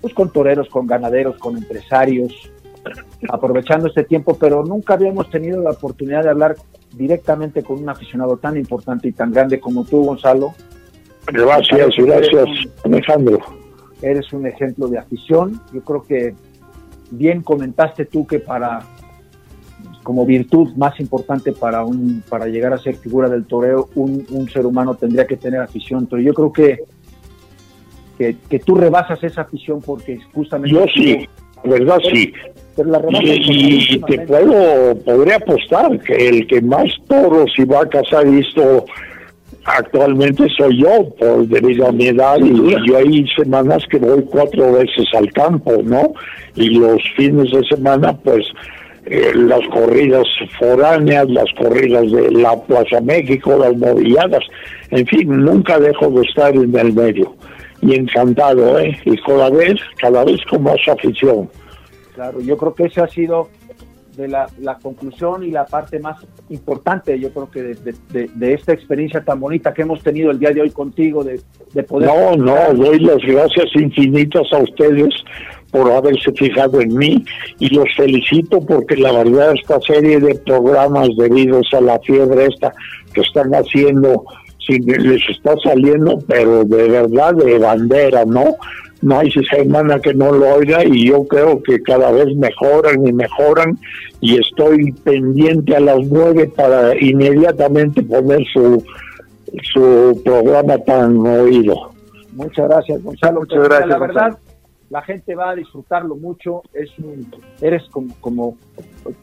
pues, 0.00 0.14
con 0.14 0.30
toreros, 0.30 0.68
con 0.68 0.86
ganaderos, 0.86 1.36
con 1.38 1.56
empresarios, 1.56 2.32
aprovechando 3.28 3.88
este 3.88 4.04
tiempo, 4.04 4.36
pero 4.38 4.64
nunca 4.64 4.94
habíamos 4.94 5.30
tenido 5.30 5.62
la 5.62 5.70
oportunidad 5.70 6.22
de 6.24 6.30
hablar 6.30 6.56
directamente 6.94 7.62
con 7.62 7.82
un 7.82 7.88
aficionado 7.88 8.36
tan 8.36 8.56
importante 8.56 9.08
y 9.08 9.12
tan 9.12 9.32
grande 9.32 9.60
como 9.60 9.84
tú, 9.84 10.04
Gonzalo. 10.04 10.54
Gracias, 11.26 11.94
gracias, 11.96 12.48
Alejandro. 12.84 13.38
Eres 14.00 14.32
un 14.32 14.46
ejemplo 14.46 14.88
de 14.88 14.98
afición. 14.98 15.60
Yo 15.72 15.80
creo 15.82 16.02
que 16.02 16.34
bien 17.10 17.42
comentaste 17.42 18.06
tú 18.06 18.26
que 18.26 18.40
para 18.40 18.80
como 20.02 20.26
virtud 20.26 20.74
más 20.76 20.98
importante 20.98 21.52
para 21.52 21.84
un 21.84 22.22
para 22.28 22.46
llegar 22.46 22.72
a 22.72 22.78
ser 22.78 22.96
figura 22.96 23.28
del 23.28 23.44
toreo 23.44 23.88
un, 23.94 24.26
un 24.30 24.48
ser 24.48 24.66
humano 24.66 24.94
tendría 24.94 25.26
que 25.26 25.36
tener 25.36 25.60
afición 25.60 26.06
pero 26.06 26.20
yo 26.22 26.32
creo 26.34 26.52
que 26.52 26.78
que, 28.18 28.58
tú 28.60 28.76
rebasas 28.76 29.22
esa 29.24 29.42
afición 29.42 29.80
porque 29.80 30.20
justamente 30.32 30.76
yo 30.76 30.84
sí 30.94 31.28
verdad 31.64 31.98
sí 32.12 32.32
y, 32.76 34.00
te 34.00 34.18
puedo 34.20 34.94
podría 35.04 35.36
apostar 35.36 35.98
que 36.00 36.28
el 36.28 36.46
que 36.46 36.60
más 36.62 36.88
toros 37.08 37.50
y 37.56 37.64
vacas 37.64 38.10
ha 38.12 38.22
visto 38.22 38.84
actualmente 39.64 40.48
soy 40.56 40.82
yo 40.82 41.08
por 41.18 41.46
debido 41.46 41.86
a 41.88 41.92
mi 41.92 42.06
edad 42.06 42.38
y, 42.38 42.74
yo 42.86 42.96
hay 42.96 43.26
semanas 43.36 43.84
que 43.90 43.98
voy 43.98 44.22
cuatro 44.22 44.72
veces 44.72 45.06
al 45.14 45.30
campo 45.32 45.82
no 45.84 46.12
y 46.54 46.70
los 46.70 47.00
fines 47.16 47.50
de 47.50 47.62
semana 47.68 48.16
pues 48.18 48.46
eh, 49.04 49.32
las 49.34 49.66
corridas 49.68 50.26
foráneas, 50.60 51.28
las 51.28 51.52
corridas 51.58 52.10
de 52.12 52.30
la 52.30 52.56
Plaza 52.62 53.00
México, 53.00 53.58
las 53.58 53.76
novilladas, 53.76 54.44
en 54.90 55.04
fin, 55.08 55.44
nunca 55.44 55.80
dejo 55.80 56.08
de 56.10 56.22
estar 56.22 56.54
en 56.54 56.74
el 56.76 56.92
medio. 56.92 57.34
Y 57.80 57.96
encantado, 57.96 58.78
¿eh? 58.78 58.96
Y 59.04 59.16
cada 59.22 59.50
vez, 59.50 59.74
cada 60.00 60.24
vez 60.24 60.40
con 60.48 60.62
más 60.62 60.76
afición. 60.86 61.50
Claro, 62.14 62.40
yo 62.40 62.56
creo 62.56 62.74
que 62.74 62.84
ese 62.84 63.00
ha 63.00 63.08
sido 63.08 63.48
de 64.16 64.28
la, 64.28 64.46
conclusión 64.82 65.42
y 65.42 65.50
la 65.50 65.64
parte 65.64 65.98
más 65.98 66.18
importante, 66.50 67.18
yo 67.18 67.30
creo 67.30 67.50
que 67.50 67.62
de, 67.62 68.52
esta 68.52 68.72
experiencia 68.72 69.24
tan 69.24 69.40
bonita 69.40 69.72
que 69.72 69.82
hemos 69.82 70.02
tenido 70.02 70.30
el 70.30 70.38
día 70.38 70.50
de 70.50 70.60
hoy 70.60 70.70
contigo, 70.70 71.24
de, 71.24 71.40
poder... 71.84 72.10
No, 72.10 72.36
no, 72.36 72.74
doy 72.74 72.98
las 73.00 73.22
gracias 73.22 73.74
infinitas 73.74 74.46
a 74.52 74.58
ustedes 74.58 75.14
por 75.70 75.90
haberse 75.90 76.30
fijado 76.32 76.80
en 76.82 76.94
mí 76.94 77.24
y 77.58 77.74
los 77.74 77.88
felicito 77.96 78.60
porque 78.60 78.96
la 78.96 79.12
verdad 79.12 79.54
esta 79.58 79.80
serie 79.80 80.20
de 80.20 80.34
programas 80.34 81.08
debidos 81.16 81.66
a 81.72 81.80
la 81.80 81.98
fiebre 82.00 82.46
esta 82.46 82.74
que 83.14 83.22
están 83.22 83.52
haciendo 83.54 84.24
les 84.68 85.22
está 85.30 85.54
saliendo 85.64 86.18
pero 86.28 86.64
de 86.64 86.88
verdad 86.88 87.34
de 87.34 87.58
bandera 87.58 88.24
no 88.26 88.56
no 89.02 89.18
hay 89.18 89.30
semana 89.30 89.98
que 90.00 90.14
no 90.14 90.32
lo 90.32 90.54
oiga 90.54 90.84
y 90.84 91.08
yo 91.08 91.24
creo 91.26 91.62
que 91.62 91.82
cada 91.82 92.10
vez 92.12 92.34
mejoran 92.36 93.06
y 93.06 93.12
mejoran 93.12 93.78
y 94.20 94.38
estoy 94.40 94.92
pendiente 95.04 95.76
a 95.76 95.80
las 95.80 95.98
nueve 96.06 96.50
para 96.54 96.96
inmediatamente 96.98 98.02
poner 98.02 98.44
su 98.52 98.82
su 99.72 100.20
programa 100.24 100.78
tan 100.78 101.18
oído. 101.26 101.90
Muchas 102.32 102.68
gracias, 102.68 103.02
Gonzalo. 103.02 103.40
Muchas 103.40 103.64
gracias, 103.64 103.88
La 103.88 103.98
verdad, 103.98 104.30
Gonzalo. 104.30 104.38
la 104.90 105.02
gente 105.02 105.34
va 105.34 105.50
a 105.50 105.54
disfrutarlo 105.54 106.16
mucho. 106.16 106.62
Es 106.72 106.90
un, 106.98 107.26
eres 107.60 107.82
como, 107.90 108.14
como, 108.20 108.56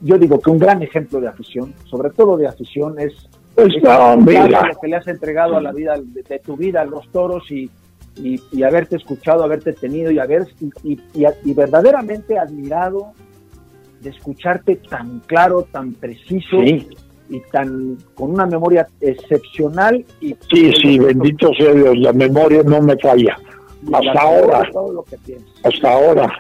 yo 0.02 0.18
digo 0.18 0.40
que 0.40 0.52
un 0.52 0.60
gran 0.60 0.82
ejemplo 0.84 1.20
de 1.20 1.28
afición, 1.28 1.74
sobre 1.86 2.12
todo 2.12 2.38
de 2.38 2.48
afición, 2.48 3.00
es, 3.00 3.14
Pues 3.56 3.76
es 3.76 3.84
no, 3.84 4.18
mira. 4.18 4.68
lo 4.68 4.80
que 4.80 4.88
le 4.88 4.96
has 4.96 5.08
entregado 5.08 5.58
a 5.58 5.62
la 5.62 5.72
vida 5.72 5.96
de, 5.98 6.22
de 6.22 6.40
tu 6.40 6.56
vida 6.56 6.82
a 6.82 6.86
los 6.86 7.08
toros 7.10 7.50
y, 7.50 7.70
y, 8.24 8.40
y 8.52 8.64
haberte 8.64 8.96
escuchado, 8.98 9.44
haberte 9.44 9.74
tenido 9.74 10.12
y 10.12 10.20
haber 10.20 10.48
y, 10.84 11.54
verdaderamente 11.54 12.38
admirado 12.38 13.14
de 14.02 14.10
escucharte 14.12 14.76
tan 14.78 15.20
claro, 15.22 15.64
tan 15.72 15.94
preciso 15.94 16.62
Sí. 16.64 16.88
y 17.30 17.40
tan 17.52 17.98
con 18.16 18.32
una 18.32 18.46
memoria 18.46 18.88
excepcional 19.02 20.06
y 20.22 20.36
Sí, 20.54 20.72
sí, 20.82 21.00
bendito 21.00 21.52
sea 21.58 21.74
Dios, 21.74 21.98
la 22.00 22.14
memoria 22.14 22.64
no 22.64 22.82
me 22.82 22.98
falla. 22.98 23.38
Hasta 23.94 24.22
ahora, 24.22 24.70
todo 24.72 24.94
lo 24.94 25.04
que 25.04 25.18
piensas. 25.18 25.50
hasta 25.64 25.94
ahora. 25.94 26.34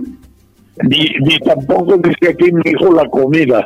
Ni, 0.84 1.05
ni 1.25 1.38
tampoco 1.39 1.97
dice 1.97 2.30
aquí 2.32 2.51
me 2.51 2.61
dijo 2.63 2.93
la 2.93 3.07
comida, 3.09 3.65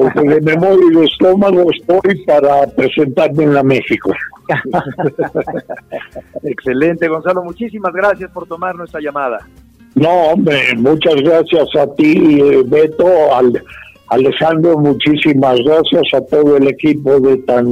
de 0.00 0.40
memoria 0.40 0.84
y 0.90 0.96
de 0.96 1.04
estómago 1.04 1.70
estoy 1.70 2.24
para 2.24 2.66
presentarme 2.66 3.44
en 3.44 3.54
la 3.54 3.62
México. 3.62 4.12
Excelente, 6.42 7.08
Gonzalo. 7.08 7.42
Muchísimas 7.44 7.92
gracias 7.92 8.30
por 8.30 8.46
tomar 8.46 8.74
nuestra 8.74 9.00
llamada. 9.00 9.46
No, 9.94 10.10
hombre, 10.10 10.74
muchas 10.76 11.14
gracias 11.16 11.68
a 11.76 11.86
ti, 11.94 12.40
eh, 12.40 12.62
Beto, 12.66 13.06
al, 13.32 13.62
Alejandro, 14.08 14.78
muchísimas 14.78 15.58
gracias 15.64 16.02
a 16.14 16.20
todo 16.26 16.56
el 16.56 16.68
equipo 16.68 17.20
de 17.20 17.38
tan 17.38 17.66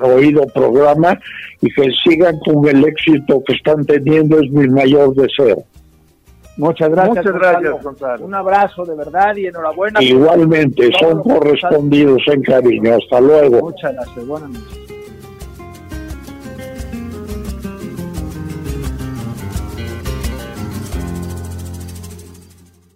oído 0.00 0.46
programa 0.54 1.18
y 1.62 1.70
que 1.70 1.90
sigan 2.04 2.38
con 2.40 2.68
el 2.68 2.84
éxito 2.84 3.42
que 3.46 3.54
están 3.54 3.84
teniendo, 3.86 4.38
es 4.40 4.50
mi 4.50 4.68
mayor 4.68 5.14
deseo. 5.14 5.64
Muchas 6.56 6.88
gracias. 6.88 7.16
Muchas 7.16 7.32
Gonzalo. 7.32 7.60
gracias, 7.60 7.84
Gonzalo. 7.84 8.24
Un 8.24 8.34
abrazo 8.34 8.84
de 8.84 8.94
verdad 8.96 9.36
y 9.36 9.46
enhorabuena. 9.46 10.02
Igualmente, 10.02 10.90
son 11.00 11.22
correspondidos 11.22 12.22
en 12.28 12.42
cariño. 12.42 12.96
Hasta 12.96 13.20
luego. 13.20 13.60
Muchas 13.60 13.92
gracias. 13.92 14.26
Buenas 14.26 14.50
noches. 14.50 15.03